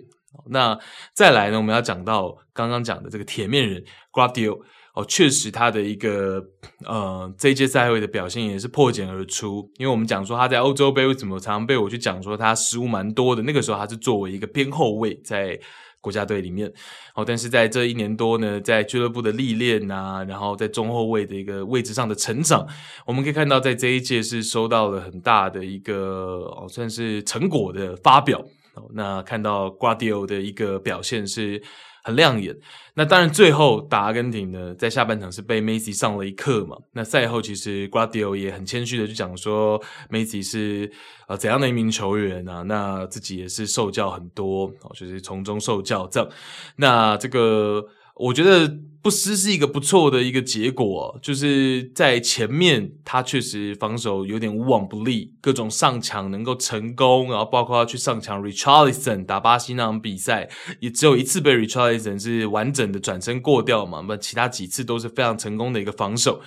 [0.49, 0.79] 那
[1.15, 4.61] 再来呢，我们要讲到刚刚讲的这个铁面人 Gvardiol
[4.95, 6.43] 哦，确实他的一个
[6.87, 15.59] 呃这一届赛会的表现也是破茧而出，因为我们讲说他在欧洲杯为什么常常被我去讲说他失误蛮多的，那个时候他是作为一个边后卫在。
[16.03, 16.71] 国家队里面，
[17.15, 22.67] 哦，但是在这一年多呢，在俱乐部的历练啊，然后在中后卫的一个位置上的成长，
[23.07, 28.45] 我们可以看到，在这一届是收到了很大的一个哦，算是成果的发表。
[28.93, 31.63] 那看到瓜迪奥的一个表现是。
[32.03, 32.55] 很亮眼。
[32.95, 36.77] 那当然，最后打阿根廷呢，在下半场是被梅西上了一课嘛。
[36.93, 39.81] 那赛后其实瓜迪奥也很谦虚的去讲说，
[40.11, 40.91] 梅西是
[41.27, 42.63] 呃怎样的一名球员啊？
[42.63, 46.29] 那自己也是受教很多，就是从中受教这样。
[46.77, 47.83] 那这个
[48.17, 60.49] 我觉得不失是一个不错的一个结果，就是在前面他确实防守有点无往不利，各种上抢能够成功，然后包括他去上抢 Richardson 打巴西那场比赛，
[60.79, 66.41] 也只有一次被 Richardson 是完整的转身过掉嘛，那其他几次都是非常成功的一个防守。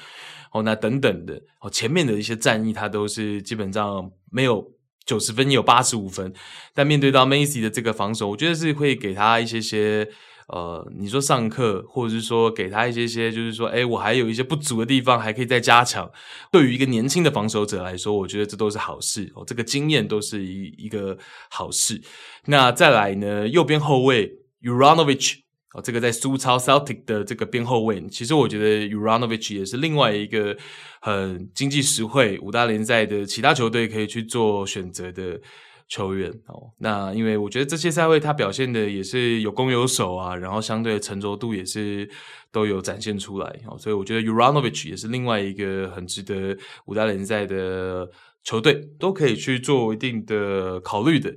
[0.54, 4.72] 哦，那等等的哦，前面的一些战役他都是基本上没有
[5.06, 6.32] 九十分，有八十五分，
[6.74, 10.08] 但面对到 Macy 的这个防守，我觉得是会给他一些些。
[10.48, 16.08] 呃，你说上课，或者是说给他一些些，就是说，诶，我还有一些不足的地方，还可以再加强。
[16.52, 21.18] 对于一个年轻的防守者来说，我觉得这都是好事哦，这个经验都是一一个
[21.50, 22.00] 好事。
[22.46, 24.32] 那再来呢，右边后卫
[24.62, 25.40] Uranovic。
[25.74, 30.56] 哦，这个在苏超 Celtic 的这个边后卫，其实我觉得 Uranovic 也是另外一个
[31.02, 35.42] 很经济实惠，五大联赛的其他球队可以去做选择的。
[35.88, 42.10] 球员哦，那因为我觉得这些赛会他表现的也是有攻有守啊，然后相对的沉着度也是
[42.52, 48.10] 都有展现出来哦，所以我觉得 u r a n o v i c 也是另外一个很值得五大联赛的
[48.44, 51.32] 球队都可以去做一定的考虑的。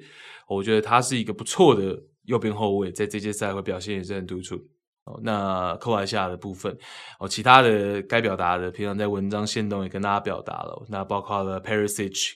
[0.48, 4.58] 我觉得他是一个不错的右边后卫，在这届赛会表现也是很突出。
[5.22, 6.74] 那克罗埃西亚的部分
[7.20, 12.32] 哦，其他的该表达的，平常在文章线动也跟大家表达了，那包括了 Perisic，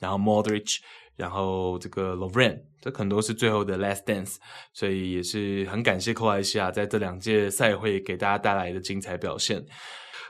[0.00, 0.78] 然后 Modric。
[1.22, 4.38] 然后这个 Lovren，这可能都是最后的 last dance，
[4.72, 9.64] 所以也是很感谢克罗埃西亚在这两届赛会给大家带来的精彩表现。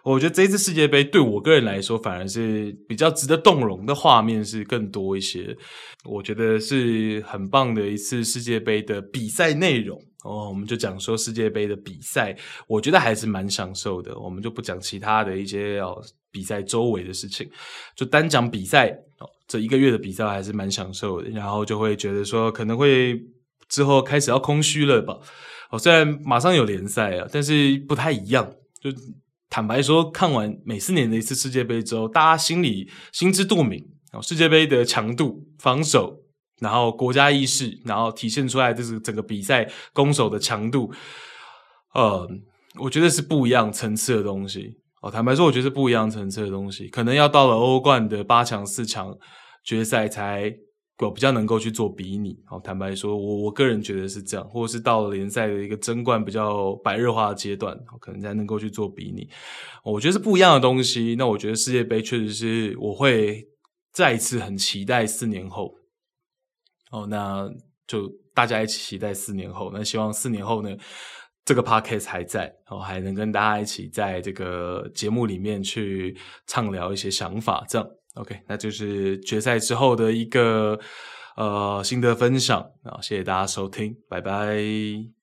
[0.04, 5.56] 我觉得这次世界杯对我个人来说，反而是比较值得动容的画面是更多一些。
[6.04, 10.50] 我觉得是很棒的一次世界杯的比赛内容哦。
[10.50, 12.36] 我们就讲说世界杯的比赛，
[12.66, 14.18] 我觉得还是蛮享受的。
[14.18, 17.48] 我们就不讲其他的一些哦比赛周围的事情，
[17.96, 18.90] 就单讲比赛
[19.20, 19.30] 哦。
[19.52, 23.20] 这一个月的比赛还是蛮享受的，然后就会觉得说可能会
[23.68, 25.14] 之后开始要空虚了吧。
[25.70, 28.50] 哦，虽然马上有联赛啊，但是不太一样。
[28.80, 28.90] 就
[29.50, 33.78] 坦白说，看完每四年的一次世界杯之后，大家心里心知肚明。
[34.14, 36.16] 哦，世界杯的强度、防守，
[36.58, 40.90] 然后国家意识，然后体现出来就是整个比赛攻守的强度。
[41.92, 42.26] 呃，
[42.80, 44.78] 我觉得是不一样层次的东西。
[45.02, 49.14] 哦，坦白说，我觉得是不一样层次的东西，可能要到了欧冠的八强、四强。
[49.62, 50.54] 决赛才
[50.98, 59.28] 我比较能够去做比拟，好，坦白说，我我个人觉得是这样，或者是到了联赛的一个争冠比较白热化的阶段，可能才能够去做比拟。
[59.82, 61.16] 我觉得是不一样的东西。
[61.18, 63.44] 那我觉得世界杯确实是我会
[63.92, 65.74] 再一次很期待四年后。
[66.92, 67.50] 哦，那
[67.86, 69.72] 就大家一起期待四年后。
[69.74, 70.70] 那希望四年后呢，
[71.44, 76.16] 这个 podcast 还在，哦，还能跟大家一起在这个节目里面去
[76.46, 77.88] 畅聊一些想法，这样。
[78.14, 80.78] OK，那就是决赛之后的一个
[81.36, 85.21] 呃心得分享啊，谢谢大家收听，拜拜。